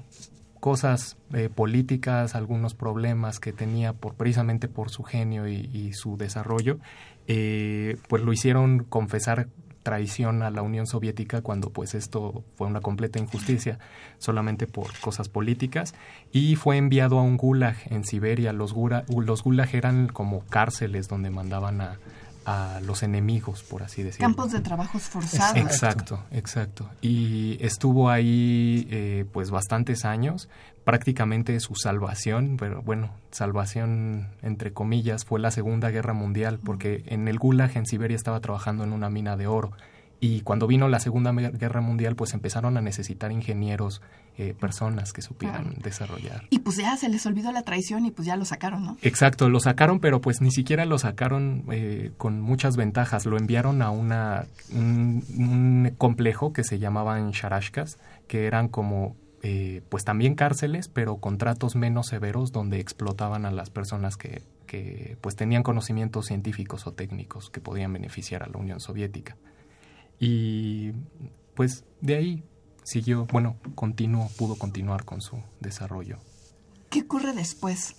cosas 0.67 1.17
eh, 1.33 1.49
políticas, 1.49 2.35
algunos 2.35 2.75
problemas 2.75 3.39
que 3.39 3.53
tenía 3.53 3.93
por 3.93 4.15
precisamente 4.15 4.67
por 4.67 4.91
su 4.91 5.05
genio 5.05 5.47
y, 5.47 5.93
su 5.93 6.17
desarrollo, 6.17 6.81
eh, 7.29 7.99
pues 8.09 8.25
lo 8.25 8.33
hicieron 8.33 8.81
confesar 8.81 9.47
traición 9.85 10.43
a 10.43 10.51
la 10.51 10.63
Unión 10.63 10.89
Soviética 10.89 11.41
cuando 11.41 11.71
pues 11.71 11.95
esto 11.95 12.43
fue 12.57 12.67
una 12.67 12.81
completa 12.81 13.21
injusticia 13.21 13.79
solamente 14.19 14.67
por 14.67 14.89
cosas 14.99 15.29
políticas 15.29 15.95
y 16.33 16.57
fue 16.57 16.79
enviado 16.79 17.21
a 17.21 17.23
un 17.23 17.37
gulag 17.37 17.77
en 17.85 18.03
Siberia. 18.03 18.53
Los, 18.53 18.75
los 18.75 19.43
gulag 19.45 19.73
eran 19.73 20.09
como 20.09 20.41
cárceles 20.47 21.07
donde 21.07 21.31
mandaban 21.31 21.81
a, 21.81 22.01
a 22.47 22.81
los 22.81 23.03
enemigos, 23.03 23.65
por 23.65 23.83
así 23.83 24.05
decirlo. 24.05 24.29
Campos 24.29 24.53
de 24.53 24.61
trabajos 24.61 25.03
forzados. 25.03 25.57
Exacto, 25.57 26.23
exacto. 26.31 26.89
Y 27.03 27.59
estuvo 27.61 28.09
ahí 28.09 28.87
eh, 28.89 29.25
pues 29.33 29.51
bastantes 29.51 30.05
años, 30.05 30.49
prácticamente 30.85 31.59
su 31.59 31.75
salvación, 31.75 32.57
pero 32.57 32.83
bueno, 32.83 33.11
salvación 33.33 34.29
entre 34.43 34.73
comillas, 34.73 35.25
fue 35.25 35.41
la 35.41 35.51
Segunda 35.51 35.91
Guerra 35.91 36.13
Mundial, 36.13 36.61
porque 36.65 37.03
en 37.07 37.27
el 37.27 37.39
Gulag 37.39 37.77
en 37.77 37.85
Siberia 37.85 38.15
estaba 38.15 38.39
trabajando 38.39 38.85
en 38.85 38.93
una 38.93 39.11
mina 39.11 39.37
de 39.37 39.49
oro 39.49 39.73
y 40.19 40.41
cuando 40.41 40.67
vino 40.67 40.89
la 40.89 40.99
Segunda 40.99 41.33
Guerra 41.33 41.81
Mundial, 41.81 42.17
pues 42.17 42.33
empezaron 42.33 42.77
a 42.77 42.81
necesitar 42.81 43.33
ingenieros, 43.33 44.01
eh, 44.39 44.55
personas 44.59 45.13
que 45.13 45.23
supieran 45.23 45.75
desarrollar. 45.83 46.45
Y 46.51 46.61
pues 46.61 46.77
ya 46.77 46.97
se 46.97 47.09
les 47.09 47.25
olvidó 47.27 47.53
la 47.53 47.63
traición 47.63 48.07
y 48.07 48.11
pues 48.11 48.27
ya 48.27 48.37
lo 48.37 48.45
sacaron, 48.45 48.85
¿no? 48.85 48.97
Exacto, 49.03 49.49
lo 49.49 49.61
sacaron, 49.61 50.01
pero 50.01 50.21
pues 50.21 50.41
ni 50.41 50.51
siquiera 50.51 50.85
lo 50.85 50.99
sacaron 50.99 51.65
eh, 51.71 52.13
con 52.17 52.41
muchas 52.41 52.77
ventajas. 52.77 53.27
Lo 53.27 53.37
enviaron 53.37 53.83
a 53.83 53.91
una, 53.91 54.47
un, 54.73 55.95
complejo 55.99 56.53
que 56.53 56.65
se 56.65 56.79
llamaban 56.79 57.31
Sharashkas, 57.31 57.99
que 58.27 58.47
eran 58.47 58.69
como 58.69 59.17
eh, 59.43 59.83
pues 59.89 60.05
también 60.05 60.35
cárceles, 60.35 60.89
pero 60.89 61.17
contratos 61.17 61.77
menos 61.77 62.09
severos 62.09 62.53
donde 62.53 62.81
explotaban 62.81 63.45
a 63.45 63.51
las 63.51 63.71
personas 63.71 64.17
que, 64.17 64.43
que 64.67 65.17
pues 65.21 65.37
tenían 65.37 65.63
conocimientos 65.63 66.27
científicos 66.27 66.87
o 66.87 66.93
técnicos 66.93 67.51
que 67.51 67.61
podían 67.61 67.93
beneficiar 67.93 68.43
a 68.43 68.49
la 68.49 68.59
Unión 68.59 68.81
Soviética. 68.81 69.37
Y 70.19 70.93
pues 71.55 71.85
de 72.01 72.17
ahí 72.17 72.45
siguió, 72.85 73.27
bueno, 73.27 73.57
continuó, 73.75 74.29
pudo 74.39 74.57
continuar 74.57 75.05
con 75.05 75.21
su 75.21 75.43
desarrollo. 75.61 76.19
¿Qué 76.91 77.03
ocurre 77.03 77.33
después? 77.33 77.97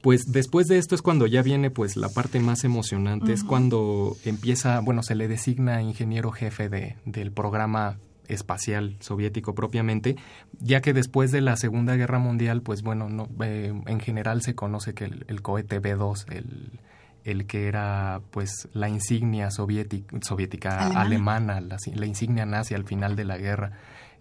Pues 0.00 0.32
después 0.32 0.66
de 0.66 0.78
esto 0.78 0.94
es 0.94 1.02
cuando 1.02 1.26
ya 1.26 1.42
viene 1.42 1.70
pues 1.70 1.96
la 1.96 2.08
parte 2.08 2.40
más 2.40 2.64
emocionante, 2.64 3.32
es 3.32 3.44
cuando 3.44 4.16
empieza, 4.24 4.80
bueno, 4.80 5.02
se 5.02 5.14
le 5.14 5.28
designa 5.28 5.80
ingeniero 5.80 6.32
jefe 6.32 6.68
de, 6.68 6.96
del 7.04 7.30
programa 7.30 7.98
espacial 8.26 8.96
soviético 9.00 9.54
propiamente, 9.54 10.16
ya 10.58 10.80
que 10.80 10.92
después 10.92 11.30
de 11.30 11.40
la 11.40 11.56
Segunda 11.56 11.94
Guerra 11.94 12.18
Mundial, 12.18 12.62
pues 12.62 12.82
bueno, 12.82 13.08
no, 13.08 13.28
eh, 13.44 13.72
en 13.86 14.00
general 14.00 14.42
se 14.42 14.56
conoce 14.56 14.94
que 14.94 15.04
el, 15.04 15.24
el 15.28 15.42
cohete 15.42 15.78
B-2, 15.78 16.32
el 16.32 16.80
el 17.24 17.46
que 17.46 17.68
era 17.68 18.20
pues 18.30 18.68
la 18.72 18.88
insignia 18.88 19.50
soviética, 19.50 20.18
soviética 20.22 20.88
alemana, 21.00 21.60
la, 21.60 22.06
insignia 22.06 22.46
nazi 22.46 22.74
al 22.74 22.84
final 22.84 23.16
de 23.16 23.24
la 23.24 23.38
guerra. 23.38 23.72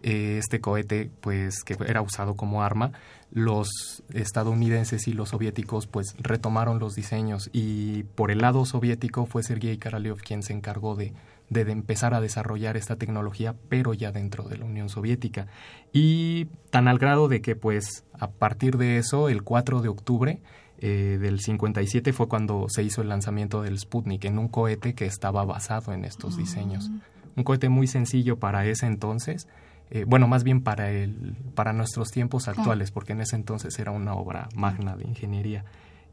Eh, 0.03 0.37
este 0.39 0.61
cohete 0.61 1.11
pues 1.21 1.63
que 1.63 1.77
era 1.87 2.01
usado 2.01 2.35
como 2.35 2.63
arma, 2.63 2.91
los 3.31 4.03
estadounidenses 4.13 5.07
y 5.07 5.13
los 5.13 5.29
soviéticos 5.29 5.87
pues 5.87 6.15
retomaron 6.19 6.79
los 6.79 6.95
diseños 6.95 7.49
y 7.53 8.03
por 8.15 8.31
el 8.31 8.39
lado 8.39 8.65
soviético 8.65 9.25
fue 9.25 9.43
Sergei 9.43 9.77
Karalev 9.77 10.17
quien 10.17 10.41
se 10.41 10.53
encargó 10.53 10.95
de, 10.95 11.13
de, 11.49 11.71
empezar 11.71 12.13
a 12.13 12.21
desarrollar 12.21 12.77
esta 12.77 12.95
tecnología, 12.95 13.55
pero 13.69 13.93
ya 13.93 14.11
dentro 14.11 14.45
de 14.45 14.57
la 14.57 14.65
Unión 14.65 14.89
Soviética. 14.89 15.47
Y 15.93 16.45
tan 16.71 16.87
al 16.87 16.97
grado 16.97 17.27
de 17.27 17.41
que 17.41 17.55
pues 17.55 18.05
a 18.17 18.29
partir 18.31 18.77
de 18.77 18.97
eso, 18.97 19.29
el 19.29 19.43
4 19.43 19.81
de 19.81 19.89
octubre, 19.89 20.39
eh, 20.82 21.19
del 21.21 21.39
57 21.39 22.11
fue 22.11 22.27
cuando 22.27 22.65
se 22.67 22.82
hizo 22.82 23.01
el 23.01 23.09
lanzamiento 23.09 23.61
del 23.61 23.77
Sputnik 23.77 24.25
en 24.25 24.39
un 24.39 24.47
cohete 24.47 24.95
que 24.95 25.05
estaba 25.05 25.45
basado 25.45 25.93
en 25.93 26.05
estos 26.05 26.38
diseños. 26.38 26.89
Mm. 26.89 26.99
Un 27.38 27.43
cohete 27.43 27.69
muy 27.69 27.88
sencillo 27.88 28.39
para 28.39 28.65
ese 28.65 28.88
entonces, 28.88 29.47
eh, 29.91 30.05
bueno, 30.07 30.27
más 30.27 30.43
bien 30.43 30.61
para, 30.61 30.89
el, 30.89 31.36
para 31.53 31.71
nuestros 31.71 32.09
tiempos 32.09 32.47
actuales, 32.47 32.91
porque 32.91 33.13
en 33.13 33.21
ese 33.21 33.36
entonces 33.36 33.77
era 33.77 33.91
una 33.91 34.15
obra 34.15 34.49
magna 34.55 34.95
de 34.95 35.03
ingeniería. 35.03 35.65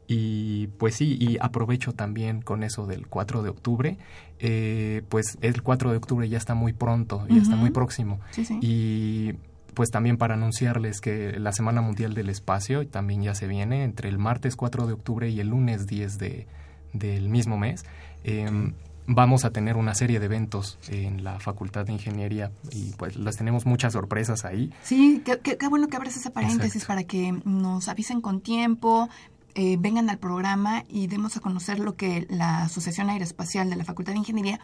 Y 0.05 0.67
pues 0.77 0.95
sí, 0.95 1.17
y 1.19 1.37
aprovecho 1.39 1.93
también 1.93 2.41
con 2.41 2.63
eso 2.63 2.85
del 2.85 3.07
4 3.07 3.41
de 3.41 3.49
octubre, 3.49 3.97
eh, 4.39 5.03
pues 5.07 5.37
el 5.41 5.61
4 5.61 5.91
de 5.91 5.97
octubre 5.97 6.27
ya 6.27 6.37
está 6.37 6.55
muy 6.55 6.73
pronto, 6.73 7.25
ya 7.29 7.41
está 7.41 7.55
muy 7.55 7.69
próximo. 7.69 8.19
Y 8.61 9.33
pues 9.79 9.91
también 9.91 10.17
para 10.17 10.33
anunciarles 10.33 10.99
que 10.99 11.39
la 11.39 11.53
Semana 11.53 11.79
Mundial 11.79 12.13
del 12.13 12.27
Espacio 12.27 12.85
también 12.85 13.23
ya 13.23 13.33
se 13.33 13.47
viene 13.47 13.85
entre 13.85 14.09
el 14.09 14.17
martes 14.17 14.57
4 14.57 14.87
de 14.87 14.91
octubre 14.91 15.29
y 15.29 15.39
el 15.39 15.47
lunes 15.47 15.87
10 15.87 16.17
de, 16.17 16.47
del 16.91 17.29
mismo 17.29 17.57
mes. 17.57 17.85
Em, 18.25 18.73
vamos 19.07 19.45
a 19.45 19.51
tener 19.51 19.77
una 19.77 19.95
serie 19.95 20.19
de 20.19 20.25
eventos 20.25 20.77
en 20.89 21.23
la 21.23 21.39
Facultad 21.39 21.85
de 21.85 21.93
Ingeniería 21.93 22.51
y 22.73 22.91
pues 22.97 23.15
las 23.15 23.37
tenemos 23.37 23.65
muchas 23.65 23.93
sorpresas 23.93 24.43
ahí. 24.43 24.73
Sí, 24.83 25.23
qué, 25.23 25.57
bueno 25.69 25.87
que 25.87 25.95
abres 25.95 26.17
ese 26.17 26.29
paréntesis 26.29 26.83
para 26.83 27.05
que 27.05 27.39
nos 27.45 27.87
avisen 27.87 28.19
con 28.19 28.41
tiempo, 28.41 29.07
eh, 29.55 29.77
vengan 29.79 30.09
al 30.09 30.17
programa 30.17 30.83
y 30.89 31.07
demos 31.07 31.37
a 31.37 31.39
conocer 31.39 31.79
lo 31.79 31.95
que 31.95 32.27
la 32.29 32.63
Asociación 32.63 33.09
Aeroespacial 33.09 33.69
de 33.69 33.77
la 33.77 33.85
Facultad 33.85 34.11
de 34.11 34.19
Ingeniería 34.19 34.59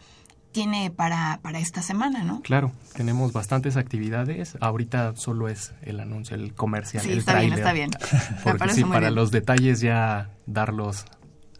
tiene 0.56 0.90
para, 0.90 1.38
para 1.42 1.58
esta 1.58 1.82
semana, 1.82 2.24
¿no? 2.24 2.40
Claro, 2.40 2.72
tenemos 2.94 3.34
bastantes 3.34 3.76
actividades. 3.76 4.56
Ahorita 4.58 5.14
solo 5.14 5.50
es 5.50 5.74
el 5.82 6.00
anuncio, 6.00 6.34
el 6.34 6.54
comercial, 6.54 7.02
sí, 7.02 7.12
el 7.12 7.18
está 7.18 7.40
bien, 7.40 7.52
está 7.52 7.74
bien. 7.74 7.90
Porque 8.42 8.70
sí, 8.70 8.82
para 8.84 9.10
los 9.10 9.30
detalles 9.30 9.82
ya 9.82 10.30
darlos. 10.46 11.04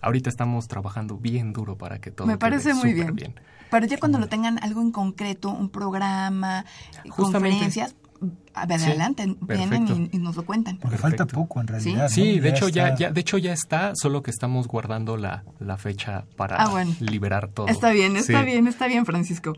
Ahorita 0.00 0.30
estamos 0.30 0.66
trabajando 0.66 1.18
bien 1.18 1.52
duro 1.52 1.76
para 1.76 1.98
que 1.98 2.10
todo 2.10 2.26
Me 2.26 2.38
parece 2.38 2.72
muy 2.72 2.94
bien. 2.94 3.34
Pero 3.70 3.84
ya 3.84 3.98
cuando 3.98 4.18
lo 4.18 4.28
tengan 4.28 4.58
algo 4.62 4.80
en 4.80 4.92
concreto, 4.92 5.50
un 5.50 5.68
programa, 5.68 6.64
conferencias, 7.10 7.96
adelante, 8.54 9.36
vienen 9.40 10.10
y, 10.12 10.18
nos 10.18 10.36
lo 10.36 10.44
cuentan. 10.44 10.78
Porque 10.78 10.96
falta 10.96 11.26
poco 11.26 11.60
en 11.60 11.66
realidad. 11.66 12.08
Sí, 12.08 12.40
de 12.40 12.50
hecho 12.50 12.68
ya, 12.68 12.94
ya, 12.94 13.10
de 13.10 13.20
hecho 13.20 13.38
ya 13.38 13.52
está, 13.52 13.92
solo 13.94 14.22
que 14.22 14.30
estamos 14.30 14.68
guardando 14.68 15.16
la, 15.16 15.44
la 15.58 15.76
fecha 15.76 16.24
para 16.36 16.56
ah, 16.56 16.84
liberar 17.00 17.48
todo. 17.48 17.68
Está 17.68 17.90
bien, 17.90 18.16
está 18.16 18.42
bien, 18.42 18.66
está 18.66 18.86
bien, 18.86 19.06
Francisco. 19.06 19.54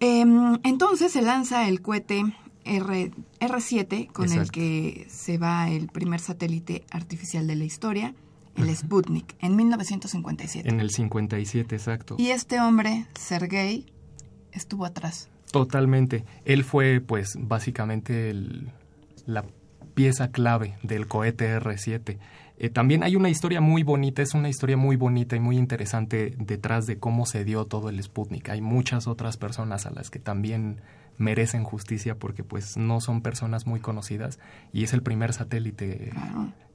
Em, 0.00 0.58
entonces 0.62 1.12
se 1.12 1.22
lanza 1.22 1.68
el 1.68 1.82
cohete 1.82 2.24
R, 2.64 3.10
R7 3.40 4.12
con 4.12 4.32
el 4.32 4.50
que 4.50 5.06
se 5.08 5.38
va 5.38 5.70
el 5.70 5.88
primer 5.88 6.20
satélite 6.20 6.84
artificial 6.90 7.46
de 7.46 7.56
la 7.56 7.64
historia, 7.64 8.14
el 8.56 8.74
Sputnik, 8.76 9.36
en 9.40 9.56
1957. 9.56 10.68
En 10.68 10.80
el 10.80 10.90
57, 10.90 11.74
exacto. 11.74 12.16
Y 12.18 12.30
este 12.30 12.60
hombre, 12.60 13.06
Sergei, 13.18 13.86
estuvo 14.52 14.84
atrás. 14.84 15.28
Totalmente. 15.52 16.24
Él 16.44 16.64
fue, 16.64 17.00
pues, 17.00 17.36
básicamente 17.38 18.34
la 19.26 19.44
pieza 19.94 20.30
clave 20.30 20.78
del 20.82 21.06
cohete 21.06 21.58
R7. 21.58 22.18
Eh, 22.60 22.70
también 22.70 23.04
hay 23.04 23.14
una 23.14 23.28
historia 23.28 23.60
muy 23.60 23.82
bonita, 23.82 24.20
es 24.20 24.34
una 24.34 24.48
historia 24.48 24.76
muy 24.76 24.96
bonita 24.96 25.36
y 25.36 25.40
muy 25.40 25.56
interesante 25.56 26.34
detrás 26.38 26.86
de 26.86 26.98
cómo 26.98 27.24
se 27.24 27.44
dio 27.44 27.66
todo 27.66 27.88
el 27.88 28.02
Sputnik. 28.02 28.48
Hay 28.48 28.60
muchas 28.60 29.06
otras 29.06 29.36
personas 29.36 29.86
a 29.86 29.90
las 29.90 30.10
que 30.10 30.18
también 30.18 30.80
merecen 31.18 31.64
justicia 31.64 32.16
porque 32.16 32.44
pues 32.44 32.76
no 32.76 33.00
son 33.00 33.22
personas 33.22 33.66
muy 33.66 33.80
conocidas 33.80 34.38
y 34.72 34.84
es 34.84 34.92
el 34.92 35.02
primer 35.02 35.32
satélite 35.32 36.12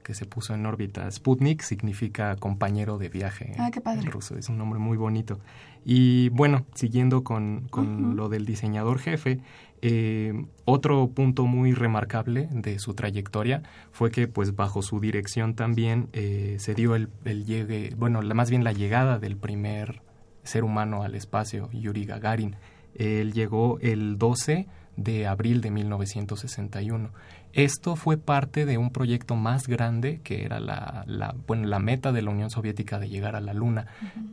que 0.03 0.13
se 0.13 0.25
puso 0.25 0.53
en 0.53 0.65
órbita. 0.65 1.09
Sputnik 1.09 1.61
significa 1.61 2.35
compañero 2.35 2.97
de 2.97 3.09
viaje 3.09 3.55
ah, 3.57 3.71
en 3.85 4.05
ruso, 4.05 4.37
es 4.37 4.49
un 4.49 4.57
nombre 4.57 4.79
muy 4.79 4.97
bonito. 4.97 5.39
Y 5.85 6.29
bueno, 6.29 6.65
siguiendo 6.73 7.23
con, 7.23 7.67
lo 8.15 8.29
del 8.29 8.45
diseñador 8.45 8.99
jefe, 8.99 9.39
eh, 9.81 10.45
otro 10.65 11.09
punto 11.09 11.45
muy 11.45 11.73
remarcable 11.73 12.47
de 12.51 12.79
su 12.79 12.93
trayectoria 12.93 13.63
fue 13.91 14.11
que 14.11 14.27
pues 14.27 14.55
bajo 14.55 14.81
su 14.81 15.01
dirección 15.01 15.55
también 15.55 16.07
eh, 16.13 16.55
se 16.59 16.73
dio 16.73 16.95
el, 16.95 17.09
el 17.25 17.45
llegue, 17.45 17.93
bueno, 17.97 18.21
más 18.21 18.49
bien 18.49 18.63
la 18.63 18.71
llegada 18.71 19.19
del 19.19 19.35
primer 19.35 20.01
ser 20.43 20.63
humano 20.63 21.03
al 21.03 21.15
espacio, 21.15 21.69
Yuri 21.73 22.05
Gagarin, 22.05 22.55
Él 22.95 23.33
llegó 23.33 23.77
el 23.81 24.17
12 24.17 24.67
de 24.95 25.27
abril 25.27 25.61
de 25.61 25.71
1961. 25.71 27.09
Esto 27.53 27.95
fue 27.95 28.17
parte 28.17 28.65
de 28.65 28.77
un 28.79 28.89
proyecto 28.89 29.35
más 29.35 29.67
grande 29.67 30.19
que 30.23 30.43
era 30.43 30.59
la, 30.59 31.03
la, 31.07 31.35
bueno, 31.47 31.67
la 31.67 31.79
meta 31.79 32.11
de 32.11 32.23
la 32.23 32.31
Unión 32.31 32.49
Soviética 32.49 32.99
de 32.99 33.09
llegar 33.09 33.35
a 33.35 33.41
la 33.41 33.53
Luna. 33.53 33.85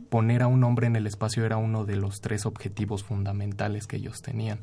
Poner 0.09 0.41
a 0.41 0.47
un 0.47 0.63
hombre 0.63 0.87
en 0.87 0.95
el 0.95 1.05
espacio 1.05 1.45
era 1.45 1.57
uno 1.57 1.85
de 1.85 1.95
los 1.95 2.19
tres 2.19 2.45
objetivos 2.45 3.03
fundamentales 3.03 3.85
que 3.85 3.97
ellos 3.97 4.21
tenían 4.21 4.59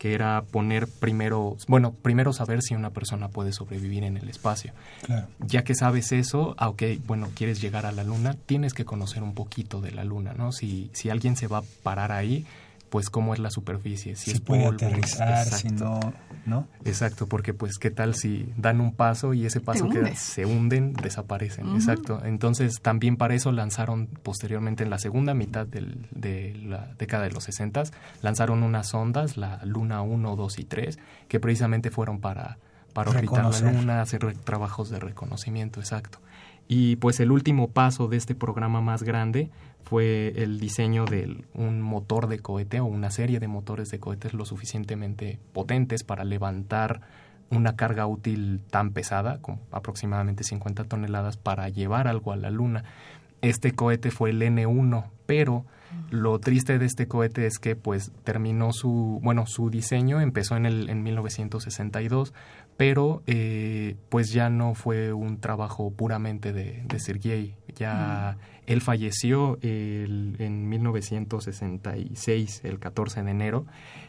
que 0.00 0.14
era 0.14 0.42
poner 0.50 0.88
primero, 0.88 1.58
bueno, 1.68 1.92
primero 1.92 2.32
saber 2.32 2.62
si 2.62 2.74
una 2.74 2.88
persona 2.88 3.28
puede 3.28 3.52
sobrevivir 3.52 4.02
en 4.02 4.16
el 4.16 4.30
espacio. 4.30 4.72
Ya 5.40 5.62
que 5.62 5.74
sabes 5.74 6.10
eso, 6.12 6.54
aunque, 6.56 6.96
ah, 6.98 7.04
bueno, 7.06 7.28
quieres 7.34 7.60
llegar 7.60 7.84
a 7.84 7.92
la 7.92 8.02
luna, 8.02 8.34
tienes 8.46 8.72
que 8.72 8.86
conocer 8.86 9.22
un 9.22 9.34
poquito 9.34 9.82
de 9.82 9.90
la 9.90 10.02
luna, 10.04 10.32
¿no? 10.32 10.52
Si, 10.52 10.88
si 10.94 11.10
alguien 11.10 11.36
se 11.36 11.48
va 11.48 11.58
a 11.58 11.64
parar 11.82 12.12
ahí, 12.12 12.46
pues 12.90 13.08
cómo 13.08 13.32
es 13.32 13.40
la 13.40 13.50
superficie, 13.50 14.16
si, 14.16 14.32
es 14.32 14.40
puede 14.40 14.66
aterrizar, 14.66 15.46
si 15.46 15.68
no, 15.68 16.00
¿no? 16.44 16.68
Exacto, 16.84 17.26
porque 17.26 17.54
pues 17.54 17.78
qué 17.78 17.90
tal 17.90 18.14
si 18.14 18.52
dan 18.56 18.80
un 18.80 18.92
paso 18.92 19.32
y 19.32 19.46
ese 19.46 19.60
paso 19.60 19.88
que 19.88 20.14
se 20.16 20.44
hunden, 20.44 20.92
desaparecen, 20.94 21.74
exacto. 21.74 22.20
Entonces 22.24 22.80
también 22.82 23.16
para 23.16 23.34
eso 23.34 23.52
lanzaron 23.52 24.06
posteriormente 24.06 24.82
en 24.82 24.90
la 24.90 24.98
segunda 24.98 25.32
mitad 25.34 25.66
del, 25.66 26.06
de 26.10 26.54
la 26.66 26.92
década 26.98 27.24
de 27.24 27.30
los 27.30 27.44
60 27.44 27.70
lanzaron 28.22 28.62
unas 28.62 28.88
sondas, 28.88 29.36
la 29.36 29.60
Luna 29.64 30.02
1, 30.02 30.36
2 30.36 30.58
y 30.58 30.64
3, 30.64 30.98
que 31.28 31.40
precisamente 31.40 31.90
fueron 31.90 32.20
para 32.20 32.58
para 32.92 33.10
orbitar 33.10 33.48
la 33.48 33.70
Luna, 33.70 34.02
hacer 34.02 34.34
trabajos 34.38 34.90
de 34.90 34.98
reconocimiento, 34.98 35.78
exacto. 35.78 36.18
Y 36.68 36.96
pues 36.96 37.18
el 37.20 37.32
último 37.32 37.70
paso 37.70 38.08
de 38.08 38.16
este 38.16 38.34
programa 38.34 38.80
más 38.80 39.02
grande 39.02 39.50
fue 39.82 40.28
el 40.36 40.60
diseño 40.60 41.04
de 41.04 41.44
un 41.54 41.80
motor 41.80 42.28
de 42.28 42.38
cohete 42.38 42.80
o 42.80 42.84
una 42.84 43.10
serie 43.10 43.40
de 43.40 43.48
motores 43.48 43.88
de 43.88 43.98
cohetes 43.98 44.34
lo 44.34 44.44
suficientemente 44.44 45.38
potentes 45.52 46.04
para 46.04 46.24
levantar 46.24 47.00
una 47.50 47.74
carga 47.74 48.06
útil 48.06 48.62
tan 48.70 48.92
pesada, 48.92 49.38
como 49.40 49.60
aproximadamente 49.72 50.44
50 50.44 50.84
toneladas, 50.84 51.36
para 51.36 51.68
llevar 51.68 52.06
algo 52.06 52.32
a 52.32 52.36
la 52.36 52.50
Luna. 52.50 52.84
Este 53.42 53.72
cohete 53.72 54.10
fue 54.10 54.30
el 54.30 54.42
N1, 54.42 55.06
pero 55.26 55.64
lo 56.10 56.38
triste 56.38 56.78
de 56.78 56.86
este 56.86 57.08
cohete 57.08 57.46
es 57.46 57.58
que 57.58 57.74
pues 57.74 58.12
terminó 58.22 58.72
su, 58.72 59.18
bueno, 59.22 59.46
su 59.46 59.70
diseño 59.70 60.20
empezó 60.20 60.56
en 60.56 60.66
el 60.66 60.88
en 60.88 61.02
1962, 61.02 62.32
pero 62.80 63.22
eh, 63.26 63.96
pues 64.08 64.32
ya 64.32 64.48
no 64.48 64.74
fue 64.74 65.12
un 65.12 65.38
trabajo 65.38 65.90
puramente 65.90 66.54
de, 66.54 66.82
de 66.86 66.98
Sergei. 66.98 67.54
Ya 67.76 68.38
él 68.64 68.80
falleció 68.80 69.58
en 69.60 70.66
1966, 70.66 72.62
el 72.64 72.78
14 72.78 73.22
de 73.22 73.30
enero, 73.32 73.66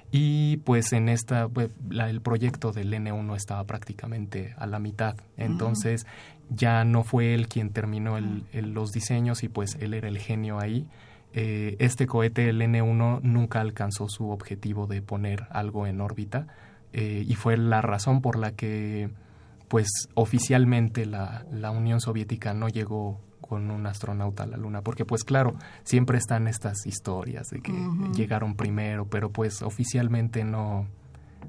y 0.09 0.55
pues 0.63 0.93
en 0.93 1.09
esta, 1.09 1.49
pues, 1.49 1.69
el 1.89 2.21
proyecto 2.21 2.71
del 2.71 2.93
N1 2.93 3.35
estaba 3.35 3.65
prácticamente 3.65 4.55
a 4.57 4.67
la 4.67 4.79
mitad. 4.79 5.17
Entonces 5.35 6.07
ya 6.49 6.85
no 6.85 7.03
fue 7.03 7.33
él 7.33 7.49
quien 7.49 7.71
terminó 7.71 8.17
los 8.53 8.91
diseños 8.93 9.43
y 9.43 9.49
pues 9.49 9.75
él 9.81 9.93
era 9.93 10.07
el 10.07 10.17
genio 10.17 10.61
ahí. 10.61 10.87
Eh, 11.33 11.75
este 11.79 12.07
cohete, 12.07 12.47
el 12.47 12.61
N1, 12.61 13.19
nunca 13.21 13.59
alcanzó 13.59 14.07
su 14.07 14.29
objetivo 14.29 14.87
de 14.87 15.01
poner 15.01 15.47
algo 15.49 15.87
en 15.87 15.99
órbita 15.99 16.47
eh, 16.93 17.23
y 17.27 17.35
fue 17.35 17.57
la 17.57 17.81
razón 17.81 18.21
por 18.21 18.37
la 18.37 18.51
que 18.51 19.09
pues 19.67 19.87
oficialmente 20.15 21.05
la, 21.05 21.45
la, 21.51 21.71
Unión 21.71 22.01
Soviética 22.01 22.53
no 22.53 22.67
llegó 22.67 23.21
con 23.39 23.71
un 23.71 23.85
astronauta 23.85 24.43
a 24.43 24.45
la 24.45 24.57
Luna, 24.57 24.81
porque 24.81 25.05
pues 25.05 25.23
claro, 25.23 25.53
siempre 25.83 26.17
están 26.17 26.47
estas 26.47 26.85
historias 26.85 27.49
de 27.49 27.61
que 27.61 27.73
llegaron 28.13 28.55
primero, 28.55 29.05
pero 29.05 29.29
pues 29.29 29.61
oficialmente 29.61 30.43
no, 30.43 30.87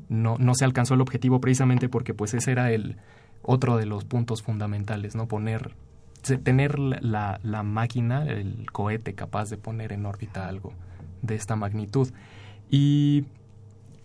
no, 0.08 0.36
no 0.38 0.54
se 0.54 0.64
alcanzó 0.64 0.94
el 0.94 1.00
objetivo 1.00 1.40
precisamente 1.40 1.88
porque 1.88 2.14
pues 2.14 2.34
ese 2.34 2.52
era 2.52 2.70
el 2.70 2.96
otro 3.42 3.76
de 3.76 3.86
los 3.86 4.04
puntos 4.04 4.42
fundamentales, 4.42 5.16
¿no? 5.16 5.26
Poner, 5.26 5.74
tener 6.44 6.78
la, 6.78 7.40
la 7.42 7.62
máquina, 7.64 8.24
el 8.24 8.70
cohete 8.70 9.14
capaz 9.14 9.50
de 9.50 9.58
poner 9.58 9.92
en 9.92 10.06
órbita 10.06 10.46
algo 10.46 10.72
de 11.22 11.34
esta 11.34 11.56
magnitud. 11.56 12.08
Y 12.70 13.26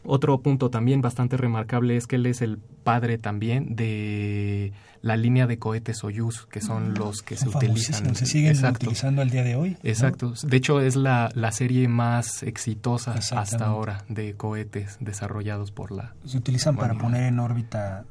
otro 0.08 0.41
punto 0.41 0.70
también 0.70 1.01
bastante 1.01 1.36
remarcable 1.36 1.97
es 1.97 2.08
que 2.08 2.16
él 2.16 2.26
es 2.26 2.41
el 2.41 2.58
padre 2.58 3.18
también 3.18 3.76
de 3.76 4.72
la 5.01 5.18
línea 5.18 5.47
de 5.47 5.60
cohetes 5.60 5.97
Soyuz, 5.97 6.45
que 6.45 6.62
son 6.62 6.91
mm. 6.91 6.97
los 6.97 7.22
que 7.22 7.36
se 7.36 7.49
utilizan. 7.49 8.16
Se 8.16 8.26
siguen 8.26 8.58
utilizando 8.66 9.22
al 9.22 9.30
día 9.30 9.43
de 9.43 9.55
hoy. 9.55 9.78
Exacto. 9.84 10.34
De 10.43 10.58
hecho, 10.58 10.80
es 10.80 10.95
la, 10.95 11.30
la 11.36 11.51
serie 11.51 11.88
más 11.89 12.41
exitosa 12.43 13.14
hasta 13.14 13.66
ahora 13.66 14.05
de 14.08 14.36
cohetes 14.36 14.97
desarrollados 15.01 15.72
por 15.72 15.91
la... 15.91 16.16
Se 16.26 16.38
utilizan 16.38 16.78
para 16.78 16.93
poner 16.93 17.24
en 17.24 17.39
órbita 17.39 18.05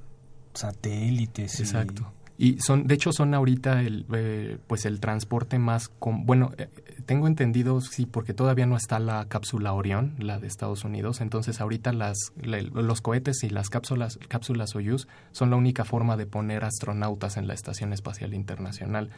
satélites. 0.52 1.60
Exacto. 1.60 2.12
Y 2.12 2.15
son, 2.58 2.86
de 2.86 2.94
hecho, 2.94 3.12
son 3.12 3.34
ahorita 3.34 3.80
el, 3.80 4.06
eh, 4.14 4.58
pues 4.66 4.84
el 4.84 5.00
transporte 5.00 5.58
más, 5.58 5.88
con, 5.88 6.26
bueno, 6.26 6.52
eh, 6.58 6.68
tengo 7.06 7.26
entendido, 7.26 7.80
sí, 7.80 8.06
porque 8.06 8.34
todavía 8.34 8.66
no 8.66 8.76
está 8.76 8.98
la 8.98 9.26
cápsula 9.26 9.72
Orión, 9.72 10.14
la 10.18 10.38
de 10.38 10.46
Estados 10.46 10.84
Unidos, 10.84 11.20
entonces 11.20 11.60
ahorita 11.60 11.92
las, 11.92 12.32
los 12.42 13.00
cohetes 13.00 13.42
y 13.42 13.48
las 13.48 13.70
cápsulas, 13.70 14.18
cápsulas 14.28 14.70
Soyuz 14.70 15.08
son 15.32 15.50
la 15.50 15.56
única 15.56 15.84
forma 15.84 16.16
de 16.16 16.26
poner 16.26 16.64
astronautas 16.64 17.36
en 17.36 17.46
la 17.46 17.54
Estación 17.54 17.92
Espacial 17.92 18.34
Internacional, 18.34 19.10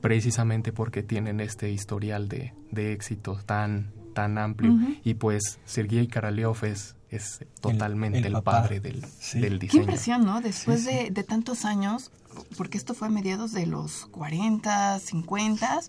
precisamente 0.00 0.72
porque 0.72 1.02
tienen 1.02 1.40
este 1.40 1.70
historial 1.70 2.28
de, 2.28 2.52
de 2.70 2.92
éxito 2.92 3.38
tan, 3.46 3.92
tan 4.14 4.36
amplio. 4.38 4.76
Y 5.02 5.14
pues 5.14 5.60
Sergei 5.64 6.06
Karalev 6.08 6.64
es 6.64 6.96
es 7.10 7.44
totalmente 7.60 8.28
el, 8.28 8.40
padre 8.42 8.78
del, 8.78 9.04
del, 9.34 9.58
diseño. 9.58 9.68
Qué 9.68 9.78
impresión, 9.78 10.24
¿no? 10.24 10.40
Después 10.40 10.84
De, 10.84 11.10
de, 11.10 11.24
tantos 11.24 11.64
años, 11.64 12.12
porque 12.56 12.78
esto 12.78 12.94
fue 12.94 13.08
a 13.08 13.10
mediados 13.10 13.52
de 13.52 13.66
los 13.66 14.06
40, 14.06 14.98
50 14.98 15.80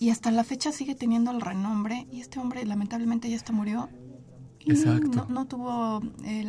y 0.00 0.10
hasta 0.10 0.30
la 0.30 0.44
fecha 0.44 0.72
sigue 0.72 0.94
teniendo 0.94 1.30
el 1.30 1.40
renombre 1.40 2.06
y 2.10 2.20
este 2.20 2.38
hombre 2.38 2.64
lamentablemente 2.64 3.28
ya 3.28 3.36
está 3.36 3.52
murió 3.52 3.88
Exacto. 4.68 5.26
No, 5.28 5.46
tuvo 5.46 6.00
eh, 6.24 6.44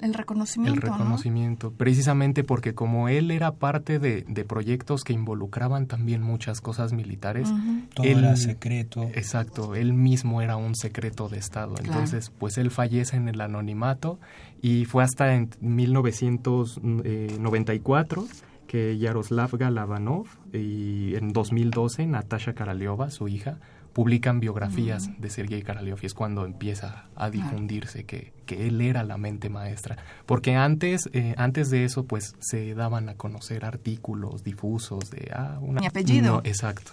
el, 0.00 0.14
reconocimiento. 0.14 0.74
El 0.74 0.82
reconocimiento, 0.82 1.72
precisamente 1.72 2.44
porque 2.44 2.74
como 2.74 3.08
él 3.08 3.30
era 3.30 3.52
parte 3.52 3.98
de, 3.98 4.22
proyectos 4.44 5.04
que 5.04 5.12
involucraban 5.12 5.86
también 5.86 6.22
muchas 6.22 6.60
cosas 6.60 6.92
militares, 6.92 7.48
todo 7.94 8.06
era 8.06 8.36
secreto. 8.36 9.02
Exacto, 9.14 9.74
él 9.74 9.94
mismo 9.94 10.42
era 10.42 10.56
un 10.56 10.74
secreto 10.74 11.28
de 11.28 11.38
Estado. 11.38 11.76
Entonces, 11.78 12.32
pues 12.38 12.58
él 12.58 12.70
fallece 12.70 13.16
en 13.16 13.28
el 13.28 13.40
anonimato 13.40 14.18
y 14.60 14.84
fue 14.84 15.04
hasta 15.04 15.34
en 15.34 15.48
1994 15.60 18.26
que 18.66 18.98
Yaroslav 18.98 19.56
Galavanov 19.58 20.26
y 20.52 21.14
en 21.16 21.32
2012 21.32 22.06
Natasha 22.06 22.52
Karaliova, 22.54 23.10
su 23.10 23.28
hija, 23.28 23.58
publican 23.92 24.40
biografías 24.40 25.10
de 25.20 25.30
Sergei 25.30 25.62
Karalev 25.62 25.98
y 26.02 26.06
es 26.06 26.14
cuando 26.14 26.44
empieza 26.44 27.06
a 27.14 27.30
difundirse 27.30 28.04
que, 28.04 28.32
que, 28.46 28.66
él 28.66 28.80
era 28.80 29.04
la 29.04 29.18
mente 29.18 29.50
maestra. 29.50 29.96
Porque 30.26 30.54
antes, 30.56 31.10
eh, 31.12 31.34
antes 31.36 31.70
de 31.70 31.84
eso, 31.84 32.04
pues 32.04 32.34
se 32.40 32.74
daban 32.74 33.08
a 33.08 33.14
conocer 33.14 33.64
artículos 33.64 34.44
difusos 34.44 35.10
de... 35.10 35.30
Ah, 35.34 35.58
una, 35.60 35.80
Mi 35.80 35.86
apellido. 35.86 36.40
exacto. 36.44 36.92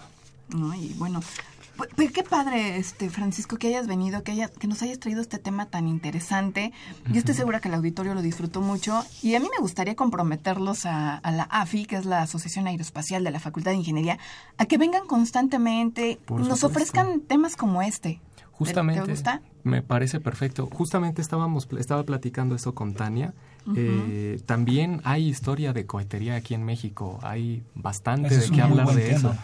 y 0.76 0.94
bueno, 0.94 1.20
pues, 1.80 1.90
pues, 1.96 2.12
qué 2.12 2.22
padre, 2.22 2.76
este 2.76 3.08
Francisco, 3.08 3.56
que 3.56 3.68
hayas 3.68 3.86
venido, 3.86 4.22
que, 4.22 4.32
haya, 4.32 4.48
que 4.48 4.66
nos 4.66 4.82
hayas 4.82 4.98
traído 4.98 5.22
este 5.22 5.38
tema 5.38 5.64
tan 5.64 5.88
interesante. 5.88 6.74
Yo 7.10 7.18
estoy 7.18 7.34
segura 7.34 7.60
que 7.60 7.68
el 7.68 7.74
auditorio 7.74 8.12
lo 8.12 8.20
disfrutó 8.20 8.60
mucho 8.60 9.02
y 9.22 9.34
a 9.34 9.40
mí 9.40 9.48
me 9.50 9.62
gustaría 9.62 9.96
comprometerlos 9.96 10.84
a, 10.84 11.22
la 11.24 11.44
AFI, 11.44 11.86
que 11.86 11.96
es 11.96 12.04
la 12.04 12.20
Asociación 12.20 12.66
Aeroespacial 12.66 13.24
de 13.24 13.30
la 13.30 13.40
Facultad 13.40 13.70
de 13.70 13.78
Ingeniería, 13.78 14.18
a 14.58 14.66
que 14.66 14.76
vengan 14.76 15.06
constantemente, 15.06 16.20
nos 16.28 16.64
ofrezcan 16.64 17.20
temas 17.20 17.56
como 17.56 17.80
este. 17.80 18.20
Justamente. 18.52 19.00
¿Te 19.00 19.10
gusta? 19.10 19.40
Me 19.62 19.80
parece 19.80 20.20
perfecto. 20.20 20.68
Justamente 20.70 21.22
estábamos, 21.22 21.66
estaba 21.78 22.02
platicando 22.04 22.54
eso 22.54 22.74
con 22.74 22.92
Tania. 22.92 23.32
Eh, 23.74 24.38
también 24.44 25.00
hay 25.04 25.28
historia 25.28 25.72
de 25.72 25.86
cohetería 25.86 26.34
aquí 26.34 26.52
en 26.52 26.64
México. 26.64 27.18
Hay 27.22 27.62
bastante 27.74 28.36
de 28.36 28.50
qué 28.50 28.60
hablar 28.60 28.88
de 28.94 29.12
eso 29.12 29.34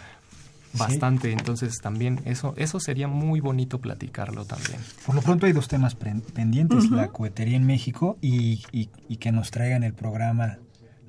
bastante, 0.73 1.31
entonces 1.31 1.79
también 1.81 2.21
eso 2.25 2.53
eso 2.57 2.79
sería 2.79 3.07
muy 3.07 3.39
bonito 3.39 3.79
platicarlo 3.79 4.45
también. 4.45 4.79
Por 5.05 5.15
lo 5.15 5.21
pronto 5.21 5.45
hay 5.45 5.53
dos 5.53 5.67
temas 5.67 5.95
pendientes, 5.95 6.89
la 6.91 7.09
cohetería 7.09 7.57
en 7.57 7.65
México 7.65 8.17
y, 8.21 8.63
y, 8.71 9.17
que 9.17 9.31
nos 9.31 9.51
traigan 9.51 9.83
el 9.83 9.93
programa 9.93 10.59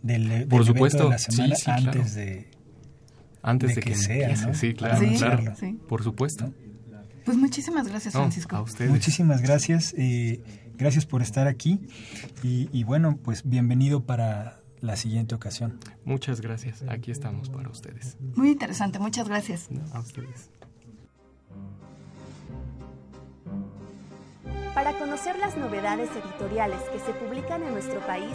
del, 0.03 0.47
Por 0.47 0.65
supuesto, 0.65 1.05
de 1.05 1.11
la 1.11 1.19
semana 1.19 1.55
antes 1.67 2.15
de 2.15 2.51
antes 3.43 3.75
de, 3.75 3.83
que, 3.83 3.95
sea, 3.95 4.35
¿no? 4.37 4.55
Sí, 4.55 4.75
claro, 4.75 5.07
claro. 5.17 5.55
Por 5.89 6.03
supuesto. 6.03 6.53
Pues 7.25 7.37
muchísimas 7.37 7.89
gracias, 7.89 8.15
Francisco. 8.15 8.57
a 8.57 8.63
ustedes. 8.63 8.91
Muchísimas 8.91 9.43
gracias. 9.43 9.95
Eh, 9.97 10.41
gracias 10.77 11.07
por 11.07 11.23
estar 11.23 11.47
aquí 11.47 11.81
y, 12.43 12.69
y 12.73 12.85
bueno, 12.85 13.19
pues 13.23 13.43
bienvenido 13.45 14.05
para 14.05 14.61
la 14.81 14.97
siguiente 14.97 15.35
ocasión. 15.35 15.79
Muchas 16.05 16.41
gracias. 16.41 16.85
Aquí 16.89 17.11
estamos 17.11 17.49
para 17.51 17.69
ustedes. 17.69 18.17
Muy 18.35 18.51
interesante. 18.51 18.99
Muchas 18.99 19.29
gracias. 19.29 19.69
a 19.93 20.01
ustedes. 20.01 20.51
Para 24.75 24.93
conocer 24.97 25.37
las 25.39 25.57
novedades 25.57 26.09
editoriales 26.13 26.81
que 26.93 27.01
se 27.01 27.13
publican 27.13 27.65
en 27.65 27.73
nuestro 27.73 27.99
país, 28.07 28.35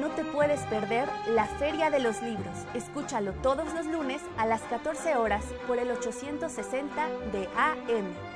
no 0.00 0.08
te 0.08 0.24
puedes 0.24 0.60
perder 0.62 1.06
la 1.34 1.44
Feria 1.44 1.90
de 1.90 1.98
los 1.98 2.22
Libros. 2.22 2.56
Escúchalo 2.72 3.32
todos 3.34 3.74
los 3.74 3.86
lunes 3.86 4.22
a 4.38 4.46
las 4.46 4.62
14 4.62 5.16
horas 5.16 5.44
por 5.66 5.78
el 5.78 5.90
860 5.90 7.08
de 7.32 7.46
AM. 7.56 8.31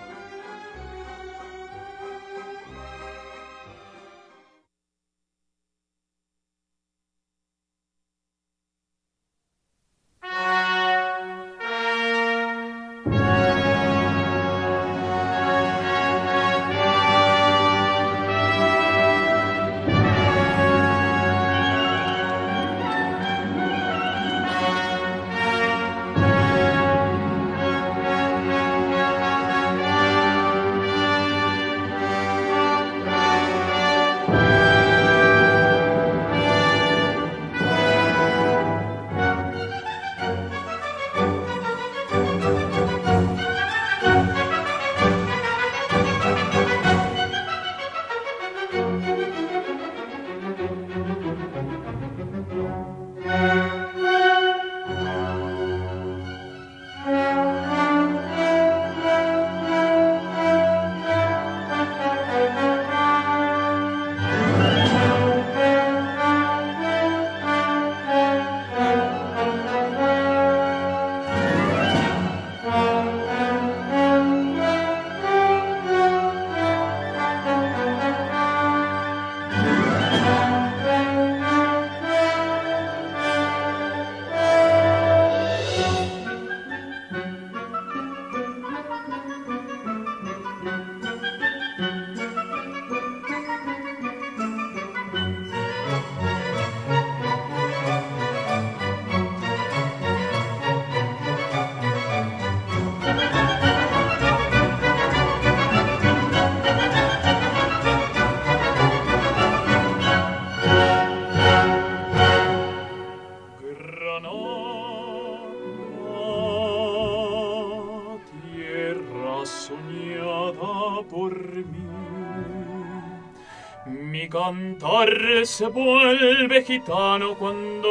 Se 125.46 125.66
vuelve 125.68 126.64
gitano 126.64 127.34
cuando 127.36 127.88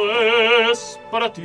es 0.70 1.00
para 1.10 1.32
ti. 1.32 1.42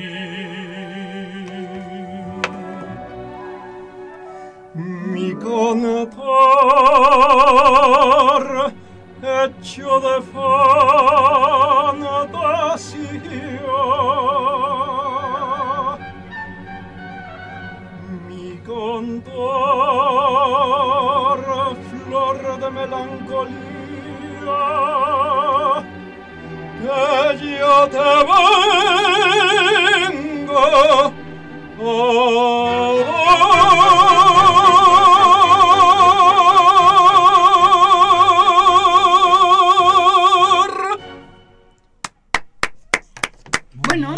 Bueno, 43.94 44.16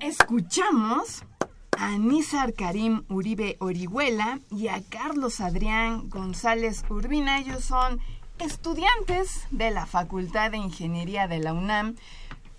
escuchamos 0.00 1.24
a 1.76 1.98
Nizar 1.98 2.54
Karim 2.54 3.04
Uribe 3.10 3.58
Orihuela 3.58 4.40
y 4.50 4.68
a 4.68 4.82
Carlos 4.82 5.42
Adrián 5.42 6.08
González 6.08 6.84
Urbina. 6.88 7.38
Ellos 7.38 7.62
son 7.62 8.00
estudiantes 8.38 9.46
de 9.50 9.72
la 9.72 9.84
Facultad 9.84 10.52
de 10.52 10.56
Ingeniería 10.56 11.28
de 11.28 11.38
la 11.38 11.52
UNAM, 11.52 11.96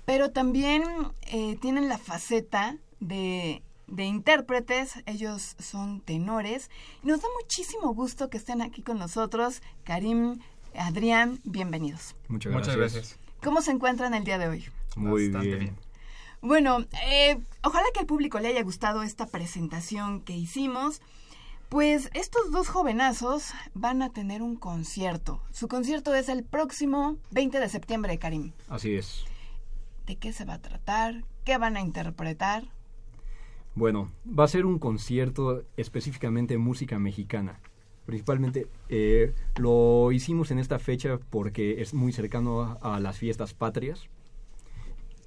pero 0.05 0.29
también 0.29 0.83
eh, 1.31 1.57
tienen 1.59 1.89
la 1.89 1.97
faceta 1.97 2.77
de, 2.99 3.63
de, 3.87 4.05
intérpretes, 4.05 5.01
ellos 5.07 5.55
son 5.57 5.99
tenores. 6.01 6.69
Y 7.03 7.07
nos 7.07 7.23
da 7.23 7.27
muchísimo 7.41 7.91
gusto 7.95 8.29
que 8.29 8.37
estén 8.37 8.61
aquí 8.61 8.83
con 8.83 8.99
nosotros. 8.99 9.63
Karim, 9.83 10.37
Adrián, 10.75 11.39
bienvenidos. 11.43 12.15
Muchas 12.27 12.51
gracias. 12.51 12.77
Muchas 12.77 12.93
gracias. 12.93 13.19
¿Cómo 13.41 13.63
se 13.63 13.71
encuentran 13.71 14.13
el 14.13 14.23
día 14.23 14.37
de 14.37 14.47
hoy? 14.47 14.65
Muy 14.95 15.29
bien. 15.29 15.75
Bueno, 16.41 16.85
eh, 17.05 17.39
ojalá 17.63 17.85
que 17.93 17.99
al 17.99 18.07
público 18.07 18.39
le 18.39 18.47
haya 18.47 18.63
gustado 18.63 19.03
esta 19.03 19.27
presentación 19.27 20.21
que 20.21 20.33
hicimos. 20.33 21.01
Pues 21.69 22.09
estos 22.13 22.51
dos 22.51 22.67
jovenazos 22.67 23.53
van 23.73 24.01
a 24.01 24.11
tener 24.11 24.41
un 24.41 24.57
concierto. 24.57 25.41
Su 25.51 25.69
concierto 25.69 26.13
es 26.13 26.27
el 26.27 26.43
próximo 26.43 27.17
20 27.29 27.59
de 27.59 27.69
septiembre, 27.69 28.17
Karim. 28.17 28.51
Así 28.67 28.95
es. 28.95 29.23
¿De 30.05 30.17
qué 30.17 30.33
se 30.33 30.43
va 30.43 30.55
a 30.55 30.61
tratar? 30.61 31.23
¿Qué 31.45 31.57
van 31.57 31.77
a 31.77 31.81
interpretar? 31.81 32.65
Bueno, 33.73 34.11
va 34.27 34.43
a 34.43 34.49
ser 34.49 34.65
un 34.65 34.79
concierto 34.79 35.63
específicamente 35.77 36.57
música 36.57 36.99
mexicana. 36.99 37.61
Principalmente 38.05 38.67
eh, 38.89 39.33
lo 39.55 40.11
hicimos 40.11 40.51
en 40.51 40.59
esta 40.59 40.79
fecha 40.79 41.19
porque 41.29 41.81
es 41.81 41.93
muy 41.93 42.11
cercano 42.11 42.77
a 42.81 42.99
las 42.99 43.17
fiestas 43.17 43.53
patrias. 43.53 44.09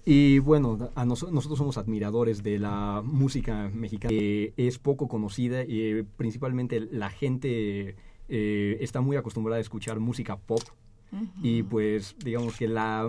Y 0.07 0.39
bueno, 0.39 0.91
a 0.95 1.05
nosotros 1.07 1.57
somos 1.57 1.79
admiradores 1.79 2.43
de 2.43 2.59
la 2.59 3.03
música 3.03 3.71
mexicana. 3.73 4.11
que 4.11 4.53
es 4.57 4.79
poco 4.79 5.09
conocida 5.09 5.65
y 5.65 6.03
principalmente 6.17 6.81
la 6.81 7.09
gente 7.09 7.97
eh, 8.29 8.77
está 8.81 9.01
muy 9.01 9.17
acostumbrada 9.17 9.59
a 9.59 9.61
escuchar 9.61 10.01
música 10.01 10.37
pop. 10.37 10.63
Y 11.43 11.63
pues 11.63 12.17
digamos 12.25 12.57
que 12.57 12.67
la, 12.67 13.09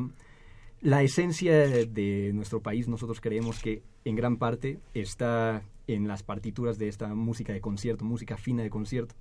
la 0.82 1.02
esencia 1.02 1.54
de 1.56 2.32
nuestro 2.36 2.62
país 2.62 2.88
nosotros 2.88 3.20
creemos 3.20 3.60
que 3.60 3.82
en 4.06 4.16
gran 4.16 4.38
parte 4.38 4.78
está 4.94 5.64
en 5.88 6.08
las 6.08 6.22
partituras 6.22 6.78
de 6.78 6.88
esta 6.88 7.16
música 7.16 7.52
de 7.52 7.62
concierto, 7.62 8.06
música 8.06 8.38
fina 8.38 8.62
de 8.62 8.70
concierto. 8.70 9.16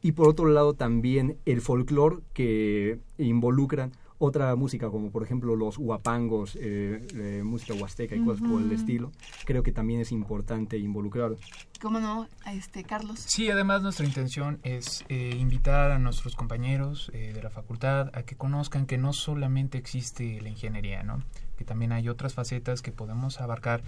Y 0.00 0.12
por 0.12 0.28
otro 0.28 0.46
lado 0.46 0.72
también 0.72 1.36
el 1.44 1.60
folclore 1.60 2.20
que 2.32 2.98
involucran 3.18 3.92
otra 4.20 4.54
música 4.54 4.90
como 4.90 5.10
por 5.10 5.22
ejemplo 5.22 5.56
los 5.56 5.78
huapangos, 5.78 6.56
eh, 6.60 7.42
música 7.42 7.72
huasteca 7.74 8.14
y 8.14 8.22
cosas 8.22 8.46
por 8.46 8.60
el 8.60 8.70
estilo, 8.70 9.10
creo 9.46 9.62
que 9.62 9.72
también 9.72 10.00
es 10.00 10.12
importante 10.12 10.76
involucrar. 10.76 11.36
¿Cómo 11.80 12.00
no, 12.00 12.28
este 12.46 12.84
Carlos? 12.84 13.18
Sí, 13.26 13.50
además 13.50 13.82
nuestra 13.82 14.04
intención 14.04 14.60
es 14.62 15.06
eh, 15.08 15.34
invitar 15.40 15.90
a 15.90 15.98
nuestros 15.98 16.36
compañeros 16.36 17.10
eh, 17.14 17.32
de 17.34 17.42
la 17.42 17.48
facultad 17.48 18.10
a 18.12 18.22
que 18.22 18.36
conozcan 18.36 18.84
que 18.84 18.98
no 18.98 19.14
solamente 19.14 19.78
existe 19.78 20.38
la 20.42 20.50
ingeniería, 20.50 21.02
¿no? 21.02 21.22
que 21.56 21.64
también 21.66 21.92
hay 21.92 22.08
otras 22.08 22.32
facetas 22.32 22.80
que 22.80 22.90
podemos 22.90 23.38
abarcar 23.38 23.82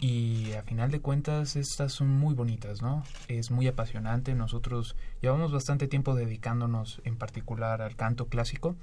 y 0.00 0.52
a 0.52 0.62
final 0.62 0.90
de 0.90 1.00
cuentas 1.00 1.56
estas 1.56 1.94
son 1.94 2.10
muy 2.10 2.34
bonitas, 2.34 2.82
¿no? 2.82 3.04
Es 3.26 3.50
muy 3.50 3.66
apasionante, 3.68 4.34
nosotros 4.34 4.96
llevamos 5.22 5.50
bastante 5.50 5.88
tiempo 5.88 6.14
dedicándonos 6.14 7.00
en 7.04 7.16
particular 7.16 7.80
al 7.80 7.96
canto 7.96 8.26
clásico, 8.26 8.76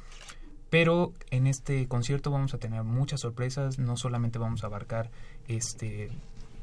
pero 0.73 1.13
en 1.29 1.45
este 1.45 1.87
concierto 1.87 2.31
vamos 2.31 2.55
a 2.55 2.57
tener 2.57 2.83
muchas 2.83 3.19
sorpresas, 3.19 3.77
no 3.77 3.95
solamente 3.95 4.39
vamos 4.39 4.63
a 4.63 4.65
abarcar 4.65 5.11
este 5.47 6.09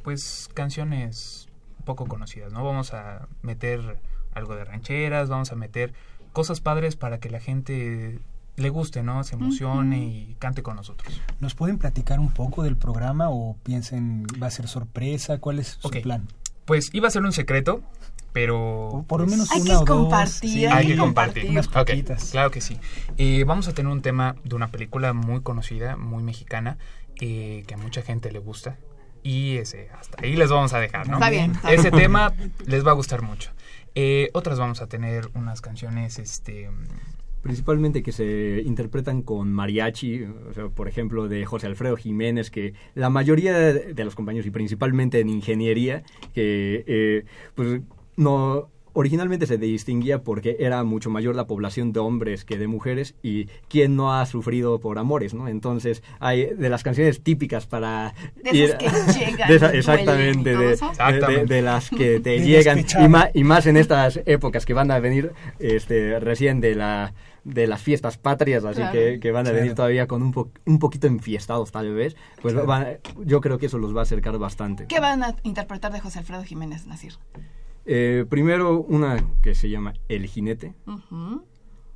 pues 0.02 0.50
canciones 0.52 1.48
poco 1.84 2.06
conocidas, 2.06 2.52
¿no? 2.52 2.64
Vamos 2.64 2.92
a 2.92 3.28
meter 3.42 4.00
algo 4.34 4.56
de 4.56 4.64
rancheras, 4.64 5.28
vamos 5.28 5.52
a 5.52 5.54
meter 5.54 5.92
cosas 6.32 6.60
padres 6.60 6.96
para 6.96 7.20
que 7.20 7.30
la 7.30 7.38
gente 7.38 8.18
le 8.56 8.68
guste, 8.70 9.04
¿no? 9.04 9.22
Se 9.22 9.36
emocione 9.36 10.04
y 10.04 10.36
cante 10.40 10.64
con 10.64 10.74
nosotros. 10.74 11.22
¿Nos 11.38 11.54
pueden 11.54 11.78
platicar 11.78 12.18
un 12.18 12.32
poco 12.32 12.64
del 12.64 12.76
programa 12.76 13.30
o 13.30 13.56
piensen 13.62 14.26
va 14.42 14.48
a 14.48 14.50
ser 14.50 14.66
sorpresa? 14.66 15.38
¿Cuál 15.38 15.60
es 15.60 15.78
su 15.80 15.88
plan? 15.88 16.26
Pues 16.64 16.92
iba 16.92 17.06
a 17.06 17.12
ser 17.12 17.22
un 17.22 17.32
secreto, 17.32 17.80
pero 18.32 19.04
por 19.08 19.20
lo 19.20 19.26
menos 19.26 19.50
hay 19.50 19.60
una 19.62 19.70
que 19.70 19.76
o 19.76 19.84
compartir, 19.84 20.68
dos. 20.68 20.78
hay 20.78 20.86
que 20.86 20.96
compartir. 20.96 21.50
Unas 21.50 21.66
Ok, 21.68 21.72
poquitas. 21.74 22.30
claro 22.30 22.50
que 22.50 22.60
sí. 22.60 22.78
Eh, 23.18 23.44
vamos 23.44 23.68
a 23.68 23.74
tener 23.74 23.90
un 23.90 24.02
tema 24.02 24.36
de 24.44 24.54
una 24.54 24.68
película 24.68 25.12
muy 25.12 25.40
conocida, 25.42 25.96
muy 25.96 26.22
mexicana, 26.22 26.78
eh, 27.20 27.64
que 27.66 27.74
a 27.74 27.76
mucha 27.76 28.02
gente 28.02 28.30
le 28.32 28.38
gusta. 28.38 28.78
Y 29.22 29.56
ese, 29.56 29.90
hasta 29.90 30.22
ahí 30.22 30.34
les 30.34 30.48
vamos 30.50 30.72
a 30.72 30.78
dejar, 30.80 31.06
¿no? 31.08 31.14
Está 31.14 31.28
bien, 31.28 31.50
está 31.52 31.72
Ese 31.72 31.90
bien. 31.90 32.02
tema 32.04 32.32
les 32.66 32.86
va 32.86 32.92
a 32.92 32.94
gustar 32.94 33.20
mucho. 33.22 33.50
Eh, 33.94 34.30
otras 34.32 34.58
vamos 34.58 34.80
a 34.80 34.86
tener 34.86 35.28
unas 35.34 35.60
canciones, 35.60 36.18
este... 36.18 36.70
Principalmente 37.42 38.02
que 38.02 38.12
se 38.12 38.62
interpretan 38.66 39.22
con 39.22 39.50
mariachi, 39.50 40.24
o 40.24 40.52
sea, 40.52 40.68
por 40.68 40.88
ejemplo, 40.88 41.26
de 41.26 41.46
José 41.46 41.66
Alfredo 41.68 41.96
Jiménez, 41.96 42.50
que 42.50 42.74
la 42.94 43.08
mayoría 43.08 43.54
de 43.58 44.04
los 44.04 44.14
compañeros, 44.14 44.46
y 44.46 44.50
principalmente 44.50 45.20
en 45.20 45.30
ingeniería, 45.30 46.02
que 46.34 46.84
eh, 46.86 47.24
pues 47.54 47.80
no 48.20 48.68
originalmente 48.92 49.46
se 49.46 49.56
distinguía 49.56 50.24
porque 50.24 50.56
era 50.58 50.82
mucho 50.82 51.10
mayor 51.10 51.36
la 51.36 51.46
población 51.46 51.92
de 51.92 52.00
hombres 52.00 52.44
que 52.44 52.58
de 52.58 52.66
mujeres 52.66 53.14
y 53.22 53.44
quién 53.68 53.94
no 53.94 54.12
ha 54.12 54.26
sufrido 54.26 54.80
por 54.80 54.98
amores, 54.98 55.32
¿no? 55.32 55.46
Entonces, 55.46 56.02
hay 56.18 56.46
de 56.46 56.68
las 56.68 56.82
canciones 56.82 57.22
típicas 57.22 57.66
para 57.66 58.14
De 58.42 58.64
esas 58.64 58.78
que 58.78 58.88
llegan, 59.26 59.48
de 59.48 59.54
esa- 59.56 59.72
exactamente, 59.72 60.56
de, 60.56 60.72
eso. 60.72 60.86
de- 60.86 60.90
Exactamente. 60.90 61.46
de- 61.46 61.54
de 61.54 61.62
las 61.62 61.88
que 61.88 62.18
te 62.18 62.40
llegan 62.44 62.84
y 63.00 63.08
más, 63.08 63.28
y 63.32 63.44
más 63.44 63.66
en 63.66 63.76
estas 63.76 64.20
épocas 64.26 64.66
que 64.66 64.74
van 64.74 64.90
a 64.90 64.98
venir 64.98 65.32
este 65.60 66.18
recién 66.18 66.60
de 66.60 66.74
la 66.74 67.14
de 67.44 67.66
las 67.68 67.80
fiestas 67.80 68.18
patrias, 68.18 68.64
así 68.64 68.80
Claro. 68.80 68.92
que, 68.92 69.18
que 69.20 69.30
van 69.32 69.46
a 69.46 69.50
Claro. 69.50 69.58
venir 69.62 69.74
todavía 69.74 70.06
con 70.08 70.20
un, 70.22 70.30
po- 70.32 70.50
un 70.66 70.78
poquito 70.78 71.06
enfiestados 71.06 71.70
tal 71.72 71.94
vez, 71.94 72.14
pues 72.42 72.52
Claro. 72.54 72.66
van- 72.66 72.98
yo 73.24 73.40
creo 73.40 73.56
que 73.56 73.66
eso 73.66 73.78
los 73.78 73.94
va 73.96 74.00
a 74.00 74.02
acercar 74.02 74.36
bastante. 74.36 74.86
¿Qué 74.88 74.98
van 75.00 75.22
a 75.22 75.36
interpretar 75.44 75.90
de 75.92 76.00
José 76.00 76.18
Alfredo 76.18 76.42
Jiménez 76.42 76.86
Nasir? 76.86 77.14
Eh, 77.86 78.24
primero 78.28 78.80
una 78.80 79.24
que 79.42 79.54
se 79.54 79.68
llama 79.70 79.94
El 80.08 80.26
Jinete. 80.26 80.74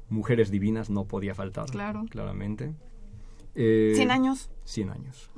Mujeres 0.08 0.50
Divinas, 0.50 0.90
no 0.90 1.04
podía 1.04 1.34
faltar, 1.34 1.66
Claro. 1.66 2.04
claramente. 2.10 2.72
Eh, 3.56 3.92
100 3.94 4.10
años. 4.10 4.50
100 4.64 4.90
años. 4.90 5.30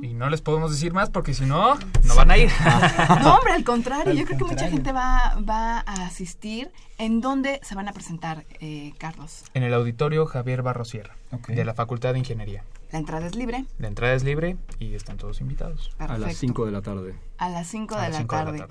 Y 0.00 0.14
no 0.14 0.30
les 0.30 0.40
podemos 0.40 0.70
decir 0.70 0.94
más 0.94 1.10
porque 1.10 1.34
si 1.34 1.44
no, 1.44 1.74
no 2.04 2.14
van 2.16 2.30
a 2.30 2.38
ir. 2.38 2.50
No, 3.22 3.34
hombre, 3.36 3.52
al 3.52 3.64
contrario, 3.64 4.12
Al 4.12 4.16
yo 4.18 4.24
creo 4.24 4.38
que 4.38 4.44
mucha 4.44 4.68
gente 4.70 4.92
va, 4.92 5.38
va 5.48 5.80
a 5.80 6.06
asistir. 6.06 6.70
¿En 6.96 7.20
dónde 7.20 7.60
se 7.62 7.74
van 7.74 7.86
a 7.88 7.92
presentar, 7.92 8.46
eh, 8.60 8.92
Carlos? 8.98 9.44
en 9.54 9.62
el 9.64 9.74
auditorio 9.74 10.24
Javier 10.26 10.62
Barrosierra, 10.62 11.16
de 11.46 11.64
la 11.64 11.74
Facultad 11.74 12.14
de 12.14 12.20
Ingeniería. 12.20 12.64
La 12.90 12.98
entrada 12.98 13.26
es 13.26 13.34
libre. 13.36 13.66
La 13.78 13.88
entrada 13.88 14.14
es 14.14 14.24
libre 14.24 14.56
y 14.78 14.94
están 14.94 15.18
todos 15.18 15.42
invitados. 15.42 15.90
Perfecto. 15.98 16.12
A 16.14 16.18
las 16.18 16.36
5 16.36 16.64
de 16.64 16.72
la 16.72 16.80
tarde. 16.80 17.14
A 17.36 17.50
las 17.50 17.66
5 17.68 17.94
A 17.96 18.02
de, 18.04 18.08
la 18.10 18.18
de 18.20 18.24
tarde. 18.24 18.64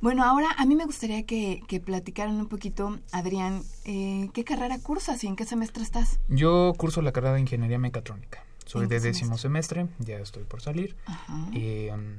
Bueno, 0.00 0.22
ahora 0.24 0.48
a 0.58 0.66
mí 0.66 0.74
me 0.74 0.84
gustaría 0.84 1.24
que, 1.24 1.62
que 1.66 1.80
platicaran 1.80 2.34
un 2.36 2.48
poquito, 2.48 2.98
Adrián, 3.10 3.62
eh, 3.86 4.28
¿qué 4.34 4.44
carrera 4.44 4.78
cursas 4.78 5.24
y 5.24 5.26
en 5.28 5.36
qué 5.36 5.46
semestre 5.46 5.82
estás? 5.82 6.20
Yo 6.28 6.72
curso 6.76 7.00
la 7.00 7.12
carrera 7.12 7.34
de 7.34 7.40
Ingeniería 7.40 7.78
Mecatrónica. 7.78 8.44
Soy 8.66 8.82
¿En 8.82 8.88
qué 8.88 8.96
de 8.96 9.00
décimo 9.00 9.38
semestre, 9.38 9.86
ya 9.98 10.18
estoy 10.18 10.44
por 10.44 10.60
salir. 10.60 10.96
Ajá. 11.06 11.48
Y, 11.52 11.88
um, 11.88 12.16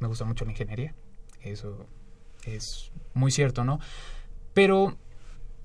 me 0.00 0.06
gusta 0.08 0.24
mucho 0.24 0.44
la 0.44 0.52
ingeniería. 0.52 0.94
Eso 1.42 1.86
es 2.44 2.90
muy 3.14 3.30
cierto, 3.30 3.64
¿no? 3.64 3.78
Pero 4.54 4.96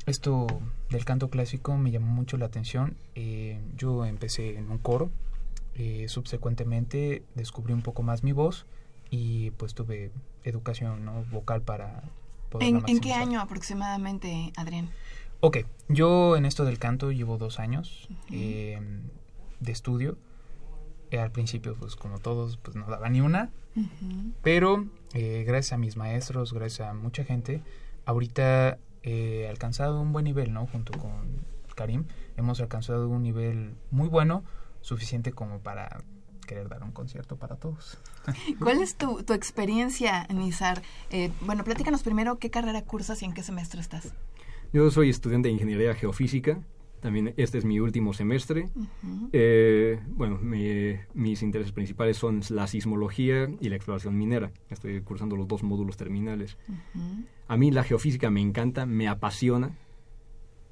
esto 0.05 0.47
del 0.89 1.05
canto 1.05 1.29
clásico 1.29 1.77
me 1.77 1.91
llamó 1.91 2.07
mucho 2.07 2.37
la 2.37 2.45
atención. 2.45 2.97
Eh, 3.15 3.59
yo 3.75 4.05
empecé 4.05 4.57
en 4.57 4.69
un 4.69 4.77
coro. 4.79 5.11
eh, 5.75 6.07
subsecuentemente 6.09 7.23
descubrí 7.35 7.71
un 7.73 7.83
poco 7.83 8.01
más 8.01 8.23
mi 8.23 8.31
voz 8.31 8.65
y 9.09 9.51
pues 9.51 9.73
tuve 9.73 10.11
educación 10.43 11.05
¿no? 11.05 11.23
vocal 11.31 11.61
para 11.61 12.03
poderla 12.49 12.79
¿En, 12.79 12.89
en 12.89 12.99
qué 12.99 13.13
año 13.13 13.41
aproximadamente, 13.41 14.51
Adrián? 14.55 14.89
Ok, 15.39 15.59
yo 15.87 16.35
en 16.35 16.45
esto 16.45 16.65
del 16.65 16.79
canto 16.79 17.11
llevo 17.11 17.37
dos 17.37 17.59
años 17.59 18.07
eh, 18.31 18.79
de 19.59 19.71
estudio. 19.71 20.17
Eh, 21.11 21.19
al 21.19 21.31
principio, 21.31 21.75
pues 21.75 21.95
como 21.95 22.17
todos, 22.19 22.57
pues 22.57 22.75
no 22.75 22.87
daba 22.87 23.09
ni 23.09 23.21
una. 23.21 23.51
Pero 24.41 24.87
eh, 25.13 25.43
gracias 25.45 25.73
a 25.73 25.77
mis 25.77 25.97
maestros, 25.97 26.51
gracias 26.51 26.89
a 26.89 26.93
mucha 26.95 27.23
gente, 27.23 27.61
ahorita 28.05 28.79
he 29.03 29.47
alcanzado 29.47 30.01
un 30.01 30.11
buen 30.11 30.25
nivel, 30.25 30.51
¿no? 30.51 30.65
Junto 30.65 30.97
con 30.97 31.45
Karim, 31.75 32.05
hemos 32.37 32.59
alcanzado 32.59 33.07
un 33.07 33.21
nivel 33.21 33.75
muy 33.91 34.09
bueno, 34.09 34.43
suficiente 34.81 35.31
como 35.31 35.59
para 35.59 36.01
querer 36.47 36.67
dar 36.69 36.83
un 36.83 36.91
concierto 36.91 37.35
para 37.37 37.57
todos. 37.57 37.99
¿Cuál 38.59 38.81
es 38.81 38.95
tu, 38.95 39.21
tu 39.23 39.33
experiencia, 39.33 40.25
Nizar? 40.33 40.81
Eh, 41.11 41.31
bueno, 41.41 41.63
platícanos 41.63 42.01
primero 42.01 42.39
qué 42.39 42.49
carrera 42.49 42.81
cursas 42.83 43.21
y 43.21 43.25
en 43.25 43.33
qué 43.33 43.43
semestre 43.43 43.79
estás. 43.81 44.11
Yo 44.73 44.89
soy 44.89 45.09
estudiante 45.11 45.49
de 45.49 45.53
Ingeniería 45.53 45.93
Geofísica. 45.93 46.59
También 46.99 47.35
este 47.37 47.59
es 47.59 47.63
mi 47.65 47.79
último 47.79 48.11
semestre. 48.13 48.69
Eh, 49.31 49.99
bueno, 50.07 50.39
mi- 50.39 50.95
mis 51.13 51.43
intereses 51.43 51.71
principales 51.71 52.17
son 52.17 52.41
la 52.49 52.65
sismología 52.65 53.47
y 53.61 53.69
la 53.69 53.75
exploración 53.75 54.17
minera. 54.17 54.51
Estoy 54.71 55.01
cursando 55.01 55.35
los 55.35 55.47
dos 55.47 55.61
módulos 55.61 55.95
terminales. 55.95 56.57
Ujú. 56.67 57.23
A 57.47 57.55
mí 57.55 57.69
la 57.69 57.83
geofísica 57.83 58.31
me 58.31 58.41
encanta, 58.41 58.87
me 58.87 59.07
apasiona, 59.07 59.77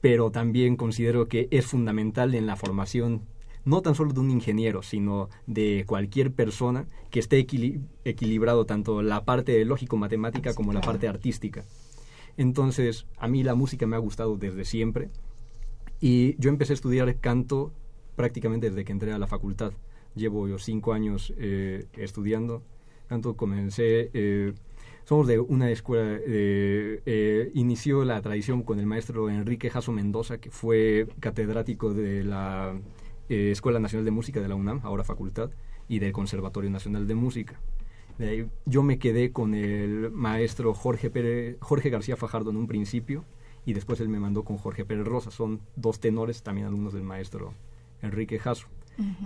pero 0.02 0.32
también 0.32 0.76
considero 0.78 1.28
que 1.28 1.48
es 1.52 1.68
fundamental 1.68 2.34
en 2.34 2.48
la 2.48 2.56
formación 2.56 3.22
no 3.66 3.82
tan 3.82 3.96
solo 3.96 4.14
de 4.14 4.20
un 4.20 4.32
ingeniero, 4.32 4.84
sino 4.84 5.30
de 5.48 5.84
cualquier 5.88 6.32
persona 6.32 6.88
que 7.10 7.20
esté 7.20 7.40
equili- 7.40 7.82
equilibrado 8.04 8.66
tanto 8.66 9.02
la 9.02 9.26
parte 9.26 9.64
lógico-matemática 9.66 10.54
como 10.54 10.72
la 10.72 10.82
parte 10.82 11.08
artística. 11.08 11.66
Entonces, 12.38 13.08
a 13.18 13.28
mí 13.28 13.44
la 13.44 13.56
música 13.56 13.88
me 13.88 13.96
ha 13.96 14.00
gustado 14.00 14.38
desde 14.38 14.66
siempre 14.66 15.10
y 16.00 16.36
yo 16.38 16.50
empecé 16.50 16.74
a 16.74 16.76
estudiar 16.76 17.16
canto 17.20 17.74
prácticamente 18.16 18.70
desde 18.70 18.86
que 18.86 18.92
entré 18.92 19.12
a 19.14 19.18
la 19.18 19.28
facultad. 19.28 19.74
Llevo 20.16 20.48
yo 20.48 20.58
cinco 20.60 20.94
años 20.94 21.34
eh, 21.38 21.86
estudiando 21.94 22.62
canto. 23.08 23.36
Comencé, 23.36 24.12
eh, 24.14 24.54
somos 25.06 25.28
de 25.28 25.40
una 25.40 25.70
escuela, 25.72 26.20
eh, 26.26 27.02
eh, 27.06 27.52
inició 27.54 28.06
la 28.06 28.22
tradición 28.22 28.64
con 28.64 28.80
el 28.80 28.86
maestro 28.86 29.30
Enrique 29.30 29.70
Jasso 29.70 29.92
Mendoza, 29.92 30.38
que 30.38 30.52
fue 30.52 31.08
catedrático 31.20 31.94
de 31.94 32.24
la 32.24 32.78
eh, 33.30 33.52
Escuela 33.52 33.80
Nacional 33.80 34.06
de 34.06 34.12
Música 34.12 34.42
de 34.42 34.48
la 34.48 34.56
UNAM, 34.56 34.82
ahora 34.84 35.04
facultad, 35.04 35.50
y 35.88 36.00
del 36.00 36.12
Conservatorio 36.12 36.70
Nacional 36.70 37.08
de 37.08 37.16
Música. 37.16 37.60
De 38.18 38.30
ahí 38.30 38.50
yo 38.66 38.82
me 38.82 38.98
quedé 38.98 39.32
con 39.32 39.54
el 39.54 40.10
maestro 40.12 40.74
Jorge, 40.74 41.12
Pérez- 41.12 41.58
Jorge 41.60 41.90
García 41.90 42.16
Fajardo 42.16 42.50
en 42.50 42.58
un 42.58 42.68
principio 42.68 43.26
y 43.66 43.74
después 43.74 44.00
él 44.00 44.08
me 44.10 44.20
mandó 44.20 44.44
con 44.44 44.58
Jorge 44.58 44.86
Pérez 44.86 45.06
Rosa. 45.06 45.32
Son 45.32 45.60
dos 45.76 46.00
tenores, 46.00 46.42
también 46.42 46.68
alumnos 46.68 46.94
del 46.94 47.04
maestro 47.04 47.54
Enrique 48.02 48.40
Jasso. 48.40 48.68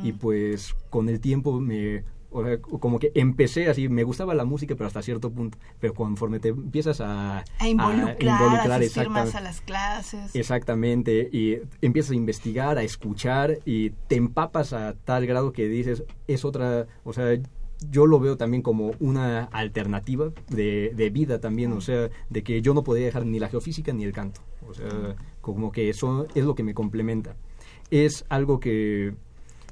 Y 0.03 0.13
pues 0.13 0.75
con 0.89 1.07
el 1.09 1.19
tiempo 1.19 1.59
me... 1.59 2.03
o 2.31 2.43
sea, 2.43 2.59
como 2.59 2.99
que 2.99 3.11
empecé 3.15 3.69
así, 3.69 3.89
me 3.89 4.03
gustaba 4.03 4.33
la 4.35 4.45
música, 4.45 4.75
pero 4.75 4.87
hasta 4.87 5.01
cierto 5.01 5.31
punto. 5.31 5.57
Pero 5.79 5.93
conforme 5.93 6.39
te 6.39 6.49
empiezas 6.49 7.01
a... 7.01 7.43
A 7.57 7.67
involucrar, 7.67 8.41
a, 8.41 8.45
involucrar, 8.45 8.71
asistir 8.71 9.09
más 9.09 9.35
a 9.35 9.41
las 9.41 9.61
clases. 9.61 10.35
Exactamente, 10.35 11.29
y 11.31 11.57
empiezas 11.81 12.11
a 12.11 12.15
investigar, 12.15 12.77
a 12.77 12.83
escuchar 12.83 13.59
y 13.65 13.91
te 14.07 14.15
empapas 14.15 14.73
a 14.73 14.93
tal 14.93 15.25
grado 15.25 15.51
que 15.51 15.67
dices, 15.67 16.03
es 16.27 16.45
otra, 16.45 16.87
o 17.03 17.13
sea, 17.13 17.37
yo 17.89 18.05
lo 18.05 18.19
veo 18.19 18.37
también 18.37 18.61
como 18.61 18.91
una 18.99 19.45
alternativa 19.45 20.31
de, 20.49 20.91
de 20.95 21.09
vida 21.09 21.39
también, 21.39 21.71
o 21.73 21.81
sea, 21.81 22.09
de 22.29 22.43
que 22.43 22.61
yo 22.61 22.73
no 22.73 22.83
podría 22.83 23.05
dejar 23.05 23.25
ni 23.25 23.39
la 23.39 23.49
geofísica 23.49 23.93
ni 23.93 24.03
el 24.03 24.11
canto, 24.11 24.41
o 24.67 24.73
sea, 24.73 25.15
como 25.41 25.71
que 25.71 25.89
eso 25.89 26.27
es 26.35 26.43
lo 26.43 26.55
que 26.55 26.63
me 26.63 26.73
complementa. 26.73 27.35
Es 27.89 28.25
algo 28.29 28.59
que 28.59 29.15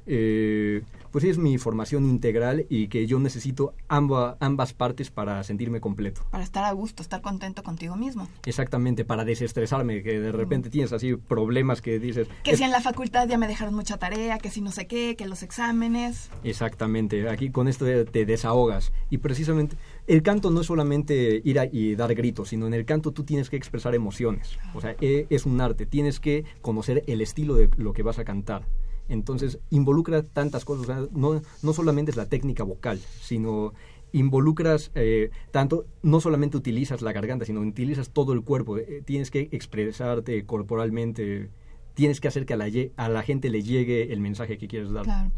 eh, 0.08 0.82
pues 1.12 1.24
es 1.24 1.38
mi 1.38 1.58
formación 1.58 2.04
integral 2.04 2.66
y 2.68 2.88
que 2.88 3.06
yo 3.06 3.18
necesito 3.18 3.74
amba, 3.88 4.36
ambas 4.40 4.72
partes 4.72 5.10
para 5.10 5.42
sentirme 5.44 5.80
completo. 5.80 6.22
Para 6.30 6.44
estar 6.44 6.64
a 6.64 6.72
gusto, 6.72 7.02
estar 7.02 7.20
contento 7.20 7.62
contigo 7.62 7.96
mismo. 7.96 8.28
Exactamente, 8.44 9.04
para 9.04 9.24
desestresarme, 9.24 10.02
que 10.02 10.20
de 10.20 10.32
repente 10.32 10.70
tienes 10.70 10.92
así 10.92 11.16
problemas 11.16 11.80
que 11.80 11.98
dices... 11.98 12.28
Que 12.42 12.56
si 12.56 12.64
en 12.64 12.70
la 12.70 12.80
facultad 12.80 13.28
ya 13.28 13.38
me 13.38 13.46
dejaron 13.46 13.74
mucha 13.74 13.98
tarea, 13.98 14.38
que 14.38 14.50
si 14.50 14.60
no 14.60 14.70
sé 14.70 14.86
qué, 14.86 15.16
que 15.16 15.26
los 15.26 15.42
exámenes. 15.42 16.30
Exactamente, 16.44 17.28
aquí 17.28 17.50
con 17.50 17.68
esto 17.68 17.84
te 17.84 18.26
desahogas. 18.26 18.92
Y 19.10 19.18
precisamente 19.18 19.76
el 20.06 20.22
canto 20.22 20.50
no 20.50 20.60
es 20.60 20.66
solamente 20.66 21.40
ir 21.44 21.58
a, 21.58 21.66
y 21.66 21.94
dar 21.94 22.14
gritos, 22.14 22.48
sino 22.48 22.66
en 22.66 22.74
el 22.74 22.84
canto 22.84 23.12
tú 23.12 23.24
tienes 23.24 23.50
que 23.50 23.56
expresar 23.56 23.94
emociones. 23.94 24.58
O 24.74 24.80
sea, 24.80 24.96
e, 25.00 25.26
es 25.30 25.46
un 25.46 25.60
arte, 25.60 25.86
tienes 25.86 26.20
que 26.20 26.44
conocer 26.62 27.04
el 27.06 27.20
estilo 27.20 27.54
de 27.54 27.68
lo 27.76 27.92
que 27.92 28.02
vas 28.02 28.18
a 28.18 28.24
cantar. 28.24 28.62
Entonces, 29.08 29.58
involucra 29.70 30.22
tantas 30.22 30.64
cosas, 30.64 31.10
no, 31.12 31.40
no 31.62 31.72
solamente 31.72 32.10
es 32.10 32.16
la 32.16 32.26
técnica 32.26 32.62
vocal, 32.62 33.00
sino 33.20 33.72
involucras 34.12 34.90
eh, 34.94 35.30
tanto, 35.50 35.86
no 36.02 36.20
solamente 36.20 36.56
utilizas 36.56 37.02
la 37.02 37.12
garganta, 37.12 37.44
sino 37.44 37.60
utilizas 37.60 38.10
todo 38.10 38.32
el 38.32 38.42
cuerpo, 38.42 38.78
eh, 38.78 39.02
tienes 39.04 39.30
que 39.30 39.48
expresarte 39.52 40.44
corporalmente, 40.46 41.50
tienes 41.94 42.20
que 42.20 42.28
hacer 42.28 42.46
que 42.46 42.54
a 42.54 42.56
la, 42.56 42.68
a 42.96 43.08
la 43.08 43.22
gente 43.22 43.50
le 43.50 43.62
llegue 43.62 44.12
el 44.12 44.20
mensaje 44.20 44.58
que 44.58 44.68
quieres 44.68 44.90
dar. 44.90 45.04
Claro. 45.04 45.30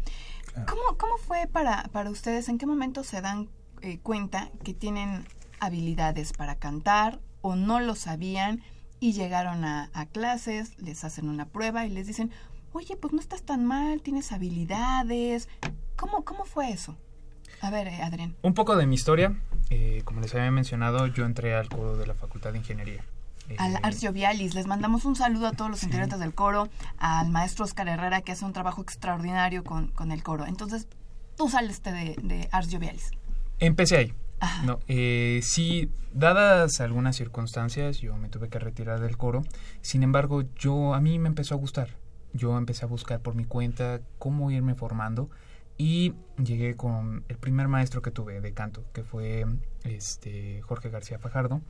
¿Cómo, 0.67 0.97
¿Cómo, 0.97 1.17
fue 1.17 1.47
para, 1.51 1.83
para 1.91 2.09
ustedes? 2.09 2.49
¿En 2.49 2.57
qué 2.57 2.65
momento 2.65 3.03
se 3.03 3.21
dan 3.21 3.49
eh, 3.81 3.99
cuenta 3.99 4.51
que 4.63 4.73
tienen 4.73 5.25
habilidades 5.59 6.33
para 6.33 6.55
cantar 6.55 7.19
o 7.41 7.55
no 7.55 7.79
lo 7.79 7.95
sabían 7.95 8.61
y 8.99 9.13
llegaron 9.13 9.65
a, 9.65 9.89
clases, 10.11 10.77
les 10.77 11.03
hacen 11.03 11.27
una 11.27 11.47
prueba 11.47 11.87
y 11.87 11.89
les 11.89 12.05
dicen, 12.05 12.29
oye, 12.73 12.95
pues 12.95 13.13
no 13.13 13.19
estás 13.19 13.43
tan 13.43 13.65
mal, 13.65 14.01
tienes 14.01 14.31
habilidades. 14.31 15.49
¿Cómo, 15.95 16.23
cómo 16.23 16.45
fue 16.45 16.71
eso? 16.71 16.95
A 17.61 17.69
ver, 17.69 17.87
eh, 17.87 18.01
Adrián. 18.01 18.35
Un 18.41 18.53
poco 18.53 18.75
de 18.75 18.87
mi 18.87 18.95
historia. 18.95 19.39
Eh, 19.69 20.01
como 20.03 20.21
les 20.21 20.33
había 20.33 20.51
mencionado, 20.51 21.07
yo 21.07 21.25
entré 21.25 21.55
al 21.55 21.69
coro 21.69 21.95
de 21.97 22.07
la 22.07 22.15
Facultad 22.15 22.51
de 22.51 22.57
Ingeniería. 22.59 23.03
Al 23.57 23.77
Arcio 23.83 24.13
Vialis. 24.13 24.55
Les 24.55 24.65
mandamos 24.65 25.05
un 25.05 25.15
saludo 25.15 25.47
a 25.47 25.51
todos 25.51 25.69
los 25.69 25.83
integrantes 25.83 26.19
del 26.19 26.33
coro, 26.33 26.69
al 26.97 27.29
maestro 27.29 27.65
Oscar 27.65 27.87
Herrera, 27.87 28.21
que 28.21 28.31
hace 28.31 28.45
un 28.45 28.53
trabajo 28.53 28.81
extraordinario 28.81 29.63
con, 29.63 29.89
con 29.89 30.11
el 30.11 30.23
coro. 30.23 30.45
Entonces, 30.45 30.87
tú 31.35 31.49
sales 31.49 31.83
de, 31.83 32.15
de 32.21 32.47
Arcio 32.51 32.79
Vialis. 32.79 33.11
Empecé 33.59 33.97
ahí. 33.97 34.13
No, 34.63 34.79
eh, 34.87 35.41
sí, 35.43 35.91
dadas 36.13 36.81
algunas 36.81 37.15
circunstancias, 37.15 37.99
yo 37.99 38.17
me 38.17 38.27
tuve 38.27 38.49
que 38.49 38.57
retirar 38.57 38.99
del 38.99 39.15
coro. 39.15 39.43
Sin 39.81 40.01
embargo, 40.01 40.43
yo 40.57 40.95
a 40.95 41.01
mí 41.01 41.19
me 41.19 41.27
empezó 41.29 41.53
a 41.53 41.57
gustar. 41.57 41.89
Yo 42.33 42.57
empecé 42.57 42.85
a 42.85 42.87
buscar 42.87 43.21
por 43.21 43.35
mi 43.35 43.45
cuenta 43.45 44.01
cómo 44.19 44.51
irme 44.51 44.75
formando 44.75 45.29
y 45.77 46.13
llegué 46.43 46.75
con 46.75 47.23
el 47.27 47.37
primer 47.37 47.67
maestro 47.67 48.01
que 48.01 48.11
tuve 48.11 48.41
de 48.41 48.53
canto, 48.53 48.83
que 48.93 49.03
fue 49.03 49.45
este 49.83 50.61
Jorge 50.61 50.89
García 50.89 51.19
Fajardo, 51.19 51.61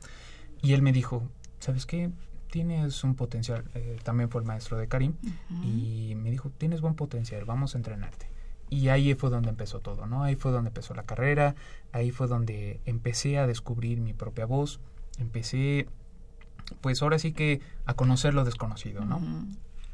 y 0.60 0.74
él 0.74 0.82
me 0.82 0.92
dijo, 0.92 1.22
¿sabes 1.58 1.86
qué? 1.86 2.10
Tienes 2.50 3.02
un 3.04 3.14
potencial. 3.14 3.64
Eh, 3.74 3.98
también 4.02 4.28
fue 4.28 4.42
el 4.42 4.46
maestro 4.46 4.76
de 4.76 4.86
Karim 4.86 5.14
y 5.64 6.14
me 6.16 6.30
dijo, 6.30 6.50
tienes 6.50 6.80
buen 6.80 6.94
potencial, 6.94 7.44
vamos 7.44 7.74
a 7.74 7.78
entrenarte 7.78 8.32
y 8.72 8.88
ahí 8.88 9.12
fue 9.12 9.28
donde 9.28 9.50
empezó 9.50 9.80
todo, 9.80 10.06
¿no? 10.06 10.22
Ahí 10.22 10.34
fue 10.34 10.50
donde 10.50 10.68
empezó 10.68 10.94
la 10.94 11.02
carrera, 11.02 11.54
ahí 11.92 12.10
fue 12.10 12.26
donde 12.26 12.80
empecé 12.86 13.36
a 13.36 13.46
descubrir 13.46 14.00
mi 14.00 14.14
propia 14.14 14.46
voz, 14.46 14.80
empecé, 15.18 15.88
pues 16.80 17.02
ahora 17.02 17.18
sí 17.18 17.32
que 17.32 17.60
a 17.84 17.92
conocer 17.92 18.32
lo 18.32 18.44
desconocido, 18.44 19.04
¿no? 19.04 19.20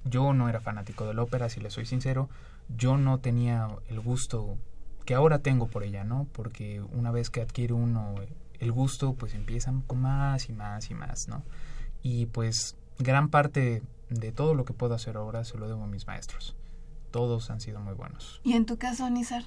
Yo 0.05 0.33
no 0.33 0.49
era 0.49 0.61
fanático 0.61 1.07
de 1.07 1.15
la 1.15 1.23
ópera, 1.23 1.49
si 1.49 1.61
le 1.61 1.71
soy 1.71 1.87
sincero, 1.87 2.29
yo 2.77 2.97
no 2.97 3.19
tenía 3.19 3.69
el 3.89 4.01
gusto 4.01 4.57
que 5.05 5.15
ahora 5.15 5.41
tengo 5.41 5.69
por 5.69 5.85
ella, 5.85 6.05
¿no? 6.05 6.27
Porque 6.33 6.81
una 6.93 7.11
vez 7.11 7.31
que 7.31 7.41
adquiere 7.41 7.73
uno 7.73 8.15
el 8.61 8.73
gusto, 8.73 9.15
pues 9.15 9.35
empiezan 9.35 9.83
con 9.83 10.03
más 10.03 10.49
y 10.49 10.53
más 10.53 10.91
y 10.91 10.95
más, 10.95 11.29
¿no? 11.29 11.43
Y 12.03 12.27
pues 12.27 12.77
gran 12.99 13.29
parte 13.29 13.83
de 14.11 14.33
todo 14.33 14.55
lo 14.55 14.65
que 14.65 14.73
puedo 14.73 14.95
hacer 14.95 15.17
ahora 15.17 15.45
se 15.45 15.59
lo 15.59 15.69
debo 15.69 15.85
a 15.85 15.87
mis 15.87 16.07
maestros 16.07 16.57
todos 17.11 17.51
han 17.51 17.61
sido 17.61 17.81
muy 17.81 17.95
buenos. 17.95 18.41
¿Y 18.45 18.53
en 18.53 18.67
tu 18.67 18.79
caso, 18.79 19.09
Nizar? 19.11 19.43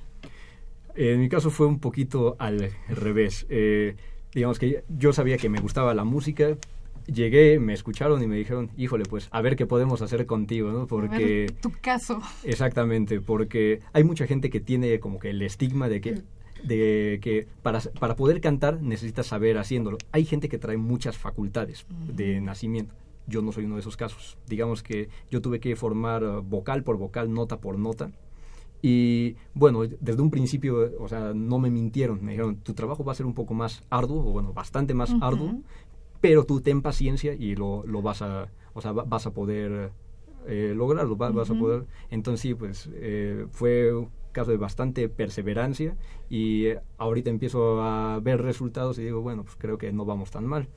en 0.94 1.22
mi 1.22 1.30
caso 1.30 1.52
fue 1.52 1.68
un 1.68 1.80
poquito 1.80 2.36
al 2.38 2.72
revés. 2.90 3.46
Eh, 3.50 3.96
digamos 4.34 4.60
que 4.60 4.84
yo 4.90 5.14
sabía 5.14 5.38
que 5.38 5.48
me 5.50 5.62
gustaba 5.62 5.94
la 5.94 6.04
música, 6.04 6.58
llegué, 7.06 7.60
me 7.60 7.74
escucharon 7.74 8.22
y 8.22 8.28
me 8.28 8.36
dijeron, 8.36 8.70
híjole, 8.78 9.06
pues 9.06 9.28
a 9.32 9.42
ver 9.42 9.56
qué 9.56 9.66
podemos 9.66 10.02
hacer 10.02 10.26
contigo, 10.26 10.72
¿no? 10.72 10.88
Porque... 10.88 11.52
tu 11.62 11.72
caso. 11.82 12.22
Exactamente, 12.44 13.22
porque 13.22 13.82
hay 13.94 14.04
mucha 14.04 14.28
gente 14.28 14.50
que 14.50 14.60
tiene 14.60 15.00
como 15.00 15.20
que 15.20 15.30
el 15.32 15.42
estigma 15.42 15.90
de 15.90 16.02
que... 16.02 16.22
de 16.64 17.20
que 17.22 17.48
para, 17.62 17.80
para 17.80 18.16
poder 18.16 18.42
cantar 18.42 18.82
necesitas 18.82 19.28
saber 19.28 19.58
haciéndolo. 19.58 19.98
Hay 20.12 20.26
gente 20.26 20.50
que 20.50 20.58
trae 20.58 20.78
muchas 20.78 21.18
facultades 21.18 21.86
de 22.08 22.42
nacimiento 22.42 22.96
yo 23.28 23.42
no 23.42 23.52
soy 23.52 23.66
uno 23.66 23.76
de 23.76 23.82
esos 23.82 23.98
casos. 23.98 24.38
Digamos 24.48 24.84
que 24.84 25.10
yo 25.30 25.42
tuve 25.42 25.60
que 25.60 25.76
formar 25.76 26.24
uh, 26.24 26.42
vocal 26.44 26.84
por 26.84 26.98
vocal, 26.98 27.34
nota 27.34 27.60
por 27.60 27.80
nota. 27.80 28.12
Y 28.84 29.36
bueno, 29.54 29.82
desde 30.00 30.22
un 30.22 30.32
principio, 30.32 30.92
o 31.00 31.08
sea, 31.08 31.34
no 31.34 31.60
me 31.60 31.70
mintieron. 31.70 32.24
Me 32.24 32.32
dijeron, 32.32 32.58
tu 32.58 32.74
trabajo 32.74 33.04
va 33.04 33.12
a 33.12 33.16
ser 33.16 33.26
un 33.26 33.34
poco 33.34 33.54
más 33.54 33.84
arduo, 33.90 34.28
o 34.28 34.32
bueno, 34.32 34.54
bastante 34.54 34.94
más 34.94 35.14
arduo, 35.22 35.60
pero 36.22 36.46
tú 36.46 36.62
ten 36.62 36.82
paciencia 36.82 37.34
y 37.34 37.56
lo, 37.56 37.84
lo 37.86 38.02
vas 38.02 38.22
a, 38.22 38.50
o 38.74 38.82
sea, 38.82 38.92
vas 38.92 39.26
a 39.26 39.34
poder 39.34 39.92
eh, 40.48 40.74
lograrlo, 40.76 41.16
vas, 41.16 41.50
a 41.50 41.56
poder. 41.56 41.86
Entonces 42.10 42.42
sí, 42.42 42.54
pues 42.54 42.90
eh, 42.94 43.48
fue 43.52 43.94
un 43.94 44.10
caso 44.32 44.52
de 44.52 44.58
bastante 44.58 45.10
perseverancia 45.10 45.96
y 46.30 46.68
eh, 46.68 46.80
ahorita 46.98 47.30
empiezo 47.30 47.82
a 47.82 48.20
ver 48.22 48.42
resultados 48.42 48.98
y 49.00 49.04
digo, 49.04 49.22
bueno, 49.22 49.44
pues 49.44 49.56
creo 49.58 49.78
que 49.78 49.92
no 49.92 50.06
vamos 50.06 50.32
tan 50.32 50.46
mal. 50.46 50.68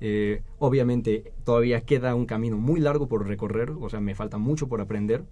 Eh, 0.00 0.42
obviamente 0.58 1.32
todavía 1.44 1.82
queda 1.82 2.14
un 2.14 2.26
camino 2.26 2.56
muy 2.56 2.80
largo 2.80 3.06
por 3.08 3.26
recorrer, 3.26 3.70
o 3.70 3.88
sea, 3.88 4.00
me 4.00 4.14
falta 4.14 4.38
mucho 4.38 4.68
por 4.68 4.80
aprender. 4.80 5.24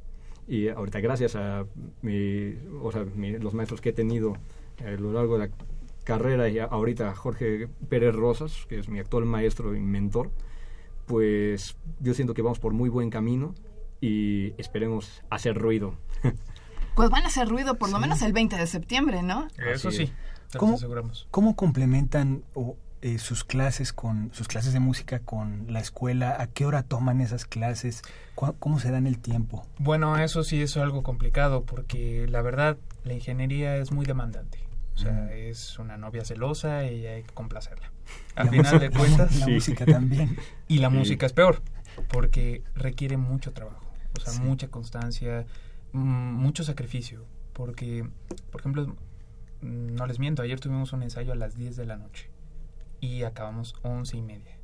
Y 0.47 0.69
ahorita 0.69 1.01
gracias 1.01 1.37
a 1.37 1.67
los 2.03 3.55
maestros 3.55 3.81
que 3.81 3.91
he 3.91 3.93
tenido 3.93 4.35
a 4.85 4.91
lo 4.93 5.13
largo 5.13 5.39
de 5.39 5.47
la 5.47 5.51
carrera 6.19 6.49
y 6.49 6.59
ahorita 6.59 7.15
Jorge 7.15 7.69
Pérez 7.89 8.15
Rosas, 8.15 8.67
que 8.69 8.79
es 8.79 8.89
mi 8.89 8.99
actual 8.99 9.25
maestro 9.25 9.75
y 9.75 9.81
mentor, 9.81 10.31
pues 11.07 11.77
yo 12.01 12.15
siento 12.15 12.35
que 12.35 12.43
vamos 12.43 12.59
por 12.59 12.73
muy 12.73 12.89
buen 12.89 13.11
camino 13.11 13.55
y 14.01 14.55
esperemos 14.59 15.23
hacer 15.31 15.57
ruido. 15.57 15.95
Pues 16.97 17.09
van 17.09 17.23
a 17.23 17.29
hacer 17.29 17.49
ruido 17.49 17.77
por 17.77 17.91
lo 17.91 17.99
menos 17.99 18.21
el 18.21 18.33
20 18.33 18.57
de 18.57 18.67
septiembre, 18.67 19.23
¿no? 19.23 19.47
Eso 19.57 19.91
sí. 19.91 20.13
¿Cómo, 20.59 20.77
¿Cómo 21.31 21.57
complementan 21.57 22.43
o 22.53 22.77
eh, 23.01 23.19
sus 23.19 23.45
clases 23.45 23.95
con 23.95 24.31
sus 24.35 24.49
clases 24.49 24.75
de 24.75 24.81
música 24.81 25.21
con 25.21 25.67
la 25.73 25.81
escuela? 25.81 26.37
¿A 26.39 26.49
qué 26.49 26.67
hora 26.67 26.83
toman 26.83 27.21
esas 27.21 27.47
clases? 27.47 28.03
¿Cómo 28.35 28.81
se 28.81 28.91
dan 28.91 29.07
el 29.07 29.19
tiempo? 29.19 29.65
Bueno, 29.79 30.19
eso 30.19 30.43
sí 30.43 30.61
es 30.61 30.77
algo 30.77 31.03
complicado 31.03 31.63
porque 31.63 32.27
la 32.29 32.43
verdad 32.43 32.77
la 33.05 33.15
ingeniería 33.15 33.77
es 33.77 33.93
muy 33.93 34.05
demandante. 34.05 34.59
O 35.01 35.03
sea, 35.03 35.13
mm. 35.13 35.29
es 35.33 35.79
una 35.79 35.97
novia 35.97 36.27
celosa 36.27 36.85
y 36.85 37.07
hay 37.07 37.23
que 37.23 37.33
complacerla. 37.33 37.91
Al 38.35 38.51
final 38.51 38.79
de 38.79 38.91
cuentas, 38.91 39.35
la 39.37 39.49
música 39.49 39.87
también. 39.87 40.37
Y 40.69 40.79
la 40.79 40.91
música 40.91 41.25
es 41.25 41.33
peor 41.33 41.63
porque 42.09 42.63
requiere 42.75 43.17
mucho 43.17 43.53
trabajo, 43.53 43.85
o 44.17 44.21
sea, 44.21 44.41
mucha 44.43 44.69
constancia, 44.69 45.47
mm, 45.93 45.99
mucho 46.35 46.65
sacrificio. 46.65 47.25
Porque, 47.55 48.07
por 48.51 48.61
ejemplo, 48.61 48.87
mm, 49.63 49.95
no 49.95 50.07
les 50.07 50.19
miento, 50.19 50.43
ayer 50.43 50.61
tuvimos 50.61 50.93
un 50.93 51.03
ensayo 51.03 51.33
a 51.33 51.35
las 51.35 51.57
10 51.57 51.77
de 51.77 51.87
la 51.87 51.97
noche 51.97 52.29
y 53.01 53.23
acabamos 53.23 53.75
once 53.83 54.19
y 54.19 54.23
media. 54.23 54.59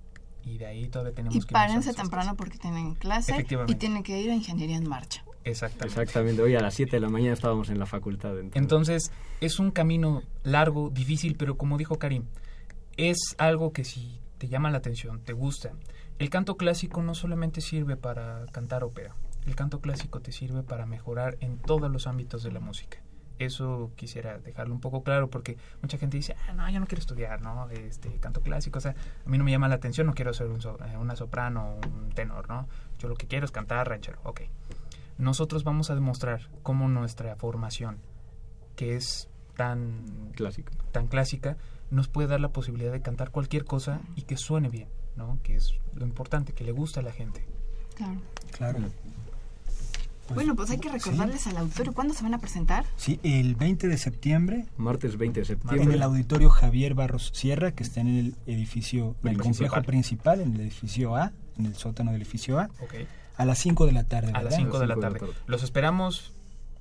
Y 0.45 0.59
de 0.59 0.67
ahí 0.67 0.89
todavía 0.89 1.15
tenemos 1.15 1.35
y 1.35 1.41
que... 1.41 1.47
Y 1.47 1.53
párense 1.53 1.95
temprano 1.95 2.37
porque 2.37 2.59
tienen 2.59 2.95
clase 2.95 3.47
y 3.67 3.75
tienen 3.75 4.03
que 4.03 4.21
ir 4.21 4.31
a 4.31 4.35
Ingeniería 4.35 4.77
en 4.77 4.89
Marcha. 4.89 5.25
Exactamente. 5.47 6.01
Exactamente. 6.01 6.43
Hoy 6.43 6.57
a 6.57 6.61
las 6.61 6.75
7 6.75 6.97
de 6.97 7.01
la 7.01 7.09
mañana 7.09 7.33
estábamos 7.33 7.71
en 7.71 7.79
la 7.79 7.87
facultad. 7.87 8.39
Entonces. 8.39 8.61
entonces, 8.61 9.13
es 9.41 9.59
un 9.61 9.71
camino 9.71 10.23
largo, 10.43 10.91
difícil, 10.91 11.37
pero 11.37 11.57
como 11.57 11.79
dijo 11.79 11.99
Karim, 11.99 12.25
es 12.97 13.37
algo 13.39 13.73
que 13.73 13.85
si 13.85 14.21
te 14.39 14.49
llama 14.49 14.71
la 14.71 14.79
atención, 14.79 15.21
te 15.21 15.33
gusta. 15.33 15.71
El 16.19 16.31
canto 16.31 16.57
clásico 16.57 17.03
no 17.03 17.15
solamente 17.15 17.61
sirve 17.61 17.97
para 17.97 18.47
cantar 18.53 18.83
ópera, 18.83 19.15
el 19.47 19.55
canto 19.55 19.81
clásico 19.81 20.21
te 20.21 20.33
sirve 20.33 20.63
para 20.63 20.85
mejorar 20.85 21.37
en 21.41 21.59
todos 21.59 21.91
los 21.91 22.07
ámbitos 22.07 22.43
de 22.43 22.51
la 22.51 22.61
música. 22.61 22.99
Eso 23.39 23.93
quisiera 23.97 24.39
dejarlo 24.39 24.75
un 24.75 24.81
poco 24.81 25.03
claro 25.03 25.29
porque 25.29 25.59
mucha 25.83 25.99
gente 25.99 26.17
dice, 26.17 26.35
ah, 26.49 26.55
no, 26.55 26.69
yo 26.71 26.81
no 26.81 26.87
quiero 26.87 27.01
estudiar, 27.01 27.43
¿no? 27.43 27.69
Este, 27.69 28.19
canto 28.19 28.41
clásico, 28.41 28.79
o 28.79 28.81
sea, 28.81 28.97
a 29.25 29.29
mí 29.29 29.37
no 29.37 29.45
me 29.45 29.51
llama 29.51 29.69
la 29.69 29.75
atención, 29.75 30.07
no 30.07 30.15
quiero 30.15 30.33
ser 30.33 30.49
un 30.49 30.59
eh, 30.59 30.97
una 30.97 31.15
soprano 31.15 31.77
o 31.77 31.87
un 31.87 32.11
tenor, 32.11 32.49
¿no? 32.49 32.67
Yo 32.99 33.09
lo 33.09 33.15
que 33.15 33.27
quiero 33.27 33.45
es 33.45 33.53
cantar 33.53 33.89
ranchero, 33.89 34.19
ok. 34.25 34.41
Nosotros 35.19 35.65
vamos 35.65 35.91
a 35.91 35.95
demostrar 35.95 36.51
cómo 36.63 36.89
nuestra 36.89 37.37
formación, 37.37 37.99
que 38.75 38.97
es 38.97 39.29
tan 39.57 40.31
clásica, 40.35 40.73
tan 40.93 41.07
clásica 41.07 41.57
nos 41.91 42.09
puede 42.09 42.29
dar 42.29 42.41
la 42.41 42.49
posibilidad 42.49 42.93
de 42.93 43.01
cantar 43.01 43.31
cualquier 43.31 43.65
cosa 43.65 44.01
y 44.15 44.23
que 44.23 44.37
suene 44.37 44.69
bien, 44.69 44.89
¿no? 45.17 45.39
Que 45.43 45.57
es 45.57 45.73
lo 45.95 46.05
importante, 46.05 46.53
que 46.53 46.65
le 46.65 46.73
guste 46.73 47.01
a 47.01 47.03
la 47.03 47.13
gente. 47.13 47.47
Claro. 47.95 48.21
Claro. 48.53 48.79
Pues, 50.27 50.35
bueno, 50.35 50.57
pues 50.57 50.71
hay 50.71 50.79
que 50.79 50.91
recordarles 50.91 51.47
al 51.47 51.57
auditorio 51.57 51.93
cuándo 51.93 52.13
se 52.13 52.25
van 52.25 52.35
a 52.35 52.39
presentar. 52.39 52.85
Sí, 52.97 53.21
el 53.23 53.55
20 53.55 53.87
de 53.87 53.97
septiembre. 53.97 54.67
Martes 54.77 55.17
20 55.17 55.41
de 55.41 55.47
septiembre. 55.47 55.83
En 55.85 55.93
el 55.93 56.03
auditorio 56.03 56.51
Javier 56.51 56.95
Barros 56.95 57.31
Sierra, 57.33 57.71
que 57.73 57.85
está 57.85 58.01
en 58.01 58.09
el 58.09 58.37
edificio, 58.47 59.15
en 59.23 59.31
el 59.31 59.39
complejo 59.39 59.81
principal, 59.83 60.41
en 60.41 60.55
el 60.55 60.63
edificio 60.63 61.15
A, 61.15 61.33
en 61.57 61.67
el 61.67 61.77
sótano 61.77 62.11
del 62.11 62.23
edificio 62.23 62.59
A. 62.59 62.69
A 63.37 63.45
las 63.45 63.59
5 63.59 63.87
de 63.87 63.93
la 63.93 64.05
tarde. 64.05 64.33
A 64.35 64.43
las 64.43 64.57
5 64.57 64.79
de, 64.79 64.87
la 64.87 64.97
tarde. 64.97 65.21
Los 65.47 65.63
esperamos 65.63 66.33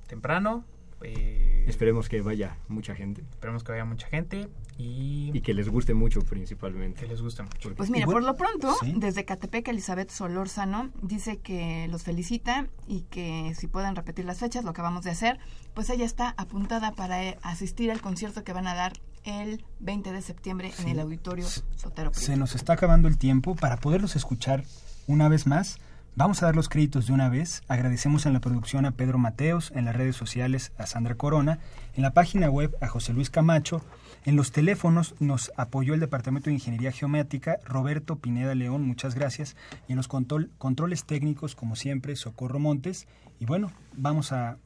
temprano. 0.07 0.63
Eh, 1.01 1.65
Esperemos 1.67 2.09
que 2.09 2.21
vaya 2.21 2.57
mucha 2.67 2.95
gente. 2.95 3.21
Esperemos 3.31 3.63
que 3.63 3.71
vaya 3.71 3.85
mucha 3.85 4.07
gente. 4.07 4.49
Y, 4.77 5.39
que 5.41 5.53
les 5.53 5.69
guste 5.69 5.93
mucho 5.93 6.21
principalmente. 6.21 7.01
Que 7.01 7.07
les 7.07 7.21
guste 7.21 7.43
mucho. 7.43 7.73
Pues 7.75 7.89
mira, 7.89 8.05
por 8.05 8.23
lo 8.23 8.35
pronto, 8.35 8.75
desde 8.95 9.25
Catepec, 9.25 9.67
Elizabeth 9.67 10.09
Solórzano 10.09 10.91
dice 11.01 11.37
que 11.37 11.87
los 11.89 12.03
felicita 12.03 12.67
y 12.87 13.01
que 13.01 13.53
si 13.55 13.67
pueden 13.67 13.95
repetir 13.95 14.25
las 14.25 14.39
fechas, 14.39 14.63
lo 14.63 14.71
acabamos 14.71 15.03
de 15.03 15.11
hacer, 15.11 15.39
pues 15.73 15.89
ella 15.89 16.05
está 16.05 16.33
apuntada 16.37 16.91
para 16.91 17.23
eh, 17.23 17.37
asistir 17.41 17.91
al 17.91 18.01
concierto 18.01 18.43
que 18.43 18.53
van 18.53 18.67
a 18.67 18.75
dar 18.75 18.93
el 19.23 19.63
20 19.79 20.11
de 20.11 20.21
septiembre 20.21 20.71
en 20.79 20.87
el 20.89 20.99
auditorio 20.99 21.45
Sotero. 21.75 22.13
Se 22.13 22.37
nos 22.37 22.55
está 22.55 22.73
acabando 22.73 23.07
el 23.07 23.17
tiempo 23.17 23.55
para 23.55 23.77
poderlos 23.77 24.15
escuchar 24.15 24.63
una 25.07 25.29
vez 25.29 25.47
más. 25.47 25.79
Vamos 26.15 26.41
a 26.41 26.45
dar 26.45 26.55
los 26.55 26.69
créditos 26.69 27.07
de 27.07 27.13
una 27.13 27.29
vez. 27.29 27.61
Agradecemos 27.67 28.25
en 28.25 28.33
la 28.33 28.39
producción 28.39 28.85
a 28.85 28.91
Pedro 28.91 29.17
Mateos, 29.17 29.71
en 29.75 29.85
las 29.85 29.95
redes 29.95 30.15
sociales 30.15 30.71
a 30.77 30.85
Sandra 30.85 31.15
Corona, 31.15 31.59
en 31.93 32.03
la 32.03 32.13
página 32.13 32.49
web 32.49 32.75
a 32.81 32.87
José 32.87 33.13
Luis 33.13 33.29
Camacho 33.29 33.81
en 34.25 34.35
los 34.35 34.51
teléfonos 34.51 35.13
nos 35.19 35.51
apoyó 35.55 35.93
el 35.93 35.99
Departamento 35.99 36.49
de 36.49 36.55
Ingeniería 36.55 36.91
Geométrica, 36.91 37.59
Roberto 37.63 38.15
Pineda 38.15 38.55
León, 38.55 38.81
muchas 38.81 39.13
gracias. 39.13 39.55
Y 39.87 39.91
en 39.91 39.97
los 39.97 40.07
controles 40.07 41.05
técnicos, 41.05 41.53
como 41.53 41.75
siempre, 41.75 42.15
Socorro 42.15 42.57
Montes. 42.57 43.07
Y 43.39 43.45
bueno, 43.45 43.71
vamos 43.93 44.31
a 44.31 44.57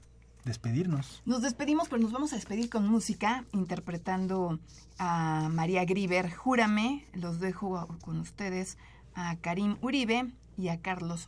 despedirnos. 0.46 1.22
Nos 1.26 1.42
despedimos, 1.42 1.90
pero 1.90 2.02
nos 2.02 2.14
vamos 2.14 2.32
a 2.32 2.38
despedir 2.38 2.70
con 2.70 2.88
música, 2.88 3.44
interpretando 3.52 4.60
a 4.98 5.50
María 5.52 5.84
Griver, 5.84 6.32
Júrame. 6.34 7.06
Los 7.14 7.42
dejo 7.42 7.86
con 8.02 8.22
ustedes 8.22 8.78
a 9.14 9.36
Karim 9.42 9.76
Uribe 9.82 10.32
y 10.58 10.70
a 10.70 10.80
Carlos 10.80 11.28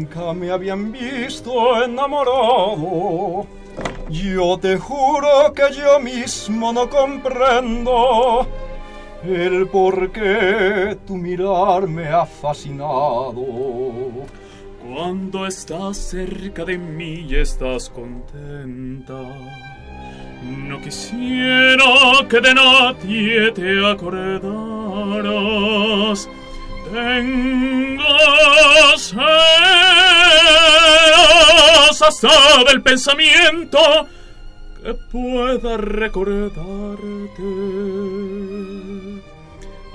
nunca 0.11 0.33
me 0.33 0.51
habían 0.51 0.91
visto 0.91 1.81
enamorado. 1.83 3.47
Yo 4.09 4.57
te 4.59 4.77
juro 4.77 5.53
que 5.53 5.71
yo 5.73 5.99
mismo 5.99 6.73
no 6.73 6.89
comprendo 6.89 8.45
el 9.23 9.67
por 9.67 10.11
qué 10.11 10.97
tu 11.05 11.15
mirar 11.15 11.87
me 11.87 12.07
ha 12.09 12.25
fascinado. 12.25 13.45
Cuando 14.83 15.47
estás 15.47 15.95
cerca 15.97 16.65
de 16.65 16.77
mí 16.77 17.25
y 17.29 17.35
estás 17.35 17.89
contenta, 17.89 19.21
no 20.43 20.81
quisiera 20.81 21.85
que 22.27 22.41
de 22.41 22.53
nadie 22.53 23.51
te 23.51 23.89
acordaras 23.89 24.41
tengo 26.91 28.03
hasta 32.03 32.63
del 32.67 32.81
pensamiento 32.81 33.79
que 34.81 34.93
pueda 35.11 35.77
recordarte 35.77 36.61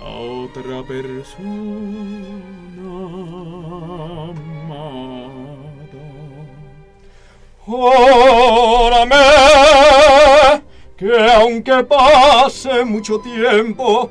a 0.00 0.08
otra 0.08 0.82
persona 0.86 1.76
amada. 9.02 10.62
Que 10.96 11.30
aunque 11.34 11.84
pase 11.84 12.84
mucho 12.84 13.18
tiempo, 13.20 14.10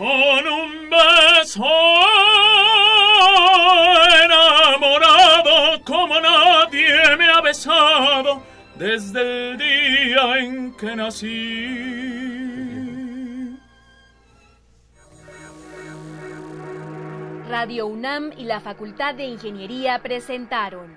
con 0.00 0.46
un 0.48 0.88
beso 0.88 1.62
enamorado 4.24 5.84
como 5.84 6.18
nadie 6.18 7.16
me 7.18 7.28
ha 7.28 7.42
besado 7.42 8.42
desde 8.76 9.20
el 9.20 9.58
día 9.58 10.38
en 10.38 10.72
que 10.74 10.96
nací. 10.96 11.90
Radio 17.50 17.86
UNAM 17.88 18.32
y 18.38 18.44
la 18.44 18.60
Facultad 18.60 19.14
de 19.16 19.24
Ingeniería 19.24 19.98
presentaron 19.98 20.96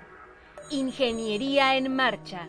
Ingeniería 0.70 1.76
en 1.76 1.94
Marcha 1.94 2.48